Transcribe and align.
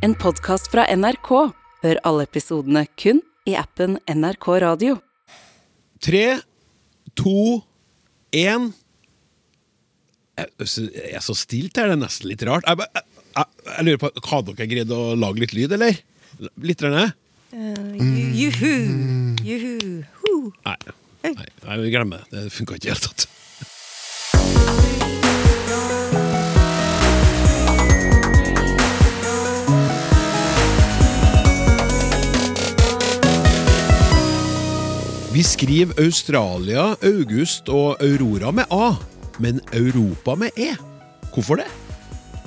En 0.00 0.14
podkast 0.16 0.70
fra 0.72 0.86
NRK. 0.96 1.28
Hør 1.84 1.98
alle 2.08 2.24
episodene 2.24 2.86
kun 2.96 3.18
i 3.44 3.52
appen 3.60 3.98
NRK 4.08 4.46
Radio. 4.64 4.94
Tre, 6.00 6.38
to, 7.20 7.60
én 8.32 8.70
Jeg 10.40 11.10
er 11.12 11.20
så 11.20 11.36
stilt 11.36 11.76
her, 11.76 11.90
det 11.90 11.98
er 11.98 12.00
nesten 12.00 12.30
litt 12.30 12.44
rart. 12.48 12.64
Jeg, 12.64 12.80
jeg, 12.80 13.26
jeg, 13.36 13.60
jeg 13.68 13.88
lurer 13.90 14.00
på, 14.00 14.12
Hadde 14.30 14.54
dere 14.56 14.70
greid 14.72 14.94
å 14.96 15.02
lage 15.20 15.44
litt 15.44 15.52
lyd, 15.58 15.76
eller? 15.76 16.00
Litt? 16.64 16.80
Rene? 16.80 17.10
Juhu! 18.40 18.72
Juhu! 19.44 20.38
Nei. 20.64 20.78
Nei, 21.28 21.34
nei, 21.66 21.76
vi 21.84 21.92
glemmer 21.92 22.24
det. 22.24 22.46
Det 22.46 22.56
funka 22.56 22.80
ikke 22.80 22.88
i 22.88 22.88
det 22.88 22.96
hele 22.96 23.04
tatt. 23.10 23.28
Vi 35.30 35.42
skriver 35.46 35.94
Australia, 36.02 36.96
August 37.06 37.68
og 37.70 38.00
Aurora 38.02 38.50
med 38.50 38.66
A, 38.74 38.96
men 39.38 39.60
Europa 39.70 40.34
med 40.34 40.58
E. 40.58 40.72
Hvorfor 41.30 41.60
det? 41.60 41.68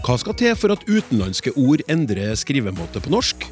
Hva 0.03 0.17
skal 0.19 0.35
til 0.35 0.57
for 0.59 0.75
at 0.75 0.83
utenlandske 0.89 1.53
ord 1.55 1.79
endrer 1.87 2.35
skrivemåte 2.35 2.99
på 2.99 3.13
norsk? 3.13 3.47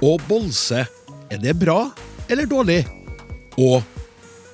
Og 0.00 0.24
bolse, 0.30 0.86
er 1.28 1.44
det 1.44 1.58
bra 1.60 1.90
eller 2.32 2.48
dårlig? 2.48 2.86
Og 3.60 3.84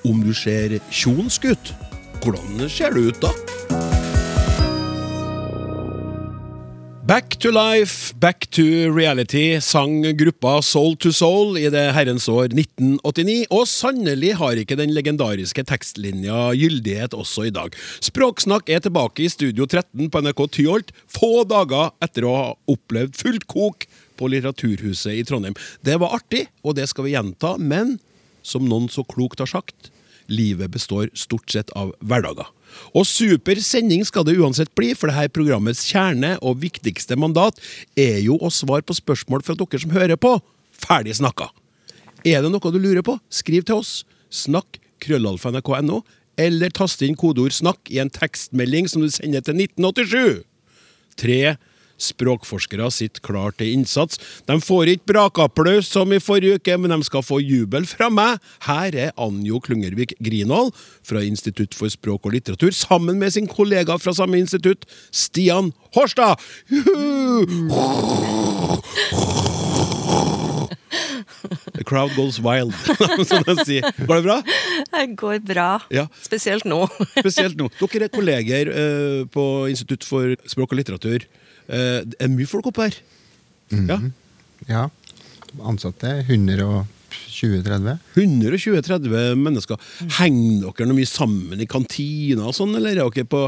om 0.03 0.19
du 0.27 0.33
ser 0.35 0.75
tjonsk 0.91 1.47
ut, 1.55 1.73
hvordan 2.19 2.67
ser 2.67 2.91
du 2.91 3.07
ut 3.07 3.23
da? 3.23 3.31
Back 7.05 7.35
to 7.37 7.51
life, 7.51 8.15
back 8.19 8.47
to 8.49 8.63
reality, 8.89 9.59
sang 9.61 10.01
gruppa 10.17 10.55
Soul 10.65 10.95
to 10.97 11.11
Soul 11.13 11.59
i 11.61 11.67
det 11.69 11.83
herrens 11.93 12.25
år 12.25 12.47
1989, 12.49 13.43
og 13.53 13.67
sannelig 13.69 14.31
har 14.39 14.57
ikke 14.57 14.77
den 14.79 14.89
legendariske 14.89 15.61
tekstlinja 15.69 16.47
gyldighet 16.57 17.13
også 17.13 17.45
i 17.45 17.53
dag. 17.53 17.77
Språksnakk 18.01 18.73
er 18.73 18.81
tilbake 18.81 19.21
i 19.21 19.29
Studio 19.29 19.69
13 19.69 20.09
på 20.09 20.23
NRK 20.25 20.41
Tyholt, 20.57 20.89
få 21.05 21.45
dager 21.45 21.93
etter 22.01 22.25
å 22.25 22.33
ha 22.39 22.49
opplevd 22.73 23.21
fullt 23.21 23.45
kok 23.53 23.85
på 24.17 24.33
Litteraturhuset 24.33 25.13
i 25.13 25.21
Trondheim. 25.29 25.53
Det 25.85 26.01
var 26.01 26.17
artig, 26.17 26.47
og 26.65 26.79
det 26.81 26.89
skal 26.89 27.05
vi 27.05 27.13
gjenta, 27.13 27.53
men 27.61 27.99
som 28.41 28.65
noen 28.65 28.89
så 28.89 29.05
klokt 29.05 29.45
har 29.45 29.53
sagt, 29.53 29.91
livet 30.25 30.73
består 30.73 31.13
stort 31.13 31.53
sett 31.53 31.69
av 31.77 31.93
hverdager. 32.01 32.49
Og 32.95 33.07
super 33.09 33.59
sending 33.63 34.05
skal 34.07 34.25
det 34.27 34.37
uansett 34.39 34.71
bli, 34.77 34.93
for 34.97 35.11
dette 35.11 35.33
programmets 35.35 35.83
kjerne 35.89 36.35
og 36.41 36.61
viktigste 36.63 37.17
mandat 37.19 37.59
er 37.99 38.21
jo 38.23 38.39
å 38.39 38.51
svare 38.53 38.85
på 38.85 38.97
spørsmål 38.97 39.45
fra 39.45 39.57
dere 39.59 39.81
som 39.81 39.95
hører 39.95 40.19
på. 40.19 40.37
Ferdig 40.85 41.17
snakka! 41.19 41.51
Er 42.25 42.41
det 42.41 42.49
noe 42.49 42.71
du 42.73 42.79
lurer 42.81 43.05
på, 43.05 43.19
skriv 43.29 43.67
til 43.67 43.83
oss. 43.83 43.99
Snakk 44.33 44.79
krøllalfa.nrk.no, 45.03 46.01
eller 46.41 46.73
tast 46.73 47.03
inn 47.05 47.15
kodeord 47.15 47.53
'snakk' 47.53 47.91
i 47.93 48.01
en 48.01 48.09
tekstmelding 48.09 48.89
som 48.89 49.03
du 49.03 49.09
sender 49.13 49.43
til 49.45 49.55
1987. 49.55 50.43
Tre 51.15 51.55
språkforskere 52.01 52.89
sitter 52.93 53.23
klar 53.25 53.55
til 53.57 53.73
innsats. 53.75 54.19
De 54.47 54.57
får 54.61 54.95
ikke 54.95 55.13
brakapplaus 55.13 55.89
som 55.91 56.11
i 56.13 56.21
forrige 56.23 56.59
uke, 56.59 56.77
men 56.77 56.93
de 56.93 56.99
skal 57.07 57.25
få 57.25 57.39
jubel 57.43 57.87
fra 57.89 58.09
meg. 58.13 58.41
Her 58.67 58.97
er 59.07 59.15
Anjo 59.21 59.61
Klungervik 59.63 60.15
Grinål 60.23 60.71
fra 61.05 61.23
Institutt 61.25 61.75
for 61.77 61.91
språk 61.91 62.27
og 62.27 62.35
litteratur, 62.35 62.73
sammen 62.75 63.19
med 63.21 63.35
sin 63.35 63.47
kollega 63.47 63.97
fra 64.01 64.13
samme 64.15 64.39
institutt, 64.41 64.85
Stian 65.11 65.73
Horstad. 65.95 66.39
The 71.75 71.83
crowd 71.83 72.15
goes 72.15 72.39
wild, 72.39 72.73
som 73.29 73.43
de 73.45 73.55
sier. 73.65 73.85
Går 74.07 74.19
det 74.19 74.25
bra? 74.25 74.37
Det 74.91 75.05
går 75.19 75.39
bra. 75.45 75.69
Ja. 75.93 76.07
Spesielt 76.23 76.65
nå. 76.67 76.85
Spesielt 77.17 77.57
nå. 77.59 77.69
Dere 77.81 78.07
er 78.07 78.13
kolleger 78.13 78.71
eh, 78.71 79.23
på 79.31 79.45
Institutt 79.71 80.07
for 80.07 80.35
språk 80.49 80.73
og 80.73 80.81
litteratur. 80.81 81.27
Eh, 81.69 82.01
det 82.05 82.19
er 82.21 82.31
mye 82.33 82.49
folk 82.49 82.67
oppe 82.71 82.87
her. 82.89 82.97
Ja. 83.75 83.99
Ja. 84.69 84.83
Ansatte 85.65 86.11
120-30. 86.27 87.95
120-30 88.15 89.39
mennesker. 89.39 89.79
Henger 90.19 90.67
dere 90.75 90.89
noe 90.89 90.97
mye 90.99 91.09
sammen 91.09 91.61
i 91.63 91.67
kantina 91.69 92.49
og 92.49 92.55
sånn, 92.57 92.75
eller 92.77 92.95
er 92.99 93.09
dere 93.09 93.27
på 93.29 93.47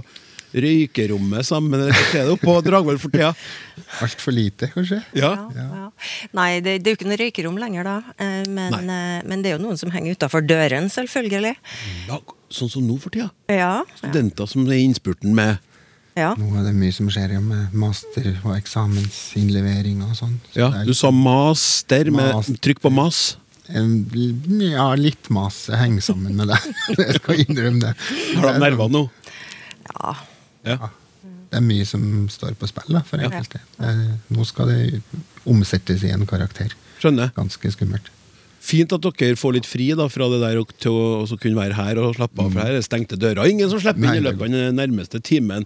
røykerommet 0.57 1.44
sammen? 1.45 1.81
Eller 1.83 1.91
hva 1.94 2.22
er 2.22 2.29
det 2.29 2.33
oppe 2.38 2.47
på 2.47 2.55
Dragvoll 2.66 3.00
for 3.01 3.11
tida? 3.13 3.33
Altfor 4.05 4.34
lite, 4.35 4.69
kanskje. 4.73 5.01
Ja. 5.17 5.34
Ja. 5.55 5.89
Nei, 6.38 6.49
det, 6.63 6.78
det 6.84 6.89
er 6.91 6.95
jo 6.95 6.99
ikke 7.01 7.09
noe 7.11 7.19
røykerom 7.22 7.59
lenger, 7.61 7.88
da. 7.88 7.97
Eh, 8.23 8.44
Men, 8.47 8.78
eh, 8.88 9.19
men 9.28 9.44
det 9.44 9.51
er 9.51 9.57
jo 9.57 9.63
noen 9.67 9.79
som 9.79 9.91
henger 9.94 10.16
utafor 10.17 10.45
døren, 10.47 10.89
selvfølgelig. 10.94 11.55
ja. 12.09 12.22
Sånn 12.47 12.69
som 12.72 12.85
nå 12.88 12.95
for 13.03 13.11
tida. 13.11 13.25
Ja. 13.51 13.57
ja. 13.84 13.97
Studenter 13.99 14.47
som 14.47 14.63
er 14.69 14.78
i 14.78 14.85
innspurten 14.88 15.34
med 15.35 15.57
ja. 16.17 16.31
Nå 16.39 16.47
er 16.59 16.63
det 16.67 16.73
mye 16.78 16.94
som 16.95 17.09
skjer 17.13 17.35
med 17.44 17.73
master- 17.78 18.39
og 18.44 18.55
eksamensinnlevering 18.57 20.01
og 20.07 20.16
sånn. 20.17 20.38
Så 20.53 20.59
Ja, 20.63 20.69
du 20.88 20.94
sa 20.97 21.11
master 21.13 22.09
med 22.11 22.33
master. 22.35 22.57
trykk 22.66 22.81
på 22.81 22.91
mas. 22.94 23.38
Ja, 23.67 24.88
litt 24.95 25.29
mas 25.33 25.66
henger 25.67 26.01
sammen 26.01 26.35
med 26.39 26.47
det. 26.47 26.59
Jeg 26.97 27.19
skal 27.19 27.41
innrømme 27.44 27.81
det. 27.83 27.94
Har 28.38 28.53
de 28.53 28.59
nerver 28.63 28.89
nå? 28.94 29.05
ja. 29.94 30.16
Ja. 30.67 30.89
Det 31.47 31.61
er 31.61 31.63
mye 31.63 31.85
som 31.88 32.01
står 32.28 32.57
på 32.59 32.67
spill 32.67 32.97
da, 32.97 33.01
for 33.07 33.22
enkelte. 33.23 33.61
Ja. 33.79 33.91
Nå 34.35 34.44
skal 34.49 34.67
det 34.67 35.01
omsettes 35.47 36.01
i 36.03 36.09
en 36.11 36.25
karakter. 36.28 36.73
Skjønner. 36.99 37.29
Ganske 37.38 37.72
skummelt. 37.72 38.09
Fint 38.67 38.91
at 38.91 39.05
dere 39.05 39.38
får 39.39 39.53
litt 39.55 39.67
fri 39.69 39.94
da, 39.95 40.09
fra 40.11 40.28
det 40.31 40.41
der 40.44 40.57
og 40.59 40.67
til 40.81 40.91
å 40.91 41.22
også 41.22 41.38
kunne 41.39 41.59
være 41.59 41.75
her 41.78 41.97
og 42.03 42.16
slappe 42.17 42.41
av. 42.44 42.51
For 42.51 42.61
her 42.66 42.75
er 42.75 42.83
stengte 42.83 43.16
dører. 43.19 43.47
Ingen 43.47 43.69
som 43.72 43.79
slipper 43.83 44.05
inn 44.09 44.19
i 44.19 44.25
løpet 44.25 44.44
av 44.44 44.47
den 44.51 44.75
nærmeste 44.75 45.19
timen. 45.23 45.63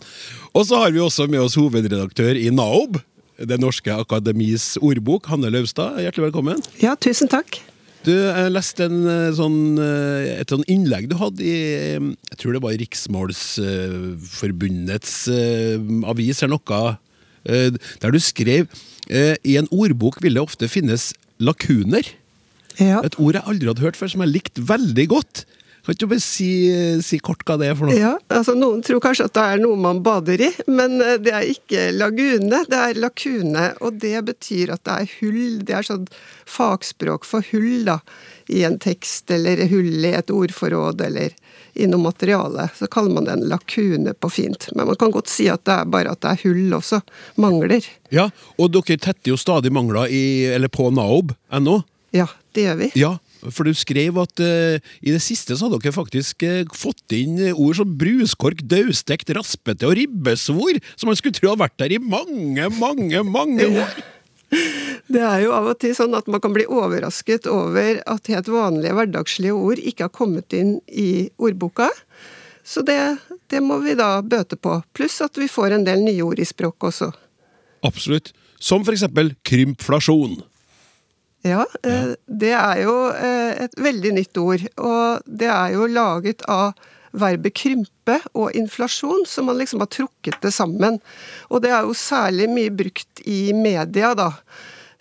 Og 0.53 0.63
så 0.69 0.75
har 0.83 0.91
vi 0.93 0.99
også 1.01 1.25
med 1.31 1.41
oss 1.41 1.57
hovedredaktør 1.59 2.33
i 2.37 2.49
NAOB, 2.53 2.93
Det 3.41 3.57
norske 3.57 3.89
akademis 3.89 4.77
ordbok, 4.85 5.25
Hanne 5.31 5.49
Lauvstad. 5.49 5.97
Hjertelig 5.97 6.27
velkommen. 6.27 6.61
Ja, 6.77 6.93
tusen 6.93 7.25
takk. 7.31 7.57
Du, 8.05 8.13
jeg 8.13 8.51
leste 8.53 8.85
en, 8.85 9.01
eh, 9.09 9.33
sånn, 9.37 9.77
eh, 9.81 10.39
et 10.41 10.49
sånn 10.49 10.63
innlegg 10.69 11.09
du 11.09 11.15
hadde 11.19 11.43
i 11.45 11.75
eh, 11.97 12.01
Jeg 12.31 12.37
tror 12.41 12.53
det 12.53 12.63
var 12.63 12.71
i 12.73 12.77
Riksmålsforbundets 12.81 15.29
avis 16.09 16.41
eller 16.41 16.57
noe, 16.57 16.97
der 17.41 18.09
du 18.13 18.19
skrev 18.21 18.69
i 19.09 19.57
en 19.57 19.67
ordbok 19.73 20.21
vil 20.21 20.37
det 20.37 20.45
ofte 20.45 20.69
finnes 20.69 21.17
lakuner. 21.41 22.05
Ja. 22.79 23.01
Et 23.03 23.17
ord 23.19 23.35
jeg 23.35 23.43
aldri 23.47 23.67
hadde 23.71 23.83
hørt 23.83 23.99
før, 23.99 24.11
som 24.13 24.23
jeg 24.25 24.31
likte 24.35 24.63
veldig 24.69 25.07
godt. 25.11 25.43
Kan 25.81 25.95
ikke 25.95 26.05
du 26.05 26.09
bare 26.11 26.21
si, 26.21 26.47
si 27.01 27.17
kort 27.25 27.41
hva 27.47 27.55
det 27.57 27.71
er 27.71 27.77
for 27.79 27.89
noe? 27.89 27.95
ja, 27.97 28.11
altså 28.29 28.53
Noen 28.53 28.83
tror 28.85 28.99
kanskje 29.01 29.25
at 29.25 29.33
det 29.33 29.45
er 29.55 29.61
noe 29.63 29.79
man 29.81 30.03
bader 30.05 30.43
i, 30.45 30.49
men 30.69 30.99
eh, 31.01 31.15
det 31.17 31.31
er 31.33 31.47
ikke 31.49 31.87
lagune, 31.97 32.59
det 32.69 32.77
er 32.77 32.99
lakune. 33.01 33.63
Og 33.81 33.97
det 34.03 34.19
betyr 34.27 34.75
at 34.75 34.83
det 34.85 34.97
er 34.99 35.15
hull. 35.23 35.39
Det 35.65 35.73
er 35.79 35.87
sånn 35.87 36.05
fagspråk 36.45 37.25
for 37.25 37.41
hull 37.49 37.87
da, 37.87 37.97
i 38.53 38.61
en 38.67 38.77
tekst, 38.83 39.31
eller 39.33 39.63
hull 39.71 40.05
i 40.05 40.13
et 40.19 40.29
ordforråd, 40.29 41.01
eller 41.07 41.33
i 41.73 41.87
noe 41.89 42.03
materiale. 42.03 42.67
Så 42.77 42.85
kaller 42.91 43.15
man 43.17 43.25
det 43.25 43.39
en 43.39 43.47
lakune 43.49 44.13
på 44.13 44.29
fint. 44.37 44.67
Men 44.75 44.85
man 44.91 44.99
kan 45.01 45.13
godt 45.15 45.31
si 45.33 45.47
at 45.49 45.63
det 45.65 45.79
er 45.79 45.89
bare 45.89 46.13
at 46.13 46.21
det 46.21 46.35
er 46.35 46.43
hull 46.45 46.77
også. 46.77 47.01
Mangler. 47.41 47.89
Ja, 48.13 48.27
Og 48.61 48.69
dere 48.75 49.01
tetter 49.01 49.33
jo 49.33 49.39
stadig 49.39 49.73
mangler 49.73 50.11
i, 50.13 50.45
eller 50.51 50.69
på 50.69 50.91
naob.no. 50.93 51.79
Ja, 52.13 52.27
det 52.55 52.65
gjør 52.67 52.79
vi. 52.79 52.89
Ja, 52.99 53.11
for 53.49 53.67
du 53.67 53.73
skrev 53.77 54.17
at 54.21 54.43
uh, 54.43 54.93
i 55.01 55.13
det 55.13 55.21
siste 55.23 55.57
så 55.57 55.67
hadde 55.67 55.81
dere 55.81 55.95
faktisk 55.95 56.45
uh, 56.45 56.61
fått 56.77 57.15
inn 57.17 57.39
ord 57.51 57.77
som 57.79 57.97
bruskork, 57.99 58.63
daustekt, 58.69 59.33
raspete 59.37 59.87
og 59.89 59.95
ribbesvor, 59.99 60.81
som 60.95 61.11
man 61.11 61.19
skulle 61.19 61.37
tro 61.37 61.53
hadde 61.53 61.63
vært 61.63 61.79
der 61.81 61.95
i 61.97 62.01
mange, 62.01 62.67
mange, 62.77 63.23
mange 63.27 63.69
år. 63.71 64.01
Det 65.11 65.21
er 65.23 65.45
jo 65.45 65.53
av 65.55 65.69
og 65.71 65.79
til 65.79 65.93
sånn 65.95 66.15
at 66.17 66.27
man 66.31 66.41
kan 66.43 66.53
bli 66.55 66.65
overrasket 66.67 67.47
over 67.47 68.01
at 68.03 68.27
helt 68.31 68.49
vanlige 68.51 68.95
hverdagslige 68.97 69.55
ord 69.55 69.79
ikke 69.79 70.09
har 70.09 70.15
kommet 70.15 70.55
inn 70.55 70.77
i 70.91 71.29
ordboka. 71.39 71.87
Så 72.67 72.83
det, 72.85 72.99
det 73.51 73.61
må 73.63 73.79
vi 73.83 73.95
da 73.97 74.19
bøte 74.21 74.59
på. 74.59 74.77
Pluss 74.95 75.21
at 75.23 75.39
vi 75.39 75.49
får 75.51 75.77
en 75.77 75.87
del 75.87 76.03
nye 76.03 76.23
ord 76.27 76.39
i 76.39 76.47
språket 76.47 76.91
også. 76.91 77.09
Absolutt. 77.87 78.33
Som 78.61 78.85
for 78.85 78.93
eksempel 78.93 79.33
krympflasjon. 79.47 80.41
Ja, 81.41 81.65
eh, 81.83 82.13
det 82.27 82.51
er 82.53 82.81
jo 82.83 82.95
eh, 83.09 83.63
et 83.65 83.77
veldig 83.81 84.13
nytt 84.19 84.37
ord. 84.37 84.65
Og 84.77 85.23
det 85.25 85.49
er 85.49 85.73
jo 85.73 85.89
laget 85.89 86.45
av 86.51 86.75
verbet 87.17 87.55
krympe 87.57 88.19
og 88.37 88.53
inflasjon, 88.55 89.25
som 89.27 89.49
man 89.49 89.57
liksom 89.59 89.81
har 89.83 89.89
trukket 89.91 90.37
det 90.43 90.53
sammen. 90.55 90.99
Og 91.49 91.63
det 91.65 91.73
er 91.73 91.87
jo 91.87 91.97
særlig 91.97 92.47
mye 92.51 92.71
brukt 92.71 93.23
i 93.25 93.51
media, 93.57 94.13
da. 94.15 94.29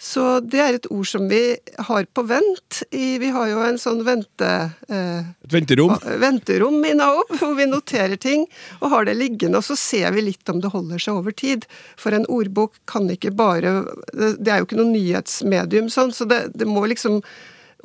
Så 0.01 0.23
det 0.41 0.61
er 0.65 0.77
et 0.79 0.87
ord 0.89 1.05
som 1.05 1.27
vi 1.29 1.59
har 1.77 2.07
på 2.17 2.23
vent. 2.25 2.79
Vi 2.91 3.29
har 3.35 3.51
jo 3.51 3.61
en 3.61 3.77
sånn 3.79 4.01
vente... 4.07 4.49
Eh, 4.89 5.27
venterom. 5.53 5.93
venterom 6.23 6.79
i 6.89 6.95
NAOB, 6.97 7.35
hvor 7.43 7.53
vi 7.59 7.67
noterer 7.69 8.17
ting 8.17 8.47
og 8.79 8.95
har 8.95 9.05
det 9.11 9.19
liggende. 9.19 9.61
Og 9.61 9.67
så 9.69 9.77
ser 9.77 10.17
vi 10.17 10.25
litt 10.25 10.49
om 10.49 10.63
det 10.65 10.73
holder 10.73 11.05
seg 11.05 11.21
over 11.21 11.37
tid. 11.37 11.69
For 12.01 12.17
en 12.17 12.25
ordbok 12.33 12.81
kan 12.89 13.13
ikke 13.13 13.35
bare 13.37 13.83
Det 14.09 14.33
det 14.41 14.55
er 14.55 14.63
jo 14.63 14.71
ikke 14.71 14.81
noe 14.81 14.89
nyhetsmedium 14.95 15.93
sånn, 15.93 16.15
så 16.17 16.25
det, 16.25 16.47
det 16.57 16.69
må 16.69 16.87
liksom 16.89 17.21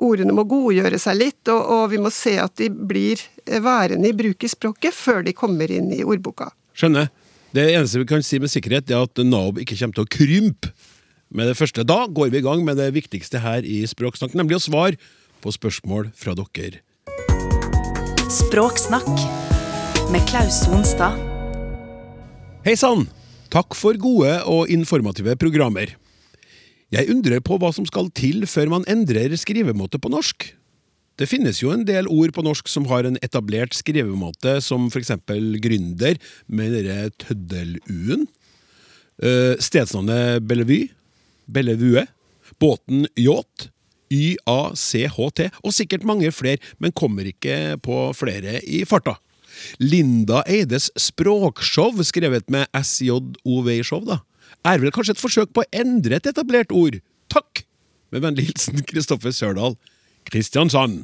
Ordene 0.03 0.33
må 0.35 0.43
godgjøre 0.43 0.97
seg 0.99 1.15
litt, 1.15 1.47
og, 1.47 1.61
og 1.71 1.83
vi 1.93 1.99
må 2.03 2.09
se 2.11 2.33
at 2.43 2.51
de 2.59 2.67
blir 2.67 3.21
værende 3.63 4.09
i 4.09 4.15
bruk 4.17 4.43
i 4.43 4.49
språket 4.51 4.91
før 4.91 5.21
de 5.23 5.31
kommer 5.31 5.71
inn 5.71 5.87
i 5.95 6.01
ordboka. 6.03 6.49
Skjønner. 6.75 7.07
Det 7.55 7.63
eneste 7.71 8.01
vi 8.01 8.07
kan 8.09 8.25
si 8.27 8.41
med 8.43 8.51
sikkerhet, 8.51 8.91
er 8.91 9.05
at 9.07 9.23
Naob 9.23 9.61
ikke 9.63 9.77
kommer 9.79 9.95
til 9.95 10.03
å 10.03 10.11
krympe 10.17 10.73
med 11.35 11.51
det 11.51 11.57
første. 11.59 11.83
Da 11.83 12.05
går 12.07 12.31
vi 12.31 12.39
i 12.39 12.45
gang 12.45 12.63
med 12.65 12.79
det 12.79 12.93
viktigste 12.95 13.41
her 13.43 13.65
i 13.67 13.83
Språksnakk, 13.89 14.35
nemlig 14.37 14.59
å 14.59 14.63
svare 14.63 14.99
på 15.43 15.53
spørsmål 15.53 16.09
fra 16.15 16.35
dere. 16.39 16.81
Språksnakk 18.31 19.11
med 20.13 20.25
Klaus 20.29 20.63
Sonstad. 20.63 21.19
Hei 22.65 22.73
sann! 22.79 23.05
Takk 23.53 23.75
for 23.77 23.95
gode 24.01 24.31
og 24.49 24.71
informative 24.73 25.35
programmer. 25.39 25.93
Jeg 26.91 27.09
undrer 27.13 27.43
på 27.45 27.59
hva 27.61 27.69
som 27.75 27.85
skal 27.87 28.09
til 28.15 28.43
før 28.49 28.71
man 28.73 28.87
endrer 28.89 29.35
skrivemåte 29.39 29.99
på 30.01 30.11
norsk. 30.11 30.47
Det 31.15 31.29
finnes 31.31 31.61
jo 31.61 31.71
en 31.71 31.85
del 31.87 32.09
ord 32.11 32.33
på 32.35 32.43
norsk 32.43 32.67
som 32.67 32.87
har 32.89 33.07
en 33.07 33.15
etablert 33.23 33.77
skrivemåte, 33.77 34.57
som 34.65 34.89
for 34.91 34.99
eksempel 34.99 35.55
gründer 35.63 36.19
med 36.51 36.75
denne 36.75 37.13
tøddel-u-en. 37.21 38.25
Eh, 39.23 39.55
stedsnavnet 39.63 40.43
Bellevue, 40.43 40.89
Bellevue, 41.47 42.05
båten 42.61 43.07
yacht, 43.19 43.69
YACHT, 44.13 45.49
og 45.63 45.73
sikkert 45.73 46.05
mange 46.05 46.31
flere, 46.33 46.57
men 46.79 46.93
kommer 46.95 47.25
ikke 47.29 47.77
på 47.83 48.13
flere 48.17 48.61
i 48.63 48.85
farta. 48.87 49.17
Linda 49.79 50.43
Eides 50.51 50.91
språkshow, 50.99 52.01
skrevet 52.05 52.49
med 52.51 52.65
SJOV-show, 52.75 54.03
da, 54.05 54.19
er 54.67 54.79
vel 54.81 54.91
kanskje 54.93 55.13
et 55.15 55.21
forsøk 55.21 55.49
på 55.55 55.61
å 55.63 55.71
endre 55.75 56.15
et 56.19 56.27
etablert 56.29 56.71
ord. 56.75 56.95
Takk! 57.31 57.63
Med 58.13 58.21
vennlig 58.23 58.45
hilsen 58.51 58.83
Kristoffer 58.87 59.33
Sørdal, 59.35 59.73
Kristiansand. 60.29 60.97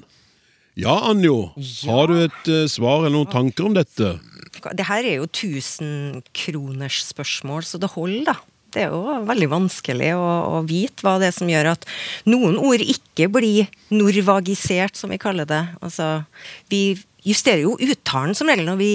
Ja, 0.79 0.95
Anjo, 1.09 1.51
har 1.83 2.07
du 2.07 2.15
et 2.23 2.47
uh, 2.47 2.67
svar 2.71 2.99
eller 3.01 3.11
noen 3.17 3.31
tanker 3.31 3.65
om 3.67 3.73
dette? 3.75 4.19
Det 4.61 4.85
her 4.87 5.03
er 5.03 5.15
jo 5.19 5.25
1000-kroners-spørsmål, 5.27 7.63
så 7.67 7.77
det 7.81 7.89
holder, 7.95 8.25
da. 8.31 8.35
Det 8.71 8.85
er 8.85 8.93
jo 8.93 9.17
veldig 9.27 9.49
vanskelig 9.51 10.13
å, 10.15 10.27
å 10.55 10.59
vite 10.67 11.03
hva 11.03 11.17
det 11.19 11.27
er 11.31 11.35
som 11.35 11.49
gjør 11.51 11.73
at 11.73 11.87
noen 12.31 12.55
ord 12.61 12.79
ikke 12.83 13.27
blir 13.33 13.67
norvagisert, 13.91 14.95
som 14.95 15.11
vi 15.11 15.19
kaller 15.21 15.47
det. 15.49 15.61
Altså, 15.83 16.23
vi 16.71 16.95
justerer 17.27 17.65
jo 17.65 17.75
uttalen 17.77 18.35
som 18.37 18.49
regel 18.49 18.65
når 18.69 18.79
vi 18.79 18.91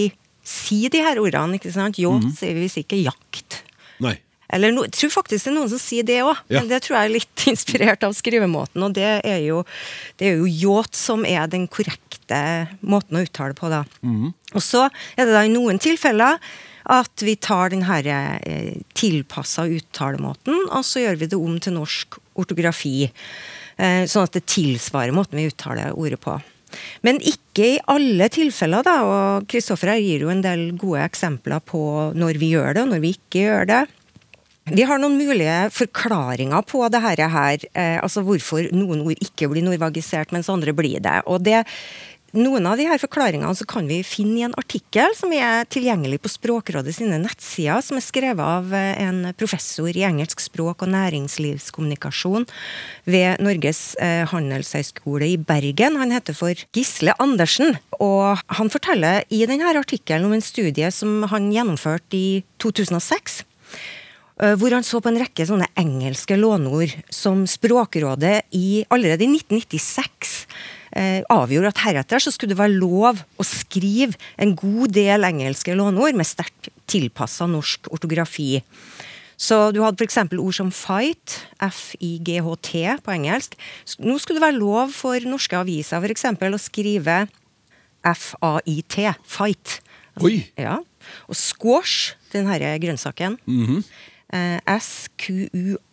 sier 0.46 0.92
de 0.94 1.02
her 1.02 1.18
ordene, 1.20 1.58
ikke 1.58 1.72
sant. 1.74 1.98
Yacht 2.00 2.30
sier 2.38 2.54
vi 2.56 2.64
hvis 2.66 2.78
ikke 2.82 3.00
jakt. 3.02 3.60
Nei. 4.04 4.14
Eller 4.54 4.70
no, 4.70 4.84
jeg 4.86 4.94
tror 4.94 5.10
faktisk 5.16 5.48
det 5.48 5.50
er 5.50 5.56
noen 5.56 5.70
som 5.72 5.80
sier 5.82 6.06
det 6.06 6.20
òg, 6.22 6.36
Ja. 6.54 6.60
men 6.60 6.68
det 6.70 6.78
tror 6.86 6.96
jeg 7.00 7.08
er 7.08 7.14
litt 7.16 7.44
inspirert 7.52 8.04
av 8.06 8.14
skrivemåten. 8.14 8.84
Og 8.86 8.94
det 8.94 9.08
er 9.26 9.40
jo, 9.42 9.64
det 10.20 10.28
er 10.30 10.38
jo 10.38 10.46
yacht 10.46 10.94
som 10.96 11.26
er 11.26 11.48
den 11.50 11.66
korrekte 11.66 12.38
måten 12.86 13.18
å 13.18 13.24
uttale 13.26 13.54
på, 13.58 13.68
da. 13.72 13.82
Og 14.54 14.62
så 14.62 14.86
er 15.18 15.26
det 15.26 15.34
da 15.34 15.42
i 15.46 15.50
noen 15.52 15.82
tilfeller 15.82 16.38
at 16.92 17.22
vi 17.24 17.34
tar 17.42 17.72
den 17.72 17.84
herre 17.88 18.38
eh, 18.46 18.74
tilpassa 18.96 19.66
uttalemåten, 19.66 20.68
og 20.70 20.84
så 20.86 21.02
gjør 21.02 21.20
vi 21.22 21.30
det 21.32 21.38
om 21.38 21.56
til 21.62 21.76
norsk 21.78 22.18
ortografi. 22.38 23.08
Eh, 23.76 24.04
sånn 24.08 24.28
at 24.28 24.36
det 24.36 24.46
tilsvarer 24.48 25.14
måten 25.14 25.40
vi 25.40 25.48
uttaler 25.50 25.96
ordet 25.96 26.20
på. 26.22 26.38
Men 27.06 27.20
ikke 27.24 27.66
i 27.76 27.82
alle 27.92 28.28
tilfeller, 28.32 28.84
da. 28.86 28.96
Og 29.06 29.46
Kristoffer 29.50 29.94
her 29.94 30.02
gir 30.02 30.26
jo 30.26 30.32
en 30.32 30.42
del 30.44 30.68
gode 30.78 31.04
eksempler 31.06 31.62
på 31.64 31.82
når 32.16 32.40
vi 32.40 32.52
gjør 32.54 32.74
det, 32.74 32.84
og 32.84 32.92
når 32.94 33.04
vi 33.04 33.14
ikke 33.16 33.44
gjør 33.46 33.70
det. 33.70 33.84
Vi 34.66 34.82
har 34.82 34.98
noen 34.98 35.14
mulige 35.14 35.68
forklaringer 35.70 36.64
på 36.66 36.80
det 36.90 37.00
her, 37.00 37.66
eh, 37.78 38.00
altså 38.02 38.24
hvorfor 38.26 38.66
noen 38.74 39.04
ord 39.04 39.22
ikke 39.22 39.46
blir 39.52 39.62
norvagisert, 39.62 40.32
mens 40.34 40.50
andre 40.50 40.74
blir 40.74 40.98
det. 41.04 41.20
Og 41.30 41.44
det, 41.46 41.62
noen 42.34 42.66
av 42.66 42.78
de 42.80 42.86
her 42.88 42.98
forklaringene 42.98 43.54
så 43.54 43.66
kan 43.68 43.86
vi 43.88 44.00
finne 44.06 44.40
i 44.40 44.44
en 44.46 44.56
artikkel 44.58 45.14
som 45.16 45.32
er 45.34 45.66
tilgjengelig 45.70 46.18
på 46.24 46.32
Språkrådet 46.32 46.96
sine 46.96 47.20
nettsider, 47.22 47.82
som 47.84 48.00
er 48.00 48.04
skrevet 48.04 48.42
av 48.42 48.74
eh, 48.74 48.98
en 49.06 49.32
professor 49.38 49.88
i 49.88 50.04
engelsk 50.08 50.42
språk 50.42 50.84
og 50.84 50.92
næringslivskommunikasjon 50.94 52.48
ved 53.06 53.42
Norges 53.44 53.82
eh, 54.02 54.24
handelshøyskole 54.30 55.30
i 55.32 55.38
Bergen. 55.38 56.00
Han 56.02 56.14
heter 56.14 56.36
for 56.36 56.66
Gisle 56.76 57.14
Andersen, 57.22 57.78
og 58.00 58.42
han 58.58 58.72
forteller 58.72 59.24
i 59.30 59.44
denne 59.48 59.76
artikkelen 59.76 60.28
om 60.28 60.36
en 60.36 60.44
studie 60.44 60.90
som 60.94 61.22
han 61.30 61.52
gjennomførte 61.54 62.18
i 62.18 62.30
2006 62.62 63.40
eh, 63.40 63.52
hvor 64.60 64.74
han 64.76 64.84
så 64.84 65.00
på 65.00 65.08
en 65.08 65.20
rekke 65.22 65.46
sånne 65.48 65.68
engelske 65.80 66.36
låneord 66.36 66.92
som 67.12 67.46
Språkrådet 67.48 68.42
i, 68.56 68.82
allerede 68.92 69.24
i 69.24 69.30
1996 69.32 70.34
eh, 70.92 71.22
avgjorde 71.32 71.70
at 71.72 71.80
heretter 71.86 72.20
så 72.20 72.32
skulle 72.34 72.52
det 72.52 72.60
være 72.60 72.76
lov 72.76 73.22
å 73.40 73.46
skrive 73.48 74.18
en 74.36 74.52
god 74.58 74.92
del 74.96 75.24
engelske 75.24 75.76
låneord 75.76 76.18
med 76.18 76.28
sterkt 76.28 76.68
tilpassa 76.90 77.48
norsk 77.48 77.88
ortografi. 77.96 78.60
Så 79.36 79.70
du 79.72 79.82
hadde 79.84 80.00
f.eks. 80.00 80.18
ord 80.40 80.56
som 80.56 80.72
fight, 80.72 81.38
F-I-G-H-T 81.60 82.84
på 83.04 83.12
engelsk. 83.12 83.56
Nå 84.00 84.16
skulle 84.20 84.40
det 84.40 84.46
være 84.46 84.60
lov 84.60 84.92
for 84.96 85.28
norske 85.28 85.58
aviser 85.60 86.00
eksempel 86.12 86.56
å 86.56 86.60
skrive 86.60 87.26
F-A-I-T, 88.06 89.08
fight. 89.28 89.78
Oi! 90.24 90.38
Ja. 90.56 90.78
Og 91.28 91.36
squash, 91.36 92.14
den 92.32 92.48
herre 92.48 92.72
grønnsaken. 92.82 93.36
eh, 93.44 93.80
S-Q-U-A-S-H 94.32 95.86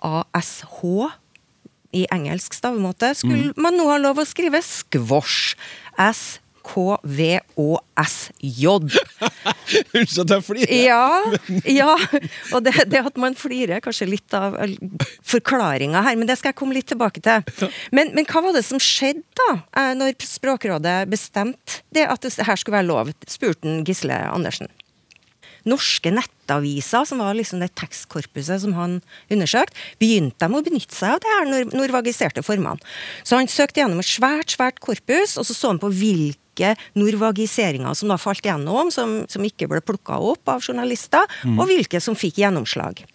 i 1.94 2.08
engelsk 2.14 2.54
stavemåte. 2.58 3.14
Skulle 3.18 3.54
man 3.60 3.78
nå 3.78 3.86
ha 3.92 3.98
lov 4.02 4.18
å 4.22 4.26
skrive 4.28 4.62
squash? 4.66 5.54
S-K-V-Å-S-J. 6.02 6.64
Unnskyld 9.98 10.24
at 10.24 10.34
jeg 10.34 10.44
flirer. 10.48 10.74
Ja, 10.74 11.08
ja. 11.82 11.94
og 12.56 12.60
det, 12.66 12.74
det 12.90 13.02
at 13.06 13.18
man 13.22 13.38
flirer, 13.38 13.76
er 13.78 13.84
kanskje 13.86 14.10
litt 14.10 14.34
av 14.38 14.58
forklaringa 15.30 16.02
her, 16.08 16.16
men 16.18 16.28
det 16.30 16.38
skal 16.42 16.50
jeg 16.52 16.60
komme 16.64 16.78
litt 16.78 16.90
tilbake 16.90 17.20
til. 17.24 17.40
Men, 17.96 18.06
men 18.18 18.26
hva 18.26 18.40
var 18.42 18.54
det 18.56 18.66
som 18.66 18.80
skjedde 18.82 19.24
da, 19.38 19.52
eh, 19.78 19.94
når 19.98 20.10
Språkrådet 20.26 20.98
bestemte 21.12 21.72
det 21.94 22.06
at 22.10 22.22
det 22.26 22.48
her 22.48 22.58
skulle 22.58 22.80
være 22.80 22.90
lov? 22.90 23.06
spurte 23.30 23.84
Gisle 23.86 24.18
Andersen. 24.32 24.68
Norske 25.70 26.12
nettaviser, 26.12 27.06
som 27.08 27.22
var 27.24 27.38
liksom 27.38 27.62
det 27.64 27.72
tekstkorpuset 27.80 28.64
som 28.64 28.76
han 28.78 29.00
undersøkte, 29.32 29.78
begynte 30.02 30.48
de 30.48 30.60
å 30.60 30.64
benytte 30.66 30.96
seg 30.96 31.16
av 31.16 31.24
det 31.24 31.34
her 31.34 31.50
nor 31.50 31.72
norvagiserte 31.72 32.44
formene. 32.46 32.82
Så 33.24 33.40
han 33.40 33.50
søkte 33.52 33.84
gjennom 33.84 34.04
et 34.04 34.10
svært, 34.10 34.56
svært 34.58 34.82
korpus, 34.84 35.38
og 35.40 35.48
så 35.48 35.56
så 35.56 35.72
han 35.72 35.82
på 35.82 35.92
hvilke 35.94 36.74
norvagiseringer 37.00 37.96
som 37.98 38.12
da 38.12 38.20
falt 38.22 38.46
gjennom, 38.46 38.92
som, 38.94 39.22
som 39.32 39.48
ikke 39.48 39.70
ble 39.72 39.82
plukka 39.86 40.20
opp 40.20 40.52
av 40.52 40.64
journalister, 40.66 41.26
og 41.56 41.66
hvilke 41.72 42.02
som 42.04 42.18
fikk 42.20 42.44
gjennomslag. 42.44 43.06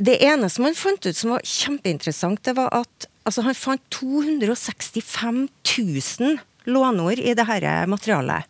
Det 0.00 0.16
ene 0.24 0.48
som 0.48 0.64
han 0.64 0.76
fant 0.78 1.04
ut 1.04 1.16
som 1.16 1.34
var 1.34 1.44
kjempeinteressant, 1.44 2.40
det 2.46 2.56
var 2.56 2.72
at 2.72 3.10
altså, 3.28 3.44
han 3.44 3.58
fant 3.58 3.82
265 3.92 5.42
000 5.76 6.38
låneord 6.70 7.20
i 7.20 7.34
det 7.36 7.46
her 7.48 7.66
materialet. 7.90 8.48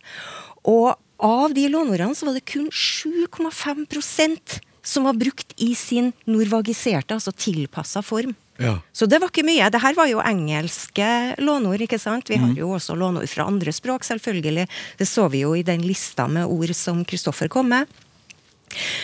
Og 0.70 0.94
av 1.24 1.54
de 1.54 1.68
låneordene 1.68 2.16
så 2.16 2.28
var 2.28 2.36
det 2.36 2.46
kun 2.48 2.68
7,5% 2.70 4.60
som 4.82 5.04
var 5.04 5.18
brukt 5.20 5.52
i 5.60 5.74
sin 5.76 6.12
norvagiserte, 6.24 7.14
altså 7.14 7.32
tilpassa 7.36 8.02
form. 8.02 8.34
Ja. 8.60 8.78
Så 8.92 9.06
det 9.08 9.20
var 9.20 9.30
ikke 9.32 9.44
mye. 9.46 9.70
Det 9.72 9.80
her 9.80 9.96
var 9.96 10.08
jo 10.10 10.20
engelske 10.24 11.06
låneord, 11.40 11.80
ikke 11.84 12.00
sant. 12.00 12.28
Vi 12.28 12.36
har 12.40 12.52
jo 12.56 12.74
også 12.76 12.96
låneord 12.98 13.28
fra 13.32 13.46
andre 13.48 13.72
språk, 13.72 14.04
selvfølgelig. 14.04 14.66
Det 15.00 15.08
så 15.08 15.28
vi 15.32 15.44
jo 15.44 15.54
i 15.56 15.64
den 15.64 15.84
lista 15.86 16.28
med 16.28 16.48
ord 16.48 16.72
som 16.76 17.04
Kristoffer 17.08 17.48
kom 17.52 17.72
med. 17.72 17.88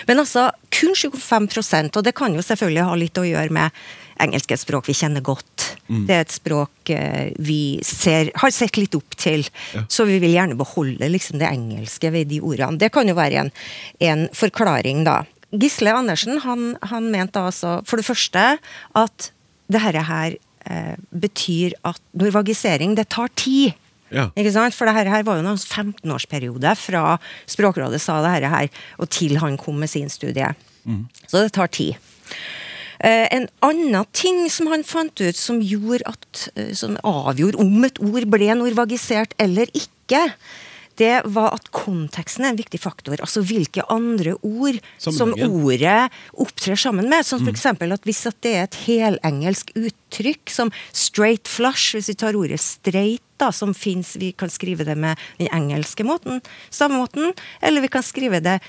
Men 0.06 0.20
altså, 0.23 0.50
kun 0.70 0.94
25% 0.94 1.96
og 1.96 2.04
det 2.04 2.14
kan 2.14 2.35
jo 2.37 2.44
selvfølgelig 2.44 2.85
ha 2.87 2.99
litt 3.00 3.18
å 3.18 3.25
gjøre 3.26 3.56
med 3.56 3.87
engelsk 4.23 4.50
er 4.50 4.58
et 4.58 4.62
språk 4.62 4.88
vi 4.88 4.96
kjenner 4.96 5.25
godt. 5.25 5.66
Det 5.87 6.14
er 6.14 6.25
et 6.25 6.35
språk 6.35 6.90
eh, 6.94 7.32
vi 7.42 7.78
ser, 7.87 8.32
har 8.40 8.52
sett 8.54 8.78
litt 8.78 8.96
opp 8.99 9.16
til. 9.20 9.46
Så 9.92 10.06
vi 10.08 10.18
vil 10.23 10.35
gjerne 10.35 10.58
beholde 10.58 11.11
liksom 11.12 11.40
det 11.42 11.50
engelske 11.50 12.11
ved 12.14 12.30
de 12.32 12.40
ordene. 12.42 12.80
Det 12.80 12.90
kan 12.94 13.08
jo 13.08 13.16
være 13.18 13.44
en, 13.44 13.52
en 14.02 14.26
forklaring, 14.35 15.04
da. 15.06 15.23
Gisle 15.56 15.94
Andersen 15.94 16.40
han, 16.42 16.75
han 16.90 17.06
mente 17.12 17.40
altså 17.40 17.78
for 17.87 18.00
det 18.00 18.08
første 18.08 18.44
at 18.99 19.30
det 19.73 19.82
her, 19.82 19.99
her 20.08 20.37
eh, 20.66 20.94
betyr 21.11 21.76
at 21.87 22.00
norvagisering, 22.18 22.96
det 22.99 23.08
tar 23.14 23.30
tid. 23.38 23.76
Ja. 24.14 24.28
For 24.30 24.87
det 24.87 24.94
her, 24.94 25.11
her 25.11 25.25
var 25.26 25.38
jo 25.38 25.42
en 25.42 25.58
15-årsperiode 25.58 26.76
fra 26.78 27.16
Språkrådet 27.50 27.99
sa 28.02 28.20
det 28.23 28.37
her, 28.37 28.49
her, 28.52 28.68
og 29.02 29.11
til 29.11 29.38
han 29.42 29.58
kom 29.58 29.80
med 29.82 29.90
sin 29.90 30.11
studie. 30.11 30.52
Så 31.26 31.42
det 31.42 31.52
tar 31.56 31.66
tid. 31.66 31.94
Eh, 33.00 33.26
en 33.36 33.48
annen 33.66 34.06
ting 34.16 34.46
som 34.50 34.70
han 34.72 34.84
fant 34.86 35.20
ut 35.20 35.36
som, 35.36 35.60
at, 35.60 36.48
eh, 36.54 36.72
som 36.72 36.96
avgjorde 37.04 37.60
om 37.60 37.84
et 37.84 38.00
ord 38.00 38.28
ble 38.32 38.54
norvagisert 38.56 39.36
eller 39.42 39.70
ikke, 39.76 40.30
det 40.96 41.26
var 41.28 41.52
at 41.52 41.68
konteksten 41.76 42.46
er 42.46 42.54
en 42.54 42.58
viktig 42.58 42.80
faktor. 42.80 43.20
Altså 43.20 43.42
hvilke 43.44 43.84
andre 43.92 44.32
ord 44.40 44.78
som 44.96 45.34
ordet 45.34 46.08
opptrer 46.32 46.78
sammen 46.80 47.10
med. 47.12 47.26
Som 47.26 47.42
for 47.44 47.52
eksempel 47.52 47.92
at 47.92 48.06
hvis 48.08 48.24
at 48.30 48.38
det 48.44 48.54
er 48.56 48.64
et 48.64 48.78
helengelsk 48.86 49.74
uttrykk 49.76 50.52
som 50.52 50.72
straight 50.96 51.50
flush, 51.52 51.92
hvis 51.96 52.08
vi 52.12 52.16
tar 52.16 52.38
ordet 52.38 52.62
straight, 52.64 53.22
da, 53.36 53.50
som 53.52 53.74
fins 53.76 54.14
Vi 54.16 54.30
kan 54.32 54.48
skrive 54.48 54.86
det 54.88 54.96
med 54.96 55.20
den 55.36 55.50
engelske 55.52 56.04
måten, 56.08 56.40
stavemåten, 56.72 57.34
eller 57.60 57.84
vi 57.84 57.92
kan 57.92 58.02
skrive 58.02 58.40
det 58.40 58.62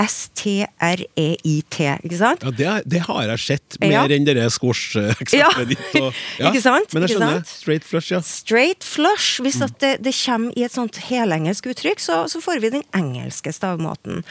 S-T-R-E-I-T, 0.00 1.76
ikke 2.04 2.18
sant? 2.18 2.42
Ja, 2.44 2.50
det, 2.56 2.70
det 2.90 3.00
har 3.06 3.22
jeg 3.28 3.42
sett, 3.42 3.76
Ja. 3.82 4.02
mer 4.02 4.14
enn 4.14 4.24
det 4.26 4.34
squash-eksempelet 4.54 5.68
ditt. 5.74 5.88
Og, 6.00 6.12
Ikke 6.48 6.62
sant? 6.64 6.92
Men 6.94 7.06
jeg 7.06 7.16
skjønner. 7.16 7.42
Straight 7.48 7.84
flush, 7.86 8.12
ja. 8.14 8.20
Straight 8.26 8.84
flush. 8.86 9.40
Hvis 9.44 9.60
at 9.64 9.76
det, 9.82 9.94
det 10.04 10.14
kommer 10.16 10.52
i 10.58 10.64
et 10.66 10.72
sånt 10.74 10.96
helengelsk 11.08 11.66
uttrykk, 11.72 12.00
så, 12.02 12.22
så 12.32 12.40
får 12.42 12.62
vi 12.64 12.72
den 12.78 12.86
engelske 12.96 13.52
stavemåten. 13.54 14.22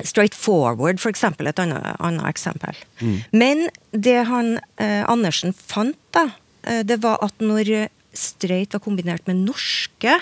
Straight 0.00 0.34
forward, 0.34 1.00
for 1.02 1.10
eksempel, 1.12 1.50
et 1.50 1.58
annet, 1.60 1.84
annet 2.00 2.24
eksempel. 2.30 2.78
Men 3.36 3.66
det 3.92 4.20
han 4.30 4.54
eh, 4.80 5.02
Andersen 5.10 5.52
fant, 5.52 5.98
da, 6.16 6.30
eh, 6.64 6.82
det 6.88 7.02
var 7.04 7.18
at 7.26 7.36
når 7.44 7.88
straight 8.16 8.72
var 8.74 8.80
kombinert 8.82 9.26
med 9.28 9.44
norske 9.44 10.16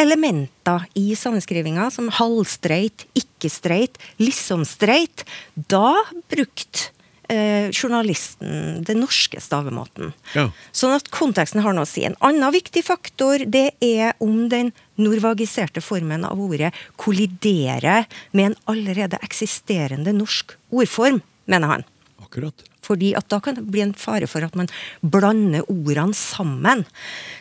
elementer 0.00 0.86
i 0.98 1.14
sammenskrivinga, 1.18 1.90
som 1.94 2.10
halvstreit, 2.12 3.06
ikke-streit, 3.18 3.98
liksom-streit, 4.22 5.24
da 5.54 5.94
brukte 6.32 6.90
eh, 7.28 7.70
journalisten 7.70 8.82
den 8.84 9.00
norske 9.02 9.40
stavemåten. 9.40 10.12
Ja. 10.34 10.48
Sånn 10.74 10.94
at 10.96 11.10
konteksten 11.14 11.62
har 11.64 11.76
noe 11.76 11.86
å 11.86 11.90
si. 11.90 12.04
En 12.06 12.18
annen 12.24 12.54
viktig 12.54 12.84
faktor 12.86 13.46
det 13.46 13.70
er 13.84 14.14
om 14.24 14.46
den 14.52 14.72
norvagiserte 15.00 15.82
formen 15.84 16.26
av 16.28 16.40
ordet 16.40 16.74
kolliderer 17.00 18.06
med 18.32 18.52
en 18.52 18.60
allerede 18.70 19.20
eksisterende 19.24 20.14
norsk 20.16 20.56
ordform, 20.74 21.22
mener 21.50 21.76
han. 21.76 21.90
Akkurat. 22.22 22.66
Fordi 22.84 23.14
at 23.16 23.28
da 23.32 23.40
kan 23.40 23.56
det 23.56 23.64
bli 23.64 23.80
en 23.84 23.96
fare 23.96 24.28
for 24.28 24.44
at 24.44 24.56
man 24.58 24.68
blander 25.00 25.64
ordene 25.72 26.16
sammen. 26.16 26.84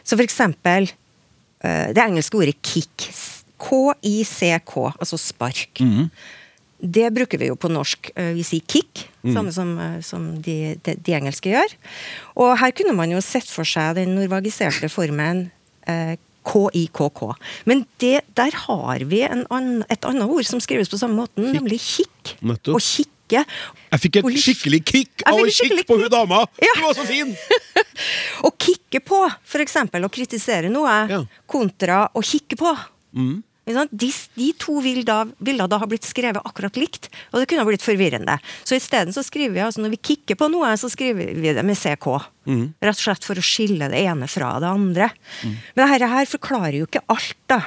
Så 0.04 0.16
for 0.16 0.24
eksempel 0.24 0.88
det 1.63 2.03
engelske 2.03 2.38
ordet 2.38 2.58
kick. 2.65 3.08
K-i-c-k, 3.63 4.74
altså 5.00 5.17
spark. 5.20 5.79
Det 6.84 7.05
bruker 7.15 7.39
vi 7.39 7.48
jo 7.48 7.55
på 7.55 7.70
norsk. 7.72 8.10
Eh, 8.20 8.34
Vi 8.36 8.43
sier 8.43 8.65
kick, 8.67 9.05
samme 9.24 9.53
som, 9.55 9.70
eh, 9.79 10.01
som 10.03 10.25
de, 10.43 10.75
de, 10.84 10.98
de 11.00 11.13
engelske 11.15 11.53
gjør. 11.53 11.75
Og 12.36 12.58
her 12.60 12.74
kunne 12.75 12.96
man 12.98 13.13
jo 13.13 13.22
sett 13.24 13.48
for 13.48 13.63
seg 13.63 13.96
den 13.96 14.15
norvagiserte 14.17 14.89
formen 14.91 15.46
eh, 15.88 16.17
K-i-k-k. 16.43 17.22
Men 17.65 17.86
det, 18.03 18.25
der 18.36 18.51
har 18.65 19.05
vi 19.08 19.22
en 19.24 19.46
et 19.88 20.03
annet 20.03 20.27
ord 20.27 20.43
som 20.43 20.60
skrives 20.60 20.91
på 20.91 21.00
samme 21.00 21.15
måten, 21.22 21.53
nemlig 21.55 21.79
kikk. 21.79 22.36
Nettopp. 22.43 22.75
Og 22.75 22.84
kikke. 23.34 23.46
Jeg 23.94 24.04
fikk 24.06 24.20
et 24.22 24.30
skikkelig 24.46 24.82
kick 24.90 25.24
av 25.30 25.40
å 25.42 25.48
kikke 25.50 25.86
på 25.90 25.98
hun 26.02 26.10
dama! 26.13 26.44
Ja. 26.62 26.74
Hun 26.80 26.86
var 26.90 26.98
så 26.98 27.06
fin! 27.10 27.34
Å 28.48 28.50
kikke 28.58 29.00
på, 29.06 29.20
for 29.46 29.62
eksempel, 29.63 30.04
å 30.06 30.12
kritisere 30.12 30.70
noe, 30.72 30.94
Ja. 31.12 31.20
kontra 31.50 32.08
å 32.13 32.24
kikke 32.25 32.58
på. 32.60 32.72
Mm. 33.16 33.44
Ikke? 33.70 33.84
De, 33.96 34.10
de 34.36 34.48
to 34.60 34.80
vil 34.84 35.04
da, 35.08 35.22
ville 35.40 35.68
da 35.72 35.78
ha 35.80 35.88
blitt 35.88 36.04
skrevet 36.08 36.42
akkurat 36.44 36.75
likt, 36.75 37.08
og 37.32 37.40
det 37.40 37.48
kunne 37.48 37.63
ha 37.63 37.70
blitt 37.70 37.86
forvirrende. 37.86 38.36
Så 38.68 38.75
isteden 38.75 39.13
så 39.16 39.24
skriver 39.24 39.54
vi 39.56 39.63
altså 39.63 39.84
når 39.84 39.94
vi 39.96 40.02
kikker 40.10 40.40
på 40.40 40.50
noe, 40.52 40.74
så 40.80 40.90
skriver 40.92 41.32
vi 41.38 41.54
det 41.56 41.63
med 41.63 41.78
CK. 41.80 42.10
Mm. 42.50 42.66
Rett 42.84 42.98
og 43.00 43.06
slett 43.06 43.30
for 43.30 43.40
å 43.40 43.46
skille 43.46 43.88
det 43.94 44.02
ene 44.04 44.28
fra 44.28 44.56
det 44.60 44.74
andre. 44.74 45.12
Men 45.46 45.86
dette 45.86 46.12
her 46.18 46.28
forklarer 46.34 46.82
jo 46.82 46.90
ikke 46.90 47.06
alt, 47.13 47.38
da. 47.48 47.62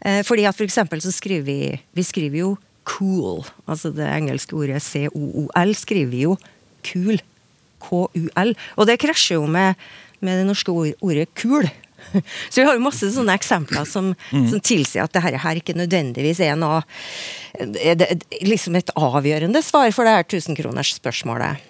Eh, 0.00 0.22
fordi 0.26 0.48
at 0.48 0.56
for 0.56 0.66
eksempel 0.66 1.00
så 1.00 1.08
skriver 1.14 1.46
vi 1.46 1.58
Vi 1.96 2.02
skriver 2.04 2.42
jo 2.42 2.50
cool. 2.86 3.44
Altså 3.66 3.92
det 3.94 4.06
engelske 4.08 4.56
ordet 4.56 4.82
C-O-O-L 4.84 5.74
skriver 5.78 6.12
vi 6.12 6.26
jo 6.26 6.36
kul. 6.86 7.18
K-U-L. 7.86 8.54
Og 8.76 8.88
det 8.88 9.00
krasjer 9.02 9.40
jo 9.40 9.50
med, 9.50 9.76
med 10.24 10.40
det 10.40 10.46
norske 10.48 10.72
ord, 10.72 10.94
ordet 11.04 11.28
kul. 11.38 11.68
Så 12.50 12.60
vi 12.60 12.66
har 12.68 12.76
jo 12.76 12.84
masse 12.84 13.08
sånne 13.12 13.34
eksempler 13.36 13.86
som, 13.88 14.12
som 14.30 14.60
tilsier 14.60 15.06
at 15.06 15.14
dette 15.16 15.42
her 15.42 15.60
ikke 15.60 15.76
nødvendigvis 15.76 16.42
er 16.44 16.58
noe 16.60 16.82
er 17.56 17.96
det, 17.98 18.10
liksom 18.44 18.76
et 18.78 18.92
avgjørende 18.96 19.62
svar 19.64 19.88
for 19.96 20.06
det 20.06 20.16
her 20.16 20.28
tusenkronersspørsmålet. 20.28 21.64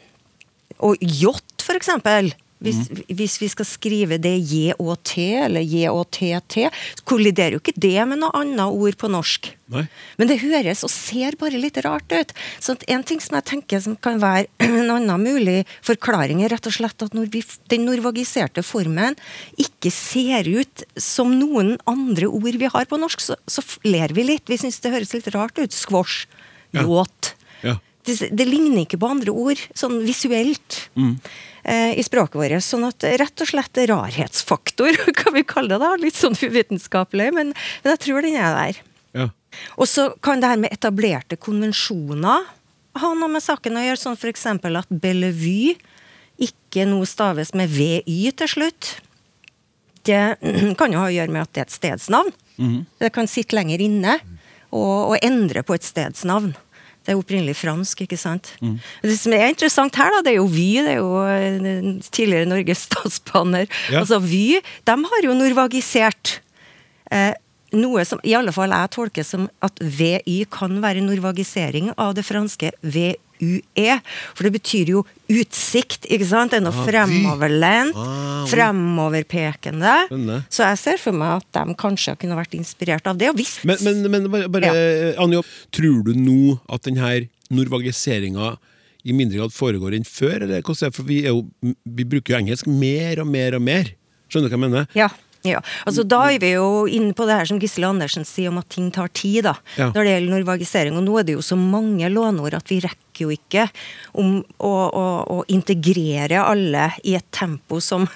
Og 0.84 0.98
yacht, 1.00 1.62
for 1.62 1.78
eksempel. 1.78 2.32
Hvis, 2.56 2.86
hvis 3.12 3.34
vi 3.42 3.48
skal 3.52 3.66
skrive 3.68 4.16
det 4.22 4.32
J-Å-T 4.48 5.12
eller 5.44 5.60
J-Å-T-T, 5.60 6.62
kolliderer 7.04 7.58
jo 7.58 7.60
ikke 7.60 7.74
det 7.76 7.98
med 8.08 8.22
noe 8.22 8.32
annet 8.38 8.72
ord 8.72 8.96
på 8.96 9.10
norsk. 9.12 9.50
Nei. 9.74 9.82
Men 10.16 10.30
det 10.30 10.38
høres 10.40 10.80
og 10.86 10.92
ser 10.92 11.36
bare 11.36 11.60
litt 11.60 11.76
rart 11.84 12.08
ut. 12.14 12.32
Så 12.62 12.76
en 12.88 13.04
ting 13.04 13.20
som 13.20 13.36
jeg 13.36 13.46
tenker 13.50 13.82
som 13.84 13.96
kan 14.00 14.22
være 14.22 14.46
en 14.64 14.88
annen 14.94 15.20
mulig 15.26 15.58
forklaring, 15.84 16.40
er 16.46 16.54
rett 16.54 16.68
og 16.70 16.76
slett 16.78 17.04
at 17.04 17.16
når 17.18 17.28
vi, 17.34 17.42
den 17.72 17.84
norvagiserte 17.88 18.64
formen 18.64 19.18
ikke 19.60 19.92
ser 19.92 20.48
ut 20.48 20.86
som 20.96 21.34
noen 21.36 21.74
andre 21.84 22.30
ord 22.30 22.56
vi 22.56 22.72
har 22.72 22.88
på 22.88 23.00
norsk, 23.02 23.20
så, 23.20 23.36
så 23.50 23.64
ler 23.84 24.16
vi 24.16 24.24
litt. 24.32 24.48
Vi 24.48 24.56
syns 24.64 24.80
det 24.80 24.94
høres 24.96 25.12
litt 25.12 25.28
rart 25.36 25.60
ut. 25.60 25.76
Squash, 25.76 26.24
Ja. 26.72 26.82
yacht. 26.88 27.34
Ja. 27.62 27.76
Det, 28.06 28.30
det 28.38 28.46
ligner 28.46 28.84
ikke 28.84 29.00
på 29.02 29.10
andre 29.10 29.34
ord, 29.34 29.60
sånn 29.74 29.98
visuelt, 30.06 30.78
eh, 31.66 31.92
i 31.98 32.04
språket 32.06 32.38
vårt. 32.38 32.64
Sånn 32.64 32.86
at 32.86 33.06
rett 33.22 33.42
og 33.42 33.50
slett 33.50 33.80
rarhetsfaktor, 33.90 34.98
kan 35.20 35.34
vi 35.34 35.42
kalle 35.46 35.74
det 35.74 35.82
da. 35.82 35.94
Litt 36.00 36.18
sånn 36.18 36.38
uvitenskapelig, 36.38 37.32
men, 37.34 37.50
men 37.82 37.96
jeg 37.96 38.04
tror 38.06 38.26
den 38.26 38.38
er 38.38 38.60
der. 38.60 38.84
Ja. 39.16 39.28
Og 39.80 39.90
så 39.90 40.10
kan 40.24 40.42
det 40.42 40.52
her 40.52 40.62
med 40.62 40.74
etablerte 40.74 41.38
konvensjoner 41.40 42.46
ha 42.96 43.12
noe 43.12 43.28
med 43.28 43.44
saken 43.44 43.76
å 43.76 43.84
gjøre, 43.84 44.00
sånn 44.00 44.16
f.eks. 44.16 44.46
at 44.48 44.92
Bellevue 45.02 45.74
ikke 46.42 46.84
nå 46.88 47.00
staves 47.08 47.52
med 47.56 47.72
VY 47.72 48.32
til 48.36 48.52
slutt. 48.52 48.92
Det 50.06 50.22
kan 50.80 50.92
jo 50.92 51.02
ha 51.02 51.10
å 51.10 51.14
gjøre 51.14 51.32
med 51.32 51.44
at 51.44 51.52
det 51.52 51.64
er 51.64 51.68
et 51.68 51.76
stedsnavn. 51.76 52.32
Det 53.00 53.12
kan 53.12 53.28
sitte 53.28 53.56
lenger 53.56 53.82
inne 53.84 54.18
og, 54.72 55.12
og 55.12 55.16
endre 55.24 55.64
på 55.66 55.76
et 55.76 55.86
stedsnavn. 55.86 56.54
Det 57.06 57.14
er 57.14 57.20
opprinnelig 57.20 57.54
fransk, 57.60 58.02
ikke 58.02 58.18
sant. 58.18 58.50
Det 59.02 59.14
som 59.14 59.34
er 59.36 59.52
interessant 59.52 59.94
her, 59.94 60.10
da, 60.16 60.24
det 60.26 60.34
er 60.34 60.40
jo 60.40 60.48
Vy, 60.50 60.68
det 60.82 60.96
er 60.96 61.00
jo 61.00 61.22
eh, 61.22 61.88
tidligere 62.10 62.50
Norges 62.50 62.82
statsbaner. 62.88 63.68
Ja. 63.92 64.02
Altså 64.02 64.18
Vy, 64.22 64.58
de 64.58 64.96
har 65.12 65.26
jo 65.28 65.36
norvagisert. 65.38 66.40
Eh, 67.14 67.32
noe 67.76 68.04
som 68.08 68.20
i 68.26 68.34
alle 68.38 68.54
fall 68.54 68.74
jeg 68.74 68.92
tolker 68.94 69.26
som 69.26 69.46
at 69.64 69.78
VY 69.80 70.44
kan 70.54 70.80
være 70.82 71.04
norvagisering 71.04 71.92
av 71.94 72.14
det 72.18 72.26
franske 72.26 72.72
VUE. 73.40 74.00
For 74.34 74.44
det 74.48 74.52
betyr 74.56 74.92
jo 74.94 75.02
utsikt, 75.28 76.06
ikke 76.10 76.26
sant? 76.28 76.52
Det 76.54 76.60
er 76.60 76.64
noe 76.66 76.74
Ah, 76.76 76.86
fremoverlent, 76.86 77.96
Ah, 77.96 78.46
fremoverpekende. 78.46 79.94
Så 80.50 80.64
jeg 80.66 80.78
ser 80.80 80.98
for 81.02 81.12
meg 81.16 81.40
at 81.42 81.58
de 81.66 81.74
kanskje 81.78 82.16
kunne 82.20 82.38
vært 82.38 82.54
inspirert 82.58 83.06
av 83.10 83.18
det. 83.18 83.30
Og 83.32 83.36
visst 83.40 83.64
Men, 83.64 83.76
men, 83.82 84.02
men 84.10 84.30
bare, 84.32 84.48
bare 84.48 84.72
Anja, 85.22 85.42
tror 85.74 86.02
du 86.06 86.14
nå 86.14 86.58
at 86.72 86.82
denne 86.88 87.28
norvagiseringa 87.50 88.56
i 89.06 89.14
mindre 89.14 89.38
grad 89.38 89.54
foregår 89.54 89.94
enn 89.98 90.06
før? 90.08 90.42
Eller 90.42 90.58
er? 90.60 90.90
For 90.90 91.04
vi, 91.06 91.22
jo, 91.26 91.44
vi 91.62 92.04
bruker 92.08 92.34
jo 92.34 92.40
engelsk 92.42 92.66
mer 92.70 93.22
og 93.22 93.30
mer 93.30 93.54
og 93.58 93.62
mer. 93.62 93.92
Skjønner 94.28 94.50
du 94.50 94.56
hva 94.56 94.58
jeg 94.60 94.66
mener? 94.70 94.90
Ja. 94.98 95.10
Ja, 95.46 95.60
altså 95.86 96.02
Da 96.02 96.24
er 96.32 96.40
vi 96.42 96.48
jo 96.56 96.86
inne 96.90 97.12
på 97.14 97.22
det 97.28 97.36
her 97.38 97.46
som 97.46 97.60
Gisle 97.62 97.86
Andersen 97.86 98.24
sier 98.26 98.48
om 98.50 98.56
at 98.58 98.66
ting 98.72 98.88
tar 98.90 99.06
tid. 99.14 99.44
da, 99.46 99.52
Ja. 99.78 99.92
Når 99.94 100.02
det 100.02 100.12
gjelder 100.16 100.32
norvagisering. 100.40 100.96
Og 100.98 101.04
nå 101.06 101.20
er 101.20 101.22
det 101.28 101.36
jo 101.36 101.42
så 101.44 101.54
mange 101.54 102.08
låneord 102.10 102.54
at 102.58 102.66
vi 102.66 102.80
rekker 102.82 103.05
jo 103.24 103.32
ikke 103.34 103.66
om 104.18 104.38
å, 104.58 104.72
å, 104.72 105.06
å 105.36 105.38
integrere 105.52 106.42
alle 106.42 106.90
i 107.04 107.16
et 107.18 107.26
tempo 107.34 107.80
som, 107.80 108.06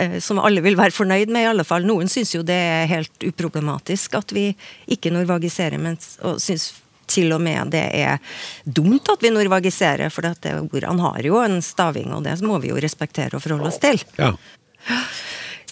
eh, 0.00 0.18
som 0.20 0.42
alle 0.42 0.64
vil 0.64 0.78
være 0.78 0.96
fornøyd 0.96 1.30
med. 1.30 1.44
i 1.44 1.50
alle 1.52 1.64
fall. 1.64 1.86
Noen 1.88 2.10
syns 2.10 2.34
jo 2.34 2.42
det 2.46 2.58
er 2.58 2.90
helt 2.90 3.26
uproblematisk 3.30 4.18
at 4.18 4.32
vi 4.36 4.50
ikke 4.90 5.12
norvagiserer, 5.14 5.78
men 5.80 5.98
og 6.26 6.40
syns 6.42 6.72
til 7.10 7.32
og 7.34 7.42
med 7.42 7.72
det 7.74 7.84
er 7.98 8.18
dumt 8.64 9.08
at 9.10 9.22
vi 9.24 9.32
norvagiserer, 9.34 10.12
for 10.14 10.26
dette 10.26 10.54
ordene 10.62 11.02
har 11.08 11.26
jo 11.26 11.40
en 11.42 11.58
staving, 11.64 12.12
og 12.14 12.24
det 12.26 12.38
må 12.46 12.60
vi 12.62 12.70
jo 12.72 12.80
respektere 12.80 13.36
og 13.36 13.44
forholde 13.44 13.70
oss 13.70 13.80
til 13.82 14.00
Ja. 14.20 14.32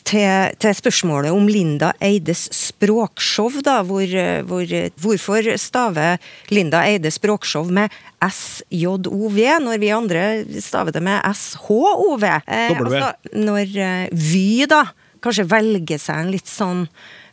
til, 0.09 0.57
til 0.61 0.75
spørsmålet 0.77 1.35
om 1.35 1.49
Linda 1.51 1.93
Eides 2.05 2.47
språkshow, 2.55 3.61
da, 3.65 3.81
hvor, 3.87 4.09
hvor, 4.49 4.75
hvorfor 5.01 5.51
staver 5.61 6.19
Linda 6.51 6.83
Eide 6.89 7.13
språkshow 7.13 7.69
med 7.71 7.93
SJOV, 8.25 9.39
når 9.63 9.81
vi 9.83 9.93
andre 9.95 10.25
staver 10.63 10.95
det 10.97 11.03
med 11.05 11.23
SHOV? 11.23 12.25
Eh, 12.25 12.73
altså, 12.75 13.13
når 13.39 13.77
eh, 13.79 14.09
Vy 14.13 14.67
da 14.71 14.85
kanskje 15.25 15.49
velger 15.51 16.01
seg 16.03 16.23
en 16.23 16.33
litt 16.33 16.51
sånn 16.51 16.85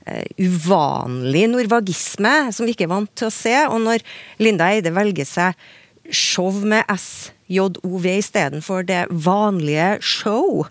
eh, 0.05 0.25
uvanlig 0.41 1.47
norvagisme, 1.53 2.35
som 2.53 2.65
vi 2.65 2.75
ikke 2.75 2.87
er 2.87 2.93
vant 2.95 3.13
til 3.17 3.29
å 3.29 3.33
se, 3.33 3.55
og 3.69 3.81
når 3.85 4.05
Linda 4.41 4.69
Eide 4.73 4.93
velger 4.95 5.27
seg 5.29 5.65
show 6.13 6.53
med 6.61 6.85
SJOV 6.85 7.33
JOV 7.47 8.05
istedenfor 8.05 8.85
det 8.85 9.05
vanlige 9.09 9.97
show, 10.01 10.65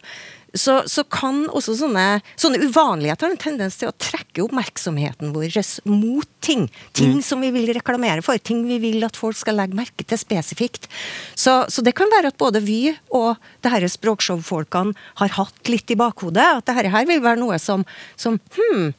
så, 0.54 0.76
så, 0.87 1.04
kan 1.11 1.44
også 1.50 1.75
sånne, 1.80 2.06
sånne, 2.38 2.62
uvanligheter 2.68 3.26
ha 3.26 3.34
en 3.34 3.40
tendens 3.40 3.78
til 3.80 3.90
å 3.90 3.96
trekke 3.99 4.44
oppmerksomheten 4.46 5.34
vår 5.34 5.58
mot 5.90 6.28
ting. 6.44 6.68
Ting 6.96 7.18
mm. 7.18 7.23
som 7.26 7.42
vi 7.42 7.50
vil 7.54 7.73
reklamere 7.75 8.23
for, 8.25 8.38
ting 8.38 8.64
vi 8.68 8.78
vil 8.82 9.04
at 9.06 9.18
folk 9.18 9.38
skal 9.38 9.58
legge 9.58 9.78
merke 9.78 10.06
til 10.06 10.20
spesifikt. 10.20 10.88
Så, 11.34 11.64
så 11.68 11.84
det 11.84 11.96
kan 11.99 12.11
være 12.12 12.32
at 12.32 12.40
både 12.40 12.62
vi 12.64 12.94
og 13.14 13.34
det 13.64 13.73
her 13.75 13.87
språkshow-folkene 13.90 14.94
har 15.20 15.38
hatt 15.38 15.73
litt 15.73 15.90
i 15.90 15.99
bakhodet 15.99 16.44
at 16.61 16.68
dette 16.68 16.92
her 16.92 17.08
vil 17.08 17.25
være 17.25 17.42
noe 17.42 17.58
som, 17.62 17.84
som 18.20 18.38
hmm, 18.56 18.92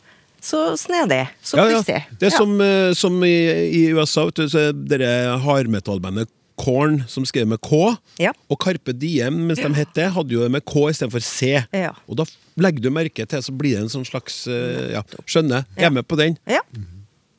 så 0.46 0.78
snedig. 0.78 1.24
Så 1.42 1.58
ja, 1.58 1.70
ja. 1.72 1.82
Det 1.86 2.28
er 2.28 2.34
ja. 2.34 2.38
som, 2.38 2.56
eh, 2.62 2.92
som, 2.94 3.18
i, 3.26 3.38
i 3.72 3.86
USA, 3.96 4.28
vet 4.28 4.44
du, 4.44 4.50
så 4.52 4.70
dere 4.76 5.40
hardmetallbandet 5.42 6.30
Korn, 6.60 7.02
som 7.12 7.26
skrev 7.28 7.48
med 7.52 7.60
K, 7.64 7.96
ja. 8.22 8.32
og 8.50 8.60
Carpe 8.64 8.96
Diem, 8.96 9.38
mens 9.50 9.60
de 9.60 9.72
het 9.76 9.94
det, 9.98 10.10
hadde 10.16 10.36
jo 10.36 10.44
det 10.46 10.52
med 10.54 10.64
K 10.68 10.88
istedenfor 10.92 11.24
C. 11.24 11.52
Ja. 11.76 11.92
Og 12.08 12.20
da 12.22 12.28
legger 12.64 12.88
du 12.88 12.92
merke 12.96 13.28
til, 13.28 13.44
så 13.44 13.56
blir 13.56 13.76
det 13.76 13.86
en 13.86 13.94
sånn 13.98 14.08
slags 14.08 14.46
uh, 14.48 14.92
Ja, 14.96 15.04
skjønner. 15.28 15.68
Jeg 15.76 15.92
er 15.92 15.96
med 15.96 16.08
på 16.08 16.20
den. 16.20 16.40
Ja. 16.48 16.64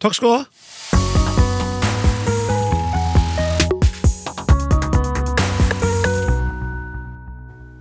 Takk 0.03 0.19
skal 0.19 0.29
du 0.29 0.35
ha. 0.37 0.45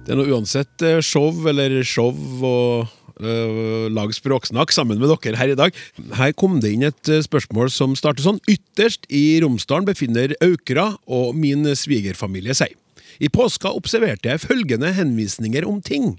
Det 0.06 0.14
er 0.14 0.20
nå 0.20 0.28
uansett 0.30 0.84
eh, 0.86 1.00
show 1.02 1.48
eller 1.50 1.80
show 1.82 2.14
og 2.46 3.05
uh, 3.22 3.88
lage 3.94 4.18
språksnakk 4.18 4.74
sammen 4.76 5.00
med 5.02 5.12
dere 5.12 5.40
her 5.40 5.54
i 5.54 5.58
dag. 5.60 5.76
Her 6.18 6.34
kom 6.38 6.60
det 6.64 6.74
inn 6.76 6.88
et 6.88 7.12
uh, 7.12 7.22
spørsmål 7.24 7.72
som 7.74 7.96
starter 8.00 8.26
sånn. 8.26 8.42
Ytterst 8.52 9.08
i 9.14 9.40
Romsdalen 9.44 9.88
befinner 9.88 10.36
Aukra 10.44 10.94
og 11.06 11.36
min 11.38 11.68
svigerfamilie 11.76 12.56
seg. 12.58 12.76
I 13.24 13.32
påska 13.32 13.72
observerte 13.72 14.28
jeg 14.32 14.44
følgende 14.44 14.92
henvisninger 14.96 15.68
om 15.68 15.80
ting. 15.84 16.16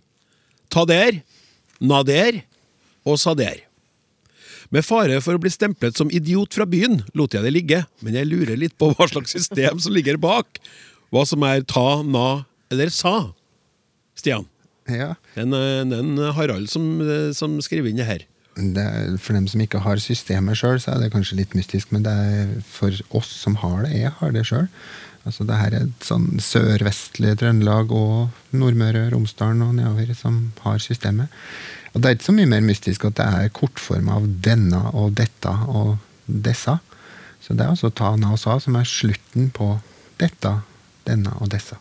Ta 0.73 0.87
der, 0.89 1.21
na 1.81 2.03
der 2.07 2.43
og 3.07 3.21
sa 3.21 3.37
der. 3.37 3.67
Med 4.75 4.83
fare 4.83 5.21
for 5.23 5.37
å 5.37 5.43
bli 5.43 5.53
stemplet 5.53 5.99
som 5.99 6.11
idiot 6.11 6.57
fra 6.57 6.67
byen, 6.67 6.99
lot 7.15 7.37
jeg 7.37 7.45
det 7.45 7.53
ligge, 7.55 7.85
men 8.03 8.17
jeg 8.19 8.27
lurer 8.27 8.59
litt 8.59 8.75
på 8.81 8.91
hva 8.97 9.07
slags 9.11 9.37
system 9.37 9.79
som 9.83 9.95
ligger 9.95 10.19
bak. 10.19 10.59
Hva 11.15 11.23
som 11.29 11.45
er 11.47 11.63
ta, 11.69 12.03
na 12.03 12.47
eller 12.73 12.91
sa. 12.91 13.31
Stian? 14.19 14.49
Ja. 14.93 15.15
En, 15.35 15.53
en 15.53 16.19
Harald 16.37 16.71
som, 16.71 17.01
som, 17.35 17.59
skriver 17.65 17.91
inn 17.91 18.01
det 18.01 18.09
her. 18.09 18.27
Det 18.57 18.87
for 19.21 19.37
dem 19.37 19.49
som 19.51 19.61
ikke 19.61 19.83
har 19.85 20.01
systemet 20.01 20.57
sjøl, 20.61 20.79
så 20.81 20.95
er 20.95 21.03
det 21.03 21.13
kanskje 21.13 21.41
litt 21.43 21.57
mystisk, 21.59 21.91
men 21.93 22.07
det 22.07 22.13
er 22.13 22.55
for 22.65 22.95
oss 23.19 23.29
som 23.43 23.59
har 23.61 23.83
det. 23.85 23.97
Jeg 23.99 24.15
har 24.21 24.33
det 24.33 24.47
sjøl. 24.49 24.71
Altså, 25.27 25.43
det 25.43 25.59
her 25.59 25.75
er 25.75 25.87
et 25.89 26.07
sånn 26.07 26.37
sørvestlig 26.39 27.35
Trøndelag 27.41 27.91
og 27.95 28.55
Nordmøre, 28.55 29.09
Romsdalen 29.11 29.65
og 29.67 29.75
nedover 29.75 30.15
som 30.15 30.53
har 30.63 30.79
systemet. 30.83 31.33
Og 31.93 32.03
det 32.03 32.09
er 32.09 32.19
ikke 32.19 32.29
så 32.29 32.37
mye 32.37 32.51
mer 32.53 32.63
mystisk 32.63 33.09
at 33.09 33.17
det 33.19 33.27
er 33.27 33.55
kortform 33.57 34.11
av 34.13 34.29
denne 34.45 34.83
og 34.93 35.17
dette 35.19 35.51
og 35.67 35.97
disse. 36.27 36.77
Så 37.43 37.57
det 37.57 37.65
er 37.65 37.73
altså 37.75 37.91
ta, 37.91 38.13
na 38.21 38.35
og 38.37 38.41
sa 38.43 38.59
som 38.63 38.79
er 38.79 38.87
slutten 38.87 39.51
på 39.55 39.73
dette, 40.21 40.53
denne 41.09 41.35
og 41.41 41.51
disse. 41.53 41.79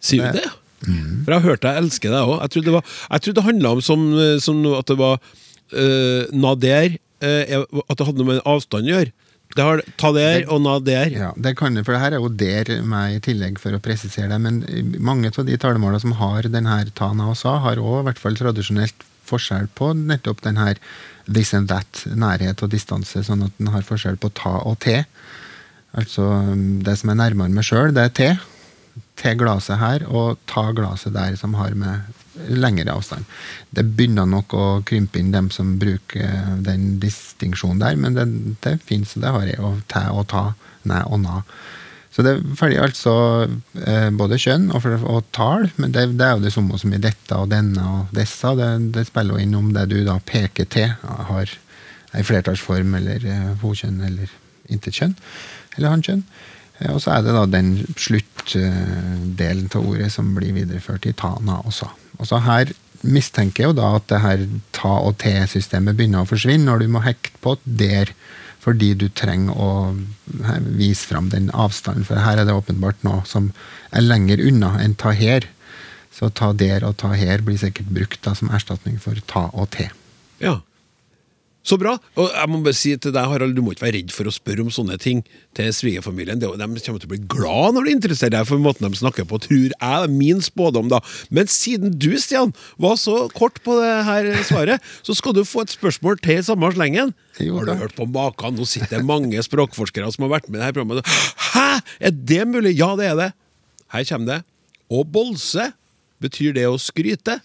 Sier 0.00 0.30
du 0.30 0.40
det? 0.40 0.46
Mm. 0.86 1.24
For 1.24 1.32
jeg 1.32 1.40
har 1.40 1.48
hørt 1.48 1.64
deg 1.64 1.80
elske 1.82 2.10
deg 2.12 2.20
òg. 2.20 2.36
Jeg 2.40 2.54
trodde 2.54 2.70
det, 2.70 2.76
var, 2.76 3.24
det 3.26 3.46
handla 3.46 3.72
om 3.76 3.82
som, 3.84 4.04
som, 4.40 4.62
at 4.78 4.90
det 4.90 4.98
var 5.00 5.18
uh, 5.20 6.22
nader 6.32 6.94
uh, 6.96 7.82
At 7.86 7.98
det 7.98 8.06
hadde 8.08 8.22
noe 8.22 8.30
med 8.32 8.46
avstand 8.48 8.88
å 8.88 8.94
gjøre. 8.94 9.12
Det 9.50 9.64
har 9.66 9.80
ta 9.98 10.12
der 10.14 10.44
og 10.46 10.60
na 10.62 10.76
der. 10.78 11.10
Ja, 11.10 11.30
det 11.34 11.56
kan 11.58 11.74
det, 11.74 11.82
for 11.86 11.96
det 11.96 12.02
her 12.04 12.14
er 12.14 12.22
jo 12.22 12.30
der 12.30 12.70
meg 12.86 13.16
i 13.16 13.22
tillegg, 13.24 13.58
for 13.58 13.74
å 13.74 13.82
presisere 13.82 14.30
det. 14.30 14.38
Men 14.38 14.60
mange 15.02 15.32
av 15.32 15.46
de 15.48 15.56
talemålene 15.58 16.02
som 16.04 16.14
har 16.20 16.46
denne 16.46 16.76
ta, 16.94 17.10
na 17.18 17.32
og 17.32 17.38
sa, 17.40 17.56
har 17.64 17.82
òg 17.82 18.04
i 18.04 18.04
hvert 18.08 18.22
fall 18.22 18.38
tradisjonelt 18.38 19.02
forskjell 19.26 19.66
på 19.78 19.90
nettopp 19.98 20.44
den 20.46 20.58
her 20.58 20.78
this 21.26 21.50
and 21.54 21.70
that, 21.70 22.04
nærhet 22.06 22.62
og 22.62 22.70
distanse, 22.70 23.24
sånn 23.26 23.42
at 23.46 23.58
den 23.58 23.72
har 23.74 23.86
forskjell 23.86 24.18
på 24.22 24.30
ta 24.38 24.54
og 24.62 24.78
te. 24.86 25.02
Altså 25.98 26.30
det 26.86 26.94
som 27.00 27.10
er 27.10 27.18
nærmere 27.18 27.50
meg 27.50 27.66
sjøl, 27.66 27.90
det 27.94 28.06
er 28.06 28.14
te 28.14 28.30
til 29.20 29.36
glasset 29.40 29.80
her 29.80 30.06
og 30.08 30.40
ta 30.50 30.70
glasset 30.76 31.14
der 31.16 31.36
som 31.38 31.54
har 31.58 31.76
med 31.78 32.08
lengre 32.48 32.92
avstand. 32.94 33.26
Det 33.70 33.84
begynner 33.96 34.28
nok 34.28 34.54
å 34.56 34.66
krympe 34.86 35.20
inn 35.20 35.32
dem 35.34 35.50
som 35.52 35.76
bruker 35.80 36.56
den 36.64 36.96
distinksjonen 37.02 37.82
der, 37.82 37.98
men 38.00 38.16
det, 38.16 38.26
det 38.64 38.78
fins, 38.86 39.16
og 39.16 39.26
det 39.26 39.34
har 39.36 39.46
jeg. 39.50 39.60
Og 39.60 39.82
tæ 39.92 40.06
og 40.14 40.26
ta, 40.32 40.44
næ 40.88 41.04
og 41.10 41.20
na. 41.24 41.42
Så 42.10 42.24
det 42.26 42.40
følger 42.58 42.82
altså 42.82 43.12
eh, 43.86 44.08
både 44.10 44.38
kjønn 44.40 44.70
og, 44.74 44.86
og 45.06 45.28
tall, 45.36 45.68
men 45.78 45.92
det, 45.94 46.08
det, 46.18 46.26
er 46.26 46.38
jo 46.38 46.44
det 46.46 46.54
samme 46.54 46.78
som 46.80 46.94
i 46.94 47.02
dette 47.02 47.36
og 47.38 47.52
denne 47.52 47.84
og 47.86 48.14
disse. 48.16 48.54
Det, 48.58 48.70
det 48.96 49.06
spiller 49.06 49.36
jo 49.36 49.44
inn 49.44 49.58
om 49.58 49.70
det 49.76 49.86
du 49.92 50.00
da 50.06 50.18
peker 50.26 50.66
til, 50.72 50.90
har 51.04 51.52
ei 52.16 52.24
flertallsform 52.26 52.96
eller 52.98 53.26
eh, 53.30 53.50
hokjønn 53.62 54.00
eller 54.08 54.32
intetkjønn, 54.74 55.14
eller 55.76 55.94
hankjønn. 55.94 56.24
Eh, 56.80 56.92
og 56.92 57.00
så 57.04 57.14
er 57.16 57.24
det 57.24 57.36
da 57.36 57.46
den 57.48 57.72
sluttdelen 57.96 59.70
av 59.70 59.82
ordet 59.84 60.10
som 60.14 60.34
blir 60.36 60.54
videreført 60.56 61.08
i 61.08 61.16
tana 61.16 61.60
også. 61.64 61.90
Og 62.20 62.28
så 62.28 62.40
her 62.44 62.72
mistenker 63.00 63.64
jeg 63.64 63.70
jo 63.70 63.78
da 63.78 63.94
at 63.96 64.08
det 64.12 64.20
her 64.20 64.44
ta 64.76 64.92
og 65.06 65.16
te-systemet 65.22 65.96
begynner 65.96 66.24
å 66.24 66.28
forsvinne 66.28 66.68
når 66.68 66.82
du 66.82 66.92
må 66.92 67.04
hekte 67.04 67.40
på 67.44 67.56
der 67.64 68.12
fordi 68.60 68.90
du 68.92 69.06
trenger 69.16 69.56
å 69.56 69.70
vise 70.76 71.08
fram 71.08 71.30
den 71.32 71.48
avstanden. 71.56 72.04
For 72.04 72.20
her 72.20 72.42
er 72.42 72.44
det 72.44 72.52
åpenbart 72.52 73.00
noe 73.06 73.22
som 73.24 73.48
er 73.88 74.04
lenger 74.04 74.42
unna 74.44 74.74
enn 74.82 74.98
ta 75.00 75.14
her. 75.16 75.48
Så 76.12 76.28
ta 76.36 76.50
der 76.52 76.84
og 76.84 76.98
ta 77.00 77.14
her 77.16 77.40
blir 77.46 77.56
sikkert 77.56 77.88
brukt 77.88 78.20
da 78.26 78.34
som 78.36 78.52
erstatning 78.52 78.98
for 79.00 79.16
ta 79.30 79.46
og 79.54 79.70
te. 79.78 79.88
Ja. 80.44 80.58
Så 81.60 81.76
bra! 81.76 81.92
Og 82.16 82.30
jeg 82.32 82.48
må 82.48 82.62
bare 82.64 82.76
si 82.76 82.94
til 82.96 83.12
deg, 83.12 83.26
Harald, 83.28 83.52
du 83.52 83.60
må 83.60 83.74
ikke 83.74 83.84
være 83.84 83.98
redd 83.98 84.12
for 84.14 84.28
å 84.28 84.32
spørre 84.32 84.64
om 84.64 84.70
sånne 84.72 84.96
ting 85.00 85.18
til 85.56 85.68
svigerfamilien. 85.76 86.40
De 86.40 86.48
kommer 86.56 86.80
til 86.80 86.94
å 86.94 87.10
bli 87.10 87.20
glad 87.28 87.76
når 87.76 87.84
du 87.86 87.90
interesserer 87.92 88.32
deg 88.38 88.48
for 88.48 88.62
måten 88.64 88.86
de 88.88 88.96
snakker 89.00 89.28
på, 89.28 89.40
tror 89.44 89.66
jeg. 89.66 89.74
er 89.76 90.08
Min 90.08 90.40
spådom, 90.44 90.88
da. 90.92 91.02
Men 91.28 91.50
siden 91.52 91.92
du, 92.00 92.14
Stian, 92.20 92.54
var 92.80 92.96
så 93.00 93.26
kort 93.36 93.60
på 93.66 93.76
det 93.76 93.92
her 94.08 94.30
svaret, 94.48 94.88
så 95.06 95.16
skal 95.18 95.36
du 95.36 95.42
få 95.44 95.66
et 95.66 95.76
spørsmål 95.76 96.22
til 96.24 96.40
i 96.40 96.46
samme 96.48 96.72
slengen. 96.72 97.12
Har 97.36 97.68
du 97.68 97.76
hørt 97.84 97.96
på 97.98 98.08
maken? 98.08 98.56
Nå 98.56 98.64
sitter 98.68 98.96
det 98.96 99.04
mange 99.08 99.44
språkforskere 99.44 100.08
som 100.16 100.24
har 100.26 100.38
vært 100.38 100.48
med 100.48 100.62
i 100.62 100.64
dette 100.64 100.78
programmet. 100.80 101.12
Hæ! 101.52 101.68
Er 102.08 102.16
det 102.16 102.44
mulig? 102.48 102.78
Ja, 102.80 102.94
det 102.96 103.12
er 103.12 103.18
det. 103.20 103.30
Her 103.92 104.08
kommer 104.08 104.32
det. 104.32 104.42
Å 104.90 105.04
bolse 105.04 105.70
betyr 106.24 106.56
det 106.56 106.66
å 106.68 106.80
skryte. 106.80 107.38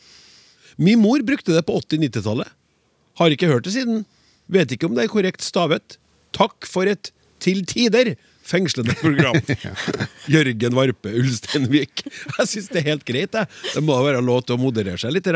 Min 0.80 1.04
mor 1.04 1.20
brukte 1.28 1.52
det 1.56 1.68
på 1.68 1.76
80-90-tallet. 1.84 2.48
Har 3.20 3.34
ikke 3.34 3.50
hørt 3.52 3.68
det 3.68 3.76
siden. 3.76 4.06
Vet 4.52 4.74
ikke 4.76 4.90
om 4.90 4.96
det 4.98 5.06
er 5.06 5.12
korrekt 5.12 5.46
stavet. 5.46 5.98
Takk 6.36 6.68
for 6.70 6.90
et 6.90 7.12
til 7.44 7.64
tider 7.68 8.14
fengslende 8.46 8.94
program. 9.00 9.40
Jørgen 10.34 10.78
Varpe 10.78 11.14
Ulsteinvik. 11.18 12.06
Jeg 12.06 12.52
syns 12.52 12.70
det 12.74 12.84
er 12.84 12.90
helt 12.92 13.08
greit, 13.08 13.34
det. 13.34 13.48
Det 13.74 13.84
må 13.86 13.98
være 14.06 14.22
lov 14.26 14.46
til 14.46 14.58
å 14.58 14.62
moderere 14.62 15.00
seg 15.02 15.16
litt. 15.16 15.30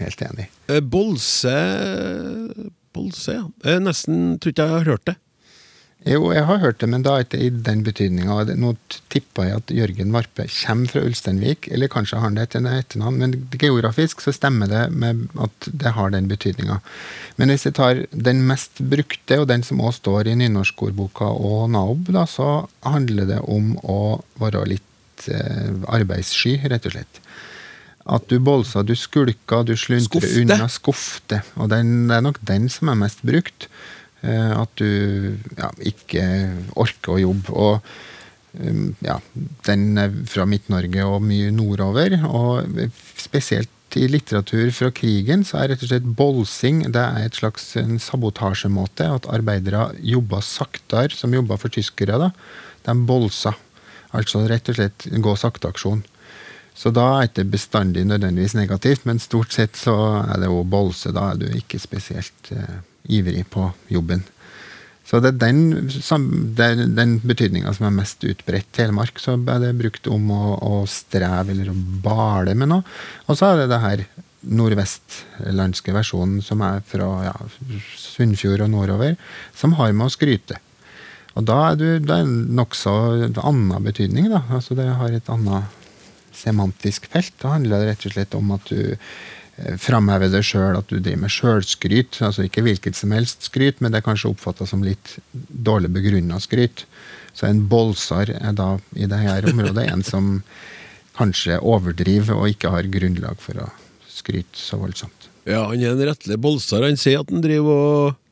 Helt 0.00 0.24
enig. 0.30 0.48
Eh, 0.70 0.80
Bolse 0.80 1.56
Bolse, 2.96 3.36
ja. 3.36 3.44
Jeg 3.66 3.84
nesten 3.84 4.38
tror 4.40 4.54
ikke 4.54 4.64
jeg 4.64 4.78
har 4.78 4.90
hørt 4.94 5.08
det. 5.10 5.18
Jo, 6.06 6.28
jeg 6.30 6.44
har 6.46 6.60
hørt 6.62 6.78
det, 6.78 6.86
men 6.86 7.02
da 7.02 7.16
ikke 7.18 7.38
i 7.42 7.48
den 7.50 7.80
betydninga. 7.82 8.36
Nå 8.54 8.68
tippa 9.10 9.48
jeg 9.48 9.58
at 9.58 9.72
Jørgen 9.74 10.12
Varpe 10.14 10.44
kommer 10.52 10.92
fra 10.92 11.02
Ulsteinvik, 11.02 11.66
eller 11.74 11.90
kanskje 11.90 12.20
har 12.20 12.28
han 12.28 12.36
det 12.38 12.44
etter 12.46 12.68
etternavn, 12.70 13.18
men 13.18 13.34
geografisk 13.58 14.22
så 14.22 14.30
stemmer 14.34 14.70
det 14.70 14.84
med 14.94 15.24
at 15.42 15.66
det 15.66 15.96
har 15.96 16.14
den 16.14 16.28
betydninga. 16.30 16.78
Men 17.40 17.50
hvis 17.50 17.66
jeg 17.66 17.74
tar 17.80 18.04
den 18.14 18.44
mest 18.46 18.78
brukte, 18.78 19.40
og 19.42 19.48
den 19.50 19.66
som 19.66 19.82
også 19.82 20.04
står 20.04 20.30
i 20.30 20.36
nynorskordboka 20.44 21.26
og 21.26 21.72
NAOB, 21.74 22.12
da, 22.14 22.22
så 22.30 22.50
handler 22.86 23.26
det 23.32 23.42
om 23.42 23.74
å 23.82 24.00
være 24.38 24.62
litt 24.76 25.26
eh, 25.26 25.74
arbeidssky, 25.90 26.60
rett 26.70 26.86
og 26.86 26.94
slett. 26.94 27.22
At 28.06 28.30
du 28.30 28.38
bolsa, 28.38 28.86
du 28.86 28.94
skulka, 28.94 29.64
du 29.66 29.74
sluntrer 29.74 30.28
unna. 30.44 30.70
Skofte. 30.70 31.42
Og 31.58 31.72
den, 31.74 32.06
det 32.06 32.20
er 32.20 32.26
nok 32.28 32.38
den 32.46 32.70
som 32.70 32.94
er 32.94 33.02
mest 33.02 33.26
brukt. 33.26 33.66
Eh, 34.24 34.52
at 34.56 34.72
du 34.80 35.36
ja, 35.58 35.70
ikke 35.84 36.24
orker 36.78 37.16
å 37.16 37.20
jobbe. 37.20 37.52
Og 37.52 38.60
um, 38.60 38.90
ja, 39.04 39.18
den 39.68 39.88
er 40.00 40.14
fra 40.30 40.46
Midt-Norge 40.48 41.06
og 41.06 41.24
mye 41.26 41.52
nordover. 41.54 42.18
Og 42.28 42.80
spesielt 43.20 43.72
i 43.96 44.08
litteratur 44.10 44.72
fra 44.74 44.90
krigen 44.92 45.44
så 45.46 45.60
er 45.60 45.70
rett 45.72 45.84
og 45.84 45.88
slett 45.88 46.08
bolsing 46.18 46.82
det 46.92 47.00
er 47.00 47.28
et 47.28 47.38
slags 47.38 47.70
sabotasjemåte. 48.08 49.08
At 49.20 49.30
arbeidere 49.32 49.90
jobba 50.00 50.42
saktere, 50.44 51.14
som 51.14 51.34
jobba 51.36 51.60
for 51.60 51.72
tyskere. 51.72 52.18
da, 52.20 52.32
De 52.88 52.98
bolsa. 53.06 53.54
Altså 54.16 54.46
rett 54.48 54.68
og 54.70 54.78
slett 54.78 55.08
gå 55.22 55.32
sakte-aksjon. 55.36 56.04
Så 56.76 56.92
da 56.92 57.06
er 57.16 57.24
det 57.24 57.30
ikke 57.30 57.54
bestandig 57.54 58.02
nødvendigvis 58.04 58.54
negativt, 58.56 59.06
men 59.08 59.20
stort 59.20 59.54
sett 59.54 59.78
så 59.80 59.94
er 60.26 60.42
det 60.42 60.50
jo 60.50 60.60
bolse. 60.68 61.08
Da 61.16 61.30
er 61.32 61.40
du 61.40 61.46
ikke 61.56 61.80
spesielt 61.80 62.50
eh, 62.52 62.82
ivrig 63.08 63.44
på 63.52 63.70
jobben. 63.92 64.24
Så 65.06 65.20
det 65.22 65.30
er 65.30 65.38
den, 65.38 66.94
den 66.96 67.12
betydninga 67.22 67.70
som 67.76 67.86
er 67.86 67.94
mest 67.94 68.24
utbredt. 68.26 68.72
Telemark 68.74 69.20
så 69.22 69.36
er 69.38 69.60
det 69.62 69.76
brukt 69.78 70.08
om 70.10 70.32
å, 70.34 70.56
å 70.58 70.80
streve 70.90 71.54
eller 71.54 71.70
å 71.70 71.76
bale 72.02 72.56
med 72.58 72.72
noe. 72.72 72.96
Og 73.30 73.38
så 73.38 73.52
er 73.52 73.62
det 73.62 73.68
det 73.70 73.82
her 73.84 74.02
nordvestlandske 74.46 75.94
versjonen 75.94 76.42
som 76.42 76.62
er 76.66 76.82
fra 76.86 77.08
ja, 77.28 77.34
Sunnfjord 77.98 78.66
og 78.66 78.72
nordover, 78.74 79.14
som 79.54 79.78
har 79.78 79.94
med 79.94 80.08
å 80.08 80.14
skryte. 80.14 80.58
Og 81.36 81.46
da 81.46 81.56
er 81.70 81.78
du, 81.78 81.88
det 82.02 82.14
er 82.16 82.26
nokså 82.26 82.92
annen 83.28 83.86
betydning, 83.86 84.30
da. 84.32 84.42
Altså 84.56 84.74
det 84.78 84.88
har 84.88 85.14
et 85.14 85.30
annet 85.30 85.85
semantisk 86.36 87.08
felt. 87.12 87.34
Da 87.42 87.54
handler 87.56 87.82
det 87.82 87.90
rett 87.92 88.06
og 88.08 88.14
slett 88.14 88.36
om 88.38 88.54
at 88.56 88.70
du 88.70 88.80
eh, 88.92 89.76
framhever 89.82 90.30
deg 90.32 90.46
sjøl, 90.46 90.78
at 90.78 90.88
du 90.90 90.98
driver 90.98 91.24
med 91.24 91.34
sjølskryt. 91.34 92.20
Altså 92.26 92.46
ikke 92.46 92.64
hvilket 92.66 92.98
som 92.98 93.14
helst 93.16 93.48
skryt, 93.50 93.80
men 93.80 93.92
det 93.92 94.02
er 94.02 94.08
kanskje 94.08 94.32
oppfatta 94.32 94.68
som 94.68 94.84
litt 94.86 95.16
dårlig 95.32 95.92
begrunna 95.96 96.40
skryt. 96.42 96.86
Så 97.36 97.48
en 97.48 97.66
bolsar 97.68 98.32
er 98.32 98.56
da 98.56 98.76
i 98.96 99.08
dette 99.08 99.52
området 99.52 99.88
en 99.90 100.04
som 100.06 100.36
kanskje 101.16 101.58
overdriver 101.64 102.36
og 102.36 102.52
ikke 102.52 102.72
har 102.72 102.88
grunnlag 102.92 103.40
for 103.40 103.64
å 103.64 103.70
skryte 104.08 104.60
så 104.60 104.78
voldsomt. 104.80 105.30
Ja, 105.46 105.66
han 105.70 105.80
er 105.80 105.94
en 105.94 106.06
rettelig 106.08 106.38
bolsar. 106.42 106.84
Han 106.84 106.98
sier 107.00 107.22
at 107.22 107.30
han 107.32 107.44
driver 107.44 107.82
og 107.82 108.22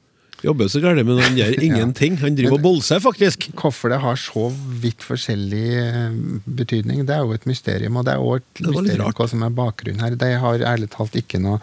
jobber 0.44 0.68
så 0.70 0.83
gærent, 0.83 1.07
men 1.09 1.22
han 1.22 1.38
gjør 1.38 1.57
ingenting. 1.64 2.18
Han 2.20 2.37
driver 2.37 2.59
og 2.59 2.64
bolser, 2.64 3.00
faktisk. 3.02 3.48
Hvorfor 3.59 3.92
det 3.92 4.00
har 4.02 4.20
så 4.20 4.50
vidt 4.83 5.04
forskjellig 5.04 5.64
eh, 5.80 6.20
betydning, 6.44 7.02
det 7.09 7.16
er 7.16 7.24
jo 7.24 7.35
et 7.37 7.48
mysterium. 7.48 7.98
Og 8.00 8.07
det 8.07 8.14
er 8.14 8.22
òg 8.22 8.40
et 8.42 8.62
mysterium 8.68 9.12
hva 9.16 9.28
som 9.30 9.44
er 9.46 9.59
bakgrunnen 9.59 10.04
her. 10.04 10.16
De 10.20 10.30
har 10.44 10.66
ærlig 10.74 10.90
talt 10.94 11.16
ikke 11.18 11.42
noe 11.42 11.61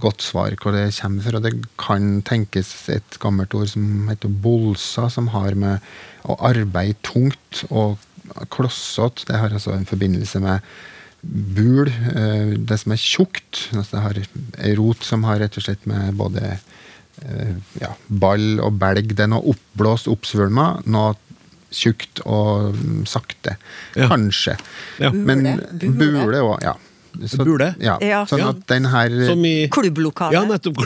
godt 0.00 0.24
svar 0.24 0.54
hvor 0.56 0.72
det 0.72 0.90
kommer 0.96 1.24
fra. 1.24 1.42
Det 1.44 1.54
kan 1.80 2.20
tenkes 2.26 2.72
et 2.92 3.18
gammelt 3.22 3.54
ord 3.56 3.70
som 3.72 4.08
heter 4.08 4.32
bolsa, 4.32 5.08
som 5.12 5.32
har 5.34 5.56
med 5.58 5.84
å 6.28 6.38
arbeide 6.44 6.98
tungt 7.06 7.64
og 7.68 7.98
klossete 8.52 9.24
Det 9.24 9.38
har 9.40 9.54
altså 9.56 9.72
en 9.72 9.88
forbindelse 9.88 10.40
med 10.44 10.64
bul, 11.22 11.88
eh, 11.88 12.56
det 12.56 12.78
som 12.80 12.92
er 12.92 13.00
tjukt. 13.00 13.68
Altså 13.72 13.96
det 13.96 14.02
har 14.04 14.20
ei 14.68 14.74
rot 14.78 15.04
som 15.04 15.24
har 15.24 15.40
rett 15.42 15.56
og 15.56 15.64
slett 15.64 15.86
med 15.88 16.14
både 16.16 16.58
ja, 17.80 17.92
ball 18.08 18.60
og 18.64 18.78
belg. 18.80 19.14
Det 19.16 19.26
er 19.26 19.32
noe 19.32 19.54
oppblåst, 19.54 20.08
oppsvulma, 20.12 20.68
noe 20.86 21.14
tjukt 21.74 22.22
og 22.24 22.74
mm, 22.76 23.02
sakte. 23.08 23.56
Ja. 23.98 24.08
Kanskje. 24.12 24.56
Ja. 25.02 25.10
Men 25.12 25.44
Bule. 25.72 26.40
òg, 26.40 26.62
ja. 26.64 26.74
Så- 27.26 27.44
Bule? 27.44 27.74
Ja. 27.82 27.96
Ja. 28.04 28.22
Sånn 28.28 28.44
at 28.46 28.60
den 28.70 28.84
her 28.92 29.10
Som 29.26 29.44
i 29.44 29.68
Klubblokalet. 29.72 30.32
Ja, 30.36 30.44
nettopp. 30.46 30.78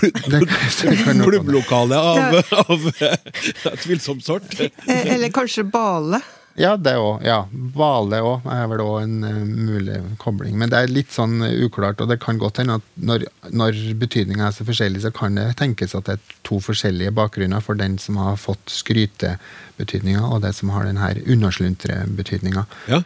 Klubblokale 1.27 1.99
av, 1.99 2.39
av 2.63 2.87
eh, 3.03 3.75
tvilsom 3.83 4.23
sort. 4.25 4.55
Eh, 4.61 4.71
Eller 4.89 5.29
kanskje 5.35 5.65
bale. 5.69 6.23
Ja, 6.61 6.75
det 6.77 6.95
òg. 7.01 7.23
Ja. 7.25 7.39
Hvale 7.75 8.21
òg 8.27 8.47
er 8.53 8.67
vel 8.71 8.83
òg 8.85 8.97
en 9.03 9.25
uh, 9.25 9.41
mulig 9.47 9.97
kobling. 10.21 10.57
Men 10.61 10.73
det 10.73 10.83
er 10.83 10.93
litt 10.93 11.13
sånn 11.15 11.41
eh, 11.47 11.57
uklart, 11.65 12.03
og 12.03 12.11
det 12.11 12.19
kan 12.23 12.41
godt 12.41 12.61
hende 12.61 12.79
at 12.81 12.87
når, 13.01 13.25
når 13.55 13.81
betydninga 14.03 14.49
er 14.49 14.57
så 14.57 14.67
forskjellig, 14.69 15.05
så 15.05 15.13
kan 15.17 15.39
det 15.41 15.49
tenkes 15.61 15.97
at 15.97 16.09
det 16.09 16.19
er 16.19 16.39
to 16.49 16.61
forskjellige 16.63 17.15
bakgrunner 17.17 17.65
for 17.65 17.79
den 17.81 17.97
som 18.03 18.21
har 18.21 18.41
fått 18.41 18.73
skrytebetydninga, 18.73 20.25
og 20.29 20.45
det 20.45 20.53
som 20.59 20.73
har 20.75 20.89
den 20.89 21.01
her 21.01 21.21
undersluntre 21.25 22.03
betydninga. 22.21 22.67
Ja. 22.93 23.03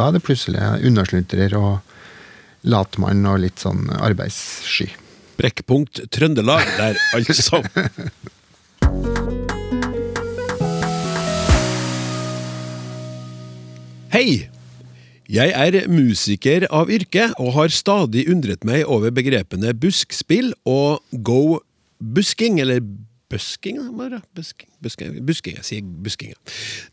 Da 0.00 0.06
er 0.08 0.14
det 0.16 0.22
plutselig 0.24 0.56
unnaslunter 0.88 1.52
og 1.58 1.84
latmann 2.64 3.20
og 3.28 3.42
litt 3.42 3.60
sånn 3.60 3.90
arbeidssky. 4.00 4.86
Brekkpunkt 5.36 6.00
Trøndelag 6.08 6.64
der, 6.78 6.96
altså. 7.18 7.60
Hei! 14.14 14.48
Jeg 15.28 15.52
er 15.52 15.84
musiker 15.92 16.64
av 16.72 16.88
yrke 16.88 17.36
og 17.36 17.52
har 17.58 17.68
stadig 17.68 18.24
undret 18.32 18.64
meg 18.64 18.88
over 18.88 19.12
begrepene 19.12 19.76
buskspill 19.76 20.56
og 20.64 21.04
go 21.12 21.60
busking, 22.00 22.56
eller 22.64 22.80
busking. 23.30 23.78
Busking, 24.34 24.68
busking, 24.82 25.20
busking, 25.26 25.56
jeg 25.60 25.68
sier 25.68 25.86
busking. 26.04 26.34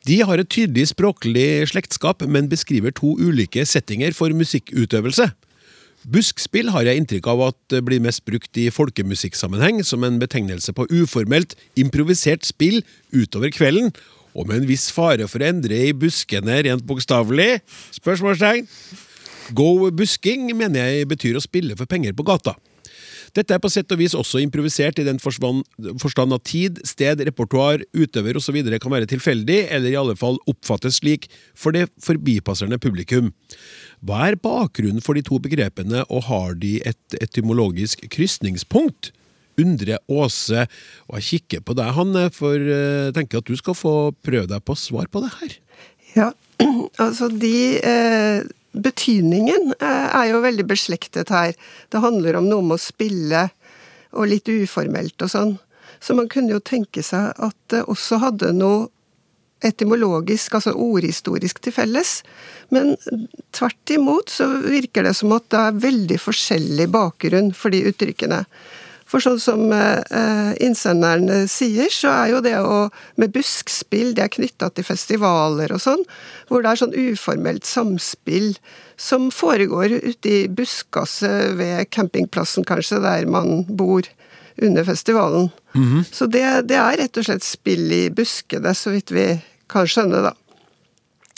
De 0.08 0.22
har 0.22 0.40
et 0.40 0.50
tydelig 0.54 0.92
språklig 0.94 1.68
slektskap, 1.72 2.24
men 2.30 2.50
beskriver 2.52 2.94
to 2.96 3.16
ulike 3.20 3.66
settinger 3.66 4.16
for 4.18 4.34
musikkutøvelse. 4.38 5.32
Buskspill 6.08 6.70
har 6.72 6.86
jeg 6.88 7.02
inntrykk 7.02 7.26
av 7.34 7.42
at 7.50 7.78
blir 7.84 8.00
mest 8.04 8.24
brukt 8.28 8.60
i 8.62 8.70
folkemusikksammenheng 8.72 9.82
som 9.84 10.06
en 10.08 10.22
betegnelse 10.22 10.72
på 10.78 10.86
uformelt, 10.94 11.58
improvisert 11.76 12.46
spill 12.48 12.80
utover 13.12 13.52
kvelden, 13.52 13.92
og 14.38 14.48
med 14.48 14.62
en 14.62 14.70
viss 14.70 14.92
fare 14.94 15.26
for 15.28 15.42
å 15.42 15.50
endre 15.50 15.82
i 15.90 15.96
buskene 15.98 16.62
rent 16.68 16.86
bokstavelig. 16.88 17.58
Spørsmålstegn. 17.98 18.70
Go 19.58 19.90
busking 19.96 20.52
mener 20.60 20.92
jeg 20.92 21.10
betyr 21.10 21.40
å 21.40 21.44
spille 21.44 21.76
for 21.80 21.90
penger 21.90 22.16
på 22.16 22.26
gata. 22.28 22.54
Dette 23.38 23.54
er 23.54 23.62
på 23.62 23.70
sett 23.70 23.92
og 23.94 24.00
vis 24.02 24.16
også 24.18 24.42
improvisert 24.42 24.98
i 24.98 25.06
den 25.06 25.20
forstand 25.22 26.34
at 26.34 26.46
tid, 26.50 26.80
sted, 26.88 27.22
repertoar, 27.28 27.84
utøver 27.94 28.40
osv. 28.40 28.58
kan 28.82 28.94
være 28.96 29.10
tilfeldig, 29.12 29.60
eller 29.70 29.94
i 29.94 30.00
alle 30.00 30.16
fall 30.18 30.40
oppfattes 30.50 30.98
slik 31.04 31.28
for 31.54 31.76
det 31.76 31.86
forbipasserende 32.02 32.82
publikum. 32.82 33.30
Hva 34.02 34.32
er 34.32 34.40
bakgrunnen 34.42 35.06
for 35.06 35.18
de 35.18 35.26
to 35.26 35.38
begrepene, 35.44 36.02
og 36.10 36.26
har 36.32 36.58
de 36.58 36.80
et 36.82 37.20
etymologisk 37.22 38.08
krysningspunkt? 38.14 39.12
Undre 39.58 39.98
Åse, 40.06 40.68
og 41.10 41.18
jeg 41.18 41.28
kikker 41.28 41.64
på 41.66 41.74
deg, 41.78 41.94
Hanne, 41.98 42.28
for 42.34 42.58
jeg 42.58 43.14
tenker 43.18 43.42
at 43.42 43.50
du 43.50 43.58
skal 43.58 43.78
få 43.78 43.96
prøve 44.26 44.50
deg 44.50 44.62
på 44.66 44.78
svar 44.78 45.10
på 45.10 45.24
det 45.24 45.32
her. 45.40 45.56
Ja, 46.18 46.30
altså 47.06 47.30
de 47.30 47.56
eh, 47.82 48.46
Betydningen 48.84 49.72
eh, 49.80 50.10
er 50.20 50.32
jo 50.32 50.44
veldig 50.44 50.66
beslektet 50.70 51.32
her. 51.34 51.56
Det 51.92 52.04
handler 52.04 52.40
om 52.40 52.50
noe 52.50 52.66
med 52.66 52.78
å 52.78 52.84
spille, 52.84 53.48
og 54.18 54.30
litt 54.32 54.50
uformelt 54.50 55.22
og 55.26 55.32
sånn. 55.34 55.56
Så 56.00 56.14
man 56.18 56.30
kunne 56.30 56.54
jo 56.54 56.62
tenke 56.64 57.04
seg 57.04 57.34
at 57.34 57.58
det 57.74 57.84
også 57.90 58.22
hadde 58.22 58.54
noe 58.56 58.88
etymologisk, 59.66 60.54
altså 60.54 60.76
ordhistorisk, 60.78 61.62
til 61.64 61.74
felles. 61.74 62.20
Men 62.74 62.94
tvert 63.56 63.94
imot 63.94 64.30
så 64.34 64.50
virker 64.62 65.08
det 65.08 65.16
som 65.18 65.34
at 65.36 65.48
det 65.54 65.62
er 65.64 65.80
veldig 65.88 66.20
forskjellig 66.22 66.90
bakgrunn 66.94 67.50
for 67.58 67.74
de 67.74 67.82
uttrykkene. 67.90 68.44
For 69.08 69.24
sånn 69.24 69.40
som 69.40 69.72
eh, 69.72 70.52
innsenderen 70.64 71.30
eh, 71.32 71.46
sier, 71.52 71.88
så 71.94 72.12
er 72.12 72.34
jo 72.34 72.42
det 72.44 72.58
å 72.60 72.88
med 73.20 73.32
buskspill 73.36 74.12
det 74.18 74.26
er 74.26 74.34
knytta 74.34 74.70
til 74.76 74.88
festivaler 74.88 75.72
og 75.76 75.80
sånn, 75.84 76.04
hvor 76.50 76.64
det 76.64 76.74
er 76.74 76.82
sånn 76.82 76.98
uformelt 76.98 77.68
samspill 77.68 78.58
som 79.00 79.30
foregår 79.32 79.96
ute 80.02 80.34
i 80.34 80.42
buskaset 80.52 81.56
ved 81.60 81.88
campingplassen, 81.94 82.68
kanskje, 82.68 83.00
der 83.04 83.30
man 83.32 83.64
bor 83.70 84.08
under 84.58 84.84
festivalen. 84.84 85.52
Så 86.12 86.26
det, 86.34 86.44
det 86.68 86.80
er 86.82 86.98
rett 86.98 87.20
og 87.20 87.28
slett 87.28 87.46
spill 87.46 87.92
i 87.94 88.04
buskene, 88.10 88.74
så 88.74 88.96
vidt 88.96 89.14
vi 89.14 89.28
kan 89.72 89.88
skjønne, 89.88 90.24
da. 90.26 90.34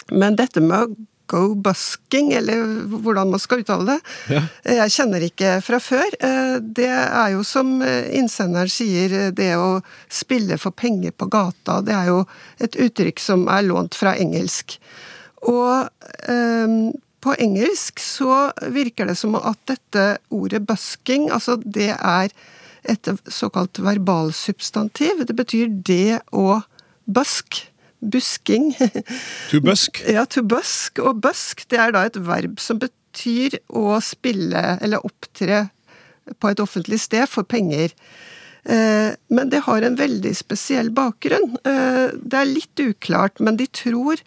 Men 0.09 0.37
dette 0.39 0.63
med 0.63 0.77
å 0.79 1.08
go 1.29 1.53
busking, 1.55 2.31
eller 2.35 2.63
hvordan 2.89 3.29
man 3.33 3.39
skal 3.41 3.61
uttale 3.63 3.85
det, 3.93 3.99
Ja. 4.33 4.41
jeg 4.65 4.95
kjenner 4.97 5.25
ikke 5.27 5.51
fra 5.65 5.79
før. 5.79 6.07
Eh, 6.19 6.59
Det 6.59 6.89
er 6.89 7.29
jo 7.35 7.43
som 7.47 7.81
eh, 7.81 8.09
innsenderen 8.17 8.69
sier, 8.69 9.13
eh, 9.13 9.31
det 9.31 9.53
å 9.55 9.81
spille 10.09 10.57
for 10.57 10.71
penger 10.71 11.11
på 11.11 11.29
gata, 11.29 11.79
det 11.85 11.93
er 11.95 12.07
jo 12.11 12.25
et 12.59 12.75
uttrykk 12.75 13.19
som 13.19 13.47
er 13.47 13.63
lånt 13.67 13.95
fra 13.95 14.15
engelsk. 14.17 14.77
Og 15.47 15.87
um, 16.27 16.91
på 17.23 17.35
engelsk 17.39 17.99
så 17.99 18.51
virker 18.71 19.07
det 19.07 19.15
som 19.19 19.35
at 19.39 19.59
dette 19.67 20.17
ordet 20.31 20.65
busking, 20.67 21.29
altså 21.31 21.55
det 21.63 21.93
er 21.95 22.29
et 22.83 23.09
såkalt 23.27 23.79
verbalsubstantiv. 23.83 25.25
Det 25.27 25.35
betyr 25.35 25.71
det 25.83 26.19
å 26.31 26.61
busk. 27.07 27.68
Busking. 27.99 28.71
To 29.51 29.61
busk. 29.61 30.01
Ja, 30.15 30.25
to 30.25 30.43
busk. 30.43 31.01
Og 31.03 31.21
busk 31.23 31.65
det 31.71 31.79
er 31.81 31.93
da 31.95 32.05
et 32.07 32.19
verb 32.23 32.59
som 32.63 32.79
betyr 32.81 33.59
å 33.69 33.99
spille 34.03 34.77
eller 34.79 35.05
opptre 35.05 35.67
på 36.39 36.51
et 36.51 36.61
offentlig 36.61 36.99
sted 37.01 37.25
for 37.29 37.47
penger. 37.47 37.95
Eh, 38.69 39.15
men 39.33 39.49
det 39.49 39.63
har 39.65 39.81
en 39.81 39.97
veldig 39.99 40.35
spesiell 40.37 40.91
bakgrunn. 40.93 41.55
Eh, 41.63 42.13
det 42.13 42.39
er 42.39 42.53
litt 42.53 42.83
uklart, 42.83 43.39
men 43.39 43.57
de 43.59 43.67
tror 43.71 44.21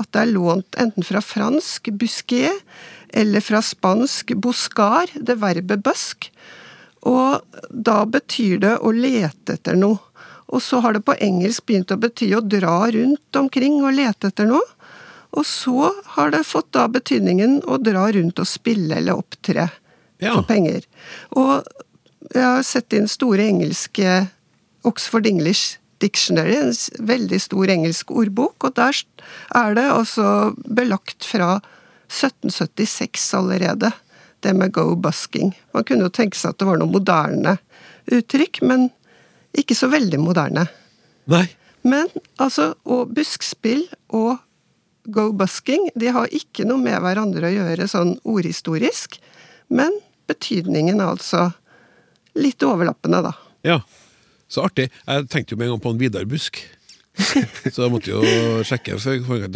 at 0.00 0.08
det 0.14 0.22
er 0.22 0.32
lånt 0.32 0.78
enten 0.80 1.04
fra 1.04 1.20
fransk 1.20 1.90
'busquet' 1.92 2.62
eller 3.12 3.44
fra 3.44 3.60
spansk 3.60 4.32
'buscar', 4.32 5.12
det 5.14 5.36
verbet 5.36 5.84
'busk'. 5.84 6.30
Og 7.02 7.42
da 7.68 8.04
betyr 8.06 8.60
det 8.62 8.78
å 8.78 8.92
lete 8.94 9.58
etter 9.58 9.76
noe. 9.76 9.98
Og 10.52 10.60
så 10.62 10.80
har 10.84 10.92
det 10.96 11.04
på 11.06 11.16
engelsk 11.16 11.64
begynt 11.66 11.92
å 11.94 12.00
bety 12.00 12.28
å 12.36 12.42
dra 12.44 12.84
rundt 12.92 13.38
omkring 13.40 13.80
og 13.82 13.94
lete 13.96 14.28
etter 14.28 14.48
noe. 14.50 14.64
Og 15.32 15.46
så 15.48 15.88
har 16.16 16.32
det 16.34 16.42
fått 16.44 16.74
da 16.76 16.84
betydningen 16.92 17.62
å 17.64 17.78
dra 17.80 18.04
rundt 18.12 18.42
og 18.42 18.48
spille 18.48 18.98
eller 19.00 19.16
opptre 19.22 19.70
Ja. 20.20 20.34
for 20.34 20.42
penger. 20.44 20.84
Og 21.32 21.64
jeg 22.34 22.42
har 22.44 22.62
sett 22.62 22.92
inn 22.92 23.08
store 23.08 23.48
engelske 23.48 24.28
Oxford 24.84 25.26
English 25.26 25.78
Dictionary, 26.02 26.56
en 26.56 26.72
veldig 27.06 27.40
stor 27.40 27.70
engelsk 27.70 28.10
ordbok, 28.10 28.64
og 28.64 28.74
der 28.74 28.96
er 29.54 29.74
det 29.74 29.84
altså 29.90 30.54
belagt 30.66 31.24
fra 31.24 31.60
1776 32.10 33.34
allerede, 33.38 33.92
det 34.42 34.54
med 34.56 34.72
go 34.72 34.94
busking. 34.98 35.52
Man 35.72 35.84
kunne 35.84 36.08
jo 36.08 36.12
tenke 36.14 36.36
seg 36.36 36.50
at 36.52 36.58
det 36.58 36.66
var 36.66 36.80
noe 36.80 36.90
moderne 36.90 37.56
uttrykk, 38.10 38.62
men 38.66 38.90
ikke 39.58 39.76
så 39.76 39.88
veldig 39.92 40.20
moderne. 40.22 40.66
Nei. 41.30 41.46
Men 41.82 42.08
altså, 42.40 42.72
og 42.86 43.12
buskspill 43.16 43.84
og 44.14 44.38
go 45.10 45.30
busking, 45.34 45.88
de 45.98 46.12
har 46.14 46.30
ikke 46.34 46.66
noe 46.68 46.80
med 46.82 47.00
hverandre 47.02 47.48
å 47.48 47.56
gjøre 47.56 47.88
sånn 47.90 48.14
ordhistorisk, 48.28 49.18
men 49.72 49.94
betydningen 50.30 51.00
er 51.00 51.10
altså 51.16 51.48
litt 52.38 52.62
overlappende, 52.64 53.24
da. 53.26 53.34
Ja. 53.66 53.80
Så 54.52 54.62
artig. 54.66 54.90
Jeg 55.08 55.28
tenkte 55.32 55.54
jo 55.54 55.58
med 55.58 55.70
en 55.70 55.74
gang 55.74 55.82
på 55.82 55.92
en 55.94 56.00
Vidar 56.00 56.26
Busk. 56.28 56.60
Så 57.72 57.84
jeg 57.84 57.92
måtte 57.92 58.12
jo 58.12 58.22
sjekke 58.64 58.96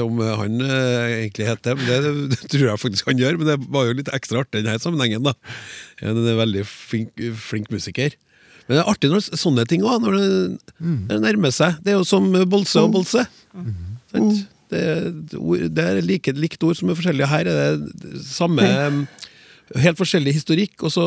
om 0.04 0.20
han 0.20 0.60
eh, 0.64 1.14
egentlig 1.22 1.48
het 1.48 1.62
det. 1.64 1.74
Men 1.80 2.30
det, 2.32 2.38
tror 2.52 2.66
jeg 2.70 2.80
faktisk 2.80 3.10
han 3.10 3.20
gjør, 3.20 3.38
men 3.40 3.50
det 3.50 3.58
var 3.72 3.88
jo 3.88 3.96
litt 3.96 4.12
ekstra 4.16 4.42
artig 4.44 4.62
i 4.62 4.66
denne 4.66 4.80
sammenhengen. 4.80 5.24
da. 5.26 5.34
En 6.04 6.20
veldig 6.24 6.64
flink, 6.68 7.12
flink 7.40 7.68
musiker. 7.72 8.16
Men 8.66 8.76
det 8.76 8.82
er 8.82 8.90
artig 8.90 9.10
når 9.12 9.24
sånne 9.38 9.64
ting 9.70 9.82
òg, 9.86 10.00
når 10.02 10.16
det, 10.18 10.28
det 11.10 11.18
nærmer 11.22 11.52
seg. 11.54 11.76
Det 11.84 11.92
er 11.94 11.98
jo 12.00 12.04
som 12.08 12.26
bolse 12.50 12.82
og 12.82 12.92
bolse. 12.96 13.26
Sant? 14.12 14.44
Det, 14.70 14.80
er- 14.82 15.68
det 15.70 15.82
er 15.86 16.00
like, 16.02 16.32
likt 16.34 16.64
ord 16.66 16.74
som 16.74 16.90
er 16.90 16.96
forskjellige. 16.98 17.28
Her 17.30 17.46
er 17.52 17.76
det 17.78 18.22
samme 18.26 18.66
Helt 19.74 19.98
forskjellig 19.98 20.32
historikk, 20.36 20.82
og 20.86 20.92
så 20.94 21.04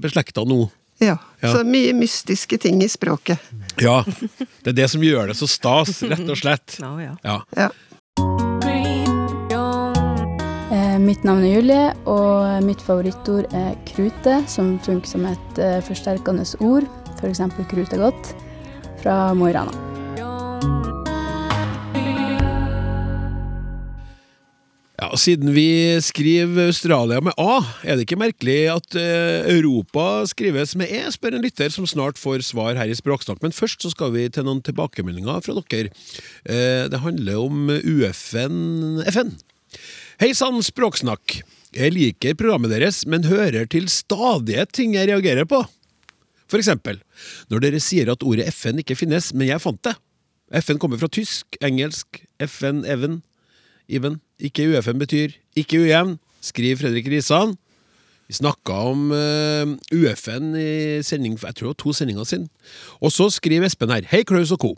beslekta 0.00 0.42
nå. 0.44 0.66
Ja, 1.00 1.16
Ja. 1.42 1.52
Så 1.54 1.62
mye 1.66 1.94
mystiske 1.96 2.58
ting 2.60 2.82
i 2.84 2.88
språket. 2.88 3.40
Ja, 3.80 4.02
det 4.62 4.74
er 4.74 4.76
det 4.76 4.90
som 4.92 5.00
gjør 5.02 5.32
det 5.32 5.36
så 5.40 5.48
stas, 5.48 6.02
rett 6.04 6.28
og 6.28 6.36
slett. 6.38 6.76
Ja, 6.80 6.92
ja. 7.00 7.38
Ja. 7.56 7.70
Eh, 10.92 10.98
mitt 11.00 11.22
navn 11.24 11.44
er 11.46 11.54
Julie, 11.54 11.84
og 12.10 12.64
mitt 12.66 12.82
favorittord 12.84 13.46
er 13.56 13.76
krute, 13.88 14.42
som 14.50 14.74
funker 14.82 15.08
som 15.08 15.22
et 15.30 15.60
eh, 15.62 15.78
forsterkende 15.86 16.44
ord, 16.60 16.84
f.eks. 17.16 17.40
krute 17.70 18.00
godt, 18.00 18.32
fra 19.00 19.32
Mo 19.38 19.48
i 19.48 19.54
Rana. 19.56 19.72
Ja, 25.00 25.08
Siden 25.18 25.54
vi 25.56 25.96
skriver 26.04 26.68
Australia 26.68 27.22
med 27.24 27.40
A, 27.40 27.62
er 27.86 27.96
det 27.96 28.04
ikke 28.04 28.20
merkelig 28.20 28.58
at 28.74 28.98
eh, 28.98 29.48
Europa 29.54 30.26
skrives 30.28 30.74
med 30.76 30.92
E, 30.92 31.06
spør 31.14 31.38
en 31.38 31.46
lytter 31.46 31.72
som 31.72 31.88
snart 31.88 32.20
får 32.20 32.44
svar 32.50 32.76
her 32.76 32.90
i 32.90 32.98
Språksnakk. 32.98 33.40
Men 33.40 33.56
først 33.56 33.80
så 33.86 33.94
skal 33.94 34.12
vi 34.12 34.26
til 34.28 34.44
noen 34.44 34.60
tilbakemeldinger 34.66 35.40
fra 35.46 35.56
dere. 35.72 35.94
Det 36.92 37.00
handler 37.06 37.40
om 37.46 37.72
UFN 37.80 39.00
FN. 39.08 39.32
Hei 40.22 40.28
sann, 40.38 40.60
Språksnakk. 40.62 41.40
Jeg 41.74 41.90
liker 41.96 42.36
programmet 42.38 42.70
deres, 42.70 43.00
men 43.10 43.24
hører 43.26 43.64
til 43.66 43.88
stadighet 43.90 44.70
ting 44.70 44.92
jeg 44.94 45.08
reagerer 45.10 45.48
på. 45.50 45.58
For 46.46 46.62
eksempel, 46.62 47.00
når 47.50 47.64
dere 47.64 47.80
sier 47.82 48.12
at 48.12 48.22
ordet 48.22 48.46
FN 48.54 48.78
ikke 48.78 48.94
finnes, 49.00 49.32
men 49.34 49.48
jeg 49.50 49.58
fant 49.64 49.80
det. 49.82 49.96
FN 50.62 50.78
kommer 50.78 51.00
fra 51.02 51.10
tysk, 51.10 51.58
engelsk, 51.58 52.20
FN, 52.38 52.84
even, 52.86 53.18
even. 53.90 54.20
Ikke 54.38 54.68
UFN 54.70 55.02
betyr 55.02 55.34
ikke 55.58 55.82
ujevn, 55.88 56.14
skriver 56.38 56.84
Fredrik 56.84 57.10
Risan. 57.10 57.56
Vi 58.30 58.38
snakka 58.38 58.78
om 58.92 59.10
uh, 59.10 59.74
UFN 59.90 60.54
i 60.54 60.70
sending, 61.02 61.34
jeg 61.34 61.58
tror 61.58 61.72
det 61.72 61.74
var 61.74 61.82
to 61.82 61.98
sendinger 61.98 62.30
siden. 62.30 62.46
Og 63.02 63.10
så 63.10 63.26
skriver 63.40 63.66
Espen 63.66 63.90
her. 63.90 64.06
Hei, 64.14 64.22
Klaus 64.22 64.54
og 64.54 64.62
co. 64.62 64.74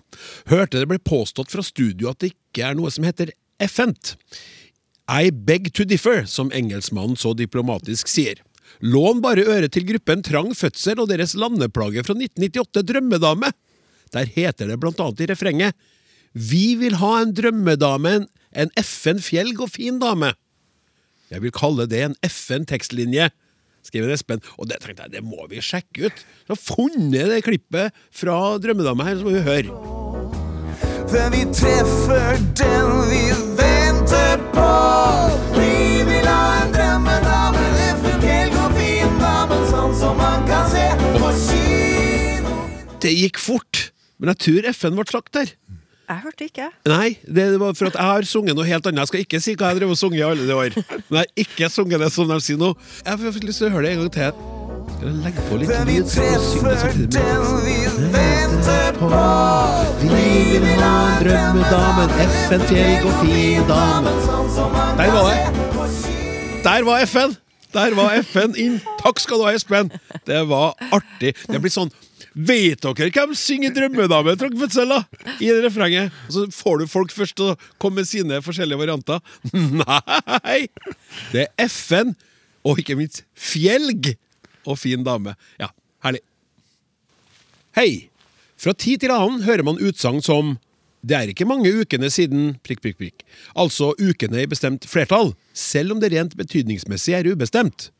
Hørte 0.48 0.80
det 0.80 0.88
ble 0.88 1.02
påstått 1.04 1.52
fra 1.52 1.68
studio 1.68 2.14
at 2.16 2.24
det 2.24 2.32
ikke 2.32 2.64
er 2.64 2.80
noe 2.80 2.96
som 2.96 3.04
heter 3.04 3.36
FN-t. 3.68 4.16
I 5.10 5.28
beg 5.30 5.68
to 5.76 5.84
differ, 5.84 6.24
som 6.24 6.50
engelskmannen 6.54 7.18
så 7.20 7.34
diplomatisk 7.36 8.08
sier. 8.08 8.40
Lån 8.80 9.20
bare 9.22 9.44
øret 9.44 9.72
til 9.76 9.84
gruppen 9.86 10.22
Trang 10.24 10.54
fødsel 10.56 11.02
og 11.02 11.10
deres 11.12 11.34
landeplage 11.38 12.02
fra 12.06 12.16
1998, 12.16 12.82
Drømmedame. 12.88 13.52
Der 14.14 14.24
heter 14.30 14.70
det 14.70 14.78
blant 14.80 15.00
annet 15.02 15.20
i 15.20 15.28
refrenget 15.30 15.74
Vi 16.34 16.74
vil 16.80 16.96
ha 16.98 17.20
en 17.22 17.32
drømmedame, 17.34 18.26
en- 18.54 18.72
FN 18.80 19.20
fjellg 19.22 19.60
og 19.60 19.70
fin 19.70 19.98
dame. 20.00 20.32
Jeg 21.30 21.42
vil 21.42 21.52
kalle 21.54 21.86
det 21.86 22.00
en 22.02 22.16
FN-tekstlinje, 22.22 23.30
skriver 23.84 24.10
Espen. 24.12 24.42
Og 24.58 24.68
det 24.68 24.80
tenkte 24.80 25.02
jeg, 25.06 25.12
det 25.12 25.22
må 25.24 25.46
vi 25.50 25.60
sjekke 25.62 26.06
ut. 26.08 26.24
Så 26.46 26.54
har 26.56 26.56
funnet 26.56 27.30
det 27.30 27.44
klippet 27.44 27.92
fra 28.10 28.58
Drømmedame 28.58 29.04
her, 29.04 29.16
så 29.16 29.24
må 29.24 29.36
vi 29.36 29.46
høre. 29.46 29.70
Hvem 31.12 31.32
vi 31.36 31.44
treffer 31.54 32.38
den 32.58 32.92
vi 33.10 33.73
venter 34.04 34.38
på. 34.52 34.68
Vi 35.56 36.04
vil 36.04 36.26
ha 36.26 36.62
en 36.62 36.72
drømmedame, 36.74 37.64
en 37.88 38.20
fjell 38.22 38.56
og 38.60 38.74
fin 38.76 39.14
dame, 39.20 39.60
sånn 39.70 39.94
som 39.96 40.18
man 40.20 40.44
kan 40.48 40.68
se 40.72 40.84
på 41.14 41.30
kino. 41.44 42.56
Det 43.00 43.12
gikk 43.14 43.40
fort, 43.40 43.90
men 44.18 44.34
jeg 44.34 44.42
tror 44.46 44.70
FN 44.74 44.98
ble 44.98 45.06
slakt 45.08 45.32
der. 45.36 45.54
Jeg 46.04 46.20
hørte 46.20 46.44
ikke. 46.50 46.68
Nei, 46.90 47.14
det 47.24 47.46
var 47.60 47.72
for 47.72 47.88
at 47.88 47.96
jeg 47.96 48.10
har 48.10 48.28
sunget 48.28 48.58
noe 48.58 48.68
helt 48.68 48.84
annet. 48.90 49.06
Jeg 49.06 49.08
skal 49.08 49.24
ikke 49.24 49.40
si 49.40 49.54
hva 49.56 49.72
jeg 49.72 49.88
har 49.88 49.96
sunget 49.96 50.20
i 50.20 50.26
alle 50.26 50.44
de 50.44 50.58
år. 50.58 50.76
Men 51.08 51.22
jeg 51.22 51.22
har 51.22 51.46
ikke 51.46 51.70
sunget 51.72 52.04
det 52.04 52.12
som 52.12 52.28
de 52.28 52.36
sier 52.44 52.60
nå. 52.60 52.74
Jeg 53.06 53.22
får 53.24 53.48
lyst 53.48 53.64
til 53.64 53.70
å 53.70 53.74
høre 53.78 53.88
det 53.88 53.94
en 53.94 54.04
gang 54.04 54.12
til. 54.18 54.63
Skal 54.84 55.08
jeg 55.08 55.16
legge 55.24 55.42
på 55.48 55.58
litt 55.60 55.70
lyd? 55.88 56.08
så 56.10 56.24
synger 56.44 56.70
jeg 56.70 56.80
samtidig 56.82 57.22
med- 57.24 57.64
vi 57.64 57.76
venter 58.14 58.98
på. 59.00 59.10
Vi 60.00 60.58
vil 60.64 60.82
ha 60.82 60.96
drømmedamen, 61.20 62.10
FN-fjell 62.28 63.06
og 63.08 63.14
fin 63.22 63.62
dame. 63.68 64.12
Sånn 64.26 64.98
Der 64.98 65.10
var 65.16 65.30
det. 65.30 66.62
Der 66.64 66.84
var 66.84 66.98
FN! 67.06 67.36
Der 67.74 67.94
var 67.94 68.12
FN 68.22 68.54
inn. 68.56 68.80
Takk 69.02 69.18
skal 69.20 69.38
du 69.38 69.44
ha, 69.44 69.52
Espen. 69.52 69.90
Det 70.26 70.48
var 70.48 70.74
artig. 70.92 71.34
Det 71.50 71.60
blir 71.60 71.70
sånn 71.74 71.90
Vet 72.34 72.80
dere 72.82 73.10
hvem 73.14 73.30
synger 73.38 73.70
'Drømmedame' 73.70 74.36
Trang 74.36 74.56
fødsel. 74.58 74.90
I 75.40 75.46
det 75.46 75.62
refrenget. 75.64 76.10
Og 76.26 76.32
så 76.32 76.46
får 76.50 76.78
du 76.80 76.86
folk 76.86 77.12
først 77.12 77.36
til 77.36 77.52
å 77.52 77.56
komme 77.78 77.96
med 78.02 78.06
sine 78.08 78.40
forskjellige 78.42 78.78
varianter. 78.78 79.20
Nei! 79.54 80.66
Det 81.30 81.46
er 81.46 81.68
FN, 81.68 82.16
og 82.64 82.78
ikke 82.78 82.96
minst 82.96 83.22
Fjelg 83.38 84.16
og 84.66 84.78
fin 84.80 85.04
dame. 85.06 85.36
Ja, 85.60 85.70
herlig. 86.04 86.22
Hei! 87.76 88.08
Fra 88.60 88.72
tid 88.72 89.02
til 89.02 89.12
annen 89.12 89.42
hører 89.44 89.66
man 89.66 89.80
utsagn 89.82 90.22
som 90.24 90.54
det 91.04 91.16
er 91.18 91.28
ikke 91.28 91.44
mange 91.44 91.68
ukene 91.68 92.08
siden 92.08 92.54
prikk, 92.64 92.80
prikk, 92.80 92.96
prikk. 92.96 93.24
Altså 93.60 93.90
ukene 93.98 94.40
i 94.40 94.48
bestemt 94.48 94.86
flertall, 94.88 95.34
selv 95.52 95.92
om 95.92 96.00
det 96.00 96.14
rent 96.14 96.36
betydningsmessig 96.38 97.16
er 97.18 97.28
ubestemt. 97.28 97.90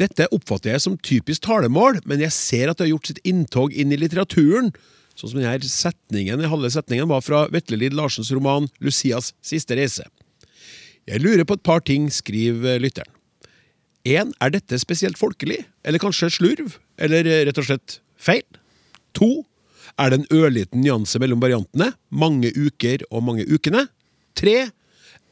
Dette 0.00 0.28
oppfatter 0.34 0.74
jeg 0.74 0.84
som 0.84 0.98
typisk 1.00 1.46
talemål, 1.46 2.02
men 2.04 2.20
jeg 2.20 2.36
ser 2.36 2.68
at 2.68 2.76
det 2.76 2.88
har 2.88 2.92
gjort 2.92 3.12
sitt 3.12 3.22
inntog 3.24 3.72
inn 3.72 3.94
i 3.94 4.00
litteraturen. 4.00 4.74
Sånn 5.16 5.32
som 5.32 5.40
denne 5.40 5.72
setningen, 5.72 6.44
halve 6.52 6.72
setningen 6.72 7.08
var 7.08 7.24
fra 7.24 7.46
Vetle 7.52 7.80
Lid 7.80 7.96
Larsens 7.96 8.32
roman 8.34 8.68
'Lucias 8.80 9.32
siste 9.40 9.76
reise'. 9.78 10.08
Jeg 11.08 11.24
lurer 11.24 11.48
på 11.48 11.56
et 11.56 11.64
par 11.64 11.80
ting, 11.80 12.10
skriver 12.12 12.78
lytteren. 12.78 13.08
En, 14.10 14.32
er 14.42 14.54
dette 14.54 14.78
spesielt 14.82 15.18
folkelig? 15.20 15.62
Eller 15.86 16.02
kanskje 16.02 16.30
slurv? 16.34 16.78
Eller 17.00 17.28
eh, 17.28 17.44
rett 17.48 17.60
og 17.60 17.68
slett 17.68 18.00
feil? 18.20 18.44
2. 19.18 19.28
er 19.98 20.10
det 20.10 20.20
en 20.20 20.28
ørliten 20.32 20.84
nyanse 20.84 21.18
mellom 21.22 21.42
variantene? 21.42 21.92
Mange 22.10 22.52
uker 22.54 23.04
og 23.10 23.24
mange 23.26 23.46
ukene? 23.50 23.86
3. 24.38 24.70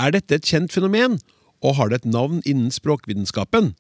er 0.03 0.14
dette 0.14 0.38
et 0.38 0.47
kjent 0.47 0.75
fenomen? 0.75 1.19
Og 1.62 1.79
har 1.79 1.91
det 1.91 2.03
et 2.03 2.12
navn 2.12 2.43
innen 2.47 2.71
språkvitenskapen? 2.75 3.73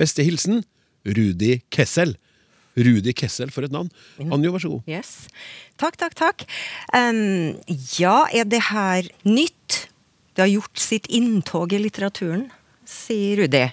Beste 0.00 0.24
hilsen 0.24 0.64
Rudi 1.06 1.60
Kessel. 1.72 2.16
Rudi 2.76 3.12
Kessel, 3.12 3.50
for 3.52 3.66
et 3.66 3.72
navn. 3.72 3.90
Anjo, 4.32 4.52
vær 4.54 4.62
så 4.64 4.70
god. 4.72 4.88
Yes. 4.88 5.26
Takk, 5.80 5.98
takk, 6.00 6.16
takk. 6.16 6.44
Um, 6.96 7.58
ja, 7.98 8.22
er 8.32 8.48
det 8.48 8.62
her 8.70 9.08
nytt? 9.28 9.86
Det 10.32 10.46
har 10.46 10.52
gjort 10.54 10.80
sitt 10.80 11.08
inntog 11.12 11.74
i 11.76 11.82
litteraturen, 11.82 12.46
sier 12.88 13.42
Rudi. 13.42 13.66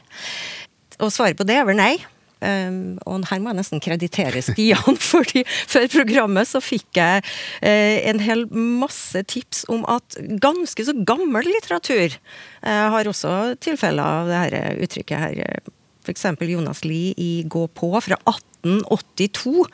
Og 0.99 1.11
svaret 1.13 1.39
på 1.39 1.47
det 1.47 1.59
er 1.59 1.67
vel 1.67 1.79
nei. 1.79 1.95
Um, 2.39 2.95
og 3.03 3.25
her 3.27 3.41
må 3.43 3.51
jeg 3.51 3.57
nesten 3.57 3.81
kreditere 3.83 4.39
Stian, 4.39 4.95
fordi 5.11 5.41
før 5.67 5.89
programmet 5.91 6.47
så 6.47 6.61
fikk 6.63 6.95
jeg 6.95 7.23
uh, 7.25 7.97
en 8.07 8.21
hel 8.23 8.45
masse 8.55 9.25
tips 9.27 9.65
om 9.71 9.83
at 9.91 10.15
ganske 10.39 10.85
så 10.87 10.95
gammel 11.03 11.49
litteratur 11.51 12.15
uh, 12.63 12.87
har 12.95 13.11
også 13.11 13.57
tilfeller 13.59 14.23
av 14.23 14.31
det 14.31 14.39
her 14.39 14.79
uttrykket 14.87 15.25
her. 15.25 15.59
F.eks. 16.07 16.25
Jonas 16.47 16.85
Lie 16.87 17.11
i 17.19 17.31
Gå 17.43 17.65
på 17.75 17.91
fra 18.07 18.15
1882. 18.23 19.67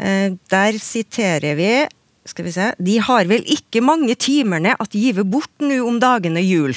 Uh, 0.00 0.28
der 0.48 0.80
siterer 0.80 1.58
vi 1.60 1.72
skal 2.30 2.46
vi 2.46 2.52
se 2.54 2.66
De 2.78 2.96
har 3.02 3.28
vel 3.28 3.44
ikke 3.48 3.82
mange 3.84 4.14
timerne 4.20 4.72
at 4.80 4.96
give 4.96 5.24
bort 5.28 5.52
nu 5.60 5.82
om 5.84 6.00
dagene 6.00 6.40
jul. 6.44 6.72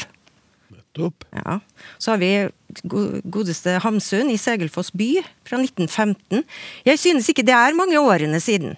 Nettopp. 0.93 1.25
Ja. 1.32 1.60
Så 1.97 2.12
har 2.12 2.17
vi 2.17 2.49
godeste 3.23 3.79
Hamsun 3.82 4.29
i 4.29 4.38
Segelfoss 4.38 4.91
by 4.93 5.23
fra 5.45 5.58
1915. 5.58 6.43
Jeg 6.86 6.99
synes 6.99 7.29
ikke 7.29 7.43
det 7.45 7.53
er 7.53 7.73
mange 7.73 7.99
årene 7.99 8.39
siden. 8.39 8.77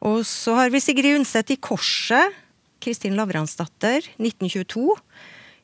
Og 0.00 0.24
så 0.26 0.54
har 0.54 0.70
vi 0.70 0.80
Sigrid 0.80 1.18
Undset 1.18 1.50
i 1.50 1.56
Korset. 1.56 2.32
Kristin 2.80 3.16
Lavransdatter, 3.16 4.04
1922. 4.20 4.94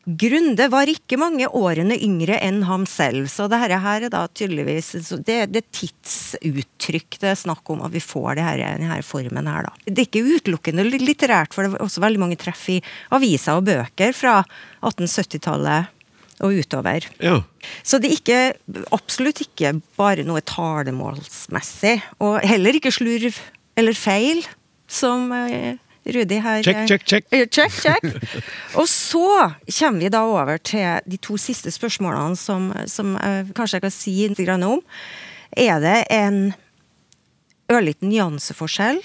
Grunde 0.03 0.67
var 0.67 0.91
ikke 0.91 1.15
mange 1.21 1.47
årene 1.47 1.95
yngre 1.95 2.35
enn 2.43 2.65
ham 2.67 2.83
selv, 2.91 3.29
så 3.31 3.47
det 3.51 3.61
her 3.63 3.77
er 3.79 4.09
da 4.11 4.25
tydeligvis 4.35 4.91
det, 5.23 5.37
det 5.55 5.61
er 5.63 5.69
tidsuttrykk 5.79 7.21
det 7.23 7.29
er 7.31 7.39
snakk 7.39 7.71
om 7.71 7.85
at 7.87 7.95
vi 7.95 8.03
får 8.03 8.41
det 8.41 8.47
her, 8.49 8.63
denne 8.81 8.99
formen 9.07 9.47
her, 9.47 9.69
da. 9.69 9.75
Det 9.87 10.03
er 10.03 10.09
ikke 10.09 10.25
utelukkende 10.27 10.89
litterært, 10.91 11.55
for 11.55 11.63
det 11.63 11.77
var 11.77 11.85
også 11.87 12.03
veldig 12.03 12.23
mange 12.25 12.39
treff 12.41 12.65
i 12.75 12.81
aviser 13.15 13.61
og 13.61 13.69
bøker 13.71 14.17
fra 14.17 14.41
1870-tallet 14.83 15.93
og 16.43 16.59
utover. 16.59 17.07
Ja. 17.23 17.39
Så 17.87 18.03
det 18.03 18.11
er 18.11 18.19
ikke, 18.19 18.41
absolutt 18.95 19.45
ikke 19.45 19.77
bare 19.99 20.27
noe 20.27 20.43
talemålsmessig, 20.43 22.01
og 22.19 22.41
heller 22.43 22.79
ikke 22.79 22.91
slurv 22.95 23.39
eller 23.79 23.97
feil, 23.97 24.43
som 24.91 25.31
eh, 25.33 25.79
Rudi 26.07 26.39
her 26.43 26.63
Check, 26.63 26.87
check, 26.89 27.05
check. 27.07 27.27
Eh, 27.31 27.47
Check, 27.47 27.73
check. 27.73 28.03
Og 28.81 28.89
så 28.91 29.53
kommer 29.79 30.01
vi 30.01 30.09
da 30.11 30.25
over 30.27 30.59
til 30.59 31.01
de 31.07 31.19
to 31.23 31.37
siste 31.39 31.71
spørsmålene 31.71 32.37
som, 32.37 32.73
som 32.91 33.15
jeg 33.17 33.53
kanskje 33.55 33.79
jeg 33.79 33.87
kan 33.87 33.95
si 33.95 34.17
litt 34.33 34.49
om. 34.67 34.83
Er 35.53 35.79
det 35.85 35.99
en 36.11 36.41
ørliten 37.73 38.11
nyanseforskjell 38.11 39.03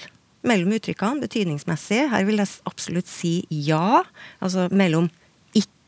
mellom 0.48 0.74
uttrykkene 0.74 1.22
betydningsmessig? 1.22 2.08
Her 2.10 2.26
vil 2.26 2.42
jeg 2.42 2.50
absolutt 2.66 3.08
si 3.10 3.44
ja. 3.50 4.02
Altså 4.42 4.66
mellom 4.72 5.10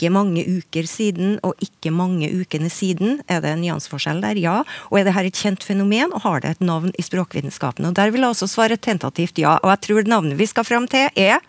ikke 0.00 0.12
mange 0.14 0.42
uker 0.48 0.86
siden 0.88 1.34
og 1.44 1.58
ikke 1.60 1.92
mange 1.92 2.30
ukene 2.32 2.70
siden. 2.72 3.18
Er 3.28 3.42
det 3.44 3.52
en 3.52 3.60
nyanseforskjell 3.60 4.22
der? 4.24 4.38
Ja. 4.40 4.60
Og 4.88 5.00
er 5.00 5.04
det 5.04 5.12
her 5.16 5.28
et 5.28 5.36
kjent 5.36 5.64
fenomen, 5.66 6.14
og 6.16 6.24
har 6.24 6.40
det 6.40 6.54
et 6.54 6.62
navn 6.64 6.94
i 6.96 7.04
språkvitenskapen? 7.04 7.84
Og 7.84 7.96
der 7.98 8.10
vil 8.10 8.24
jeg 8.24 8.32
også 8.32 8.48
svare 8.48 8.80
tentativt 8.80 9.38
ja. 9.38 9.58
Og 9.60 9.68
jeg 9.74 9.84
tror 9.84 10.08
navnet 10.08 10.38
vi 10.40 10.48
skal 10.48 10.64
fram 10.64 10.88
til, 10.88 11.12
er 11.16 11.44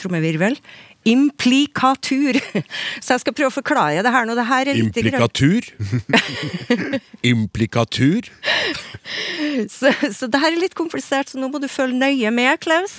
trommevirvel. 0.00 0.56
Implikatur. 1.04 2.38
Så 3.02 3.16
jeg 3.16 3.22
skal 3.26 3.34
prøve 3.36 3.50
å 3.50 3.54
forklare 3.58 4.04
det 4.06 4.12
her 4.14 4.24
nå. 4.24 4.36
Det 4.38 4.48
her 4.48 4.70
er 4.70 4.78
litt 4.78 4.96
Implikatur. 5.02 5.68
Implikatur. 7.34 8.30
så, 9.68 9.90
så 10.14 10.30
det 10.30 10.40
her 10.40 10.54
er 10.54 10.60
litt 10.62 10.78
komplisert, 10.78 11.32
så 11.32 11.42
nå 11.42 11.50
må 11.50 11.58
du 11.58 11.66
følge 11.66 11.98
nøye 11.98 12.30
med, 12.30 12.54
Klaus. 12.62 12.94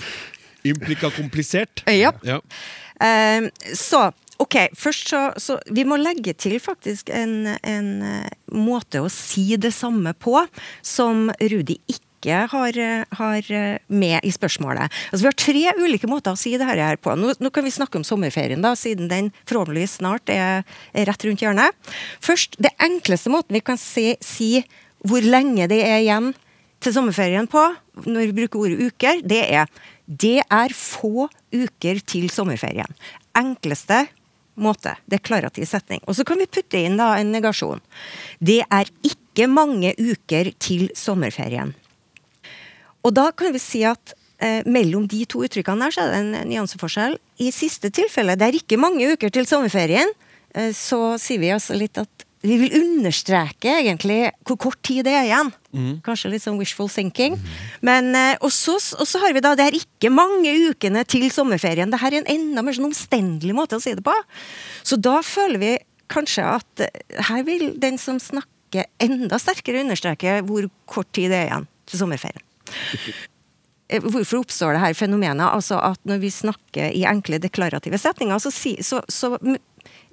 Implikakomplisert. 0.68 1.86
Ja. 1.88 2.12
Ja. 2.28 2.42
Uh, 3.00 3.48
så 3.72 4.10
ok, 4.44 4.58
først 4.78 5.12
så, 5.12 5.26
så 5.40 5.60
Vi 5.74 5.86
må 5.88 5.98
legge 6.02 6.36
til 6.38 6.60
faktisk 6.62 7.12
en, 7.14 7.56
en 7.64 7.92
eh, 8.06 8.32
måte 8.54 9.04
å 9.04 9.12
si 9.12 9.54
det 9.58 9.74
samme 9.76 10.16
på 10.18 10.42
som 10.86 11.30
Rudi 11.40 11.80
ikke 11.88 12.46
har, 12.52 12.78
eh, 12.80 13.04
har 13.20 13.50
eh, 13.52 13.82
med 13.88 14.24
i 14.24 14.32
spørsmålet. 14.34 14.92
Altså 15.12 15.22
Vi 15.24 15.30
har 15.30 15.40
tre 15.40 15.64
ulike 15.82 16.10
måter 16.12 16.36
å 16.36 16.40
si 16.40 16.56
det 16.60 16.68
her 16.68 17.00
på. 17.02 17.16
Nå, 17.20 17.36
nå 17.40 17.52
kan 17.54 17.66
vi 17.66 17.74
snakke 17.74 18.00
om 18.00 18.08
sommerferien, 18.08 18.64
da, 18.64 18.76
siden 18.80 19.12
den 19.12 19.32
forhåpentligvis 19.50 20.00
snart 20.02 20.32
er, 20.34 20.64
er 20.94 21.10
rett 21.10 21.28
rundt 21.28 21.44
hjørnet. 21.44 21.94
Først, 22.24 22.60
Det 22.64 22.74
enkleste 22.84 23.32
måten 23.34 23.56
vi 23.56 23.64
kan 23.66 23.80
si, 23.80 24.14
si 24.24 24.64
hvor 25.04 25.24
lenge 25.24 25.68
det 25.68 25.84
er 25.84 26.00
igjen 26.00 26.32
til 26.84 26.96
sommerferien 26.96 27.48
på, 27.48 27.62
når 28.04 28.30
vi 28.30 28.38
bruker 28.42 28.60
ordet 28.60 28.92
uker, 28.92 29.20
det 29.28 29.44
er 29.52 29.68
det 30.08 30.42
er 30.52 30.74
få 30.76 31.30
uker 31.54 32.02
til 32.06 32.28
sommerferien. 32.32 32.90
Enkleste 33.40 34.04
måte. 34.60 34.96
Deklarativ 35.10 35.68
setning. 35.70 36.02
Og 36.08 36.18
så 36.18 36.26
kan 36.28 36.40
vi 36.42 36.50
putte 36.50 36.80
inn 36.80 36.98
da 37.00 37.14
en 37.20 37.32
negasjon. 37.34 37.82
Det 38.40 38.62
er 38.66 38.92
ikke 39.06 39.48
mange 39.50 39.94
uker 39.98 40.52
til 40.62 40.90
sommerferien. 40.98 41.74
Og 43.04 43.16
da 43.16 43.30
kan 43.36 43.54
vi 43.54 43.62
si 43.62 43.84
at 43.88 44.14
eh, 44.40 44.62
mellom 44.70 45.08
de 45.12 45.24
to 45.30 45.44
uttrykkene 45.44 45.88
der 45.88 45.96
så 45.96 46.06
er 46.06 46.14
det 46.14 46.22
en 46.22 46.52
nyanseforskjell. 46.52 47.18
I 47.44 47.50
siste 47.56 47.92
tilfelle, 47.94 48.38
det 48.40 48.48
er 48.48 48.60
ikke 48.60 48.80
mange 48.80 49.10
uker 49.14 49.34
til 49.34 49.48
sommerferien, 49.50 50.14
eh, 50.56 50.72
så 50.76 51.18
sier 51.22 51.42
vi 51.44 51.52
altså 51.56 51.78
litt 51.80 52.00
at 52.00 52.28
vi 52.44 52.58
vil 52.60 52.74
understreke 52.76 53.72
egentlig 53.80 54.28
hvor 54.44 54.58
kort 54.66 54.82
tid 54.84 55.06
det 55.08 55.14
er 55.16 55.28
igjen. 55.30 55.52
Kanskje 56.04 56.34
litt 56.34 56.44
sånn 56.44 56.60
wishful 56.60 56.90
thinking. 56.92 57.38
Men, 57.82 58.12
eh, 58.20 58.36
og, 58.44 58.52
så, 58.52 58.76
har 59.24 59.34
vi 59.34 59.44
da 59.44 59.56
Det 59.56 59.66
er 59.66 59.80
ikke 59.80 60.12
mange 60.12 60.52
ukene 60.70 61.06
til 61.08 61.30
sommerferien. 61.32 61.90
Det 61.92 62.02
her 62.04 62.12
er 62.12 62.22
en 62.22 62.32
enda 62.36 62.62
mer 62.62 62.76
sånn 62.76 62.92
omstendelig 62.92 63.56
måte 63.56 63.80
å 63.80 63.84
si 63.84 63.96
det 63.96 64.04
på. 64.04 64.16
Så 64.84 65.00
da 65.00 65.22
føler 65.24 65.64
vi 65.64 65.74
kanskje 66.12 66.44
at 66.60 66.84
eh, 66.84 67.24
her 67.30 67.48
vil 67.48 67.72
den 67.80 67.98
som 67.98 68.20
snakker 68.20 68.90
enda 69.00 69.40
sterkere 69.40 69.86
understreke 69.86 70.42
hvor 70.44 70.68
kort 70.90 71.12
tid 71.16 71.32
det 71.32 71.46
er 71.46 71.52
igjen 71.52 71.70
til 71.88 72.04
sommerferien. 72.04 72.44
Eh, 73.88 74.04
Hvorfor 74.04 74.44
oppstår 74.44 74.76
det 74.76 74.84
her 74.84 75.00
fenomenet? 75.00 75.48
Altså 75.48 75.80
at 75.80 76.00
når 76.04 76.20
vi 76.24 76.32
snakker 76.34 76.92
i 76.92 77.06
enkle 77.08 77.40
deklarative 77.40 78.00
setninger, 78.02 78.40
så, 78.44 78.52
så, 78.52 79.04
så 79.08 79.38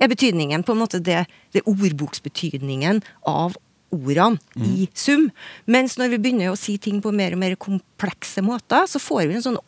er 0.00 0.10
betydningen 0.10 0.64
på 0.66 0.74
en 0.74 0.82
måte 0.82 1.02
det, 1.04 1.24
det 1.54 1.64
ordboksbetydningen 1.68 3.02
av 3.28 3.56
ordene 3.90 4.38
i 4.64 4.86
sum. 4.94 5.28
Mens 5.70 5.96
når 5.98 6.14
vi 6.14 6.20
begynner 6.22 6.52
å 6.52 6.58
si 6.58 6.76
ting 6.82 7.00
på 7.02 7.12
mer 7.14 7.34
og 7.34 7.42
mer 7.42 7.56
komplekse 7.60 8.42
måter, 8.46 8.86
så 8.90 9.02
får 9.02 9.26
vi 9.26 9.38
en 9.38 9.46
sånn 9.50 9.60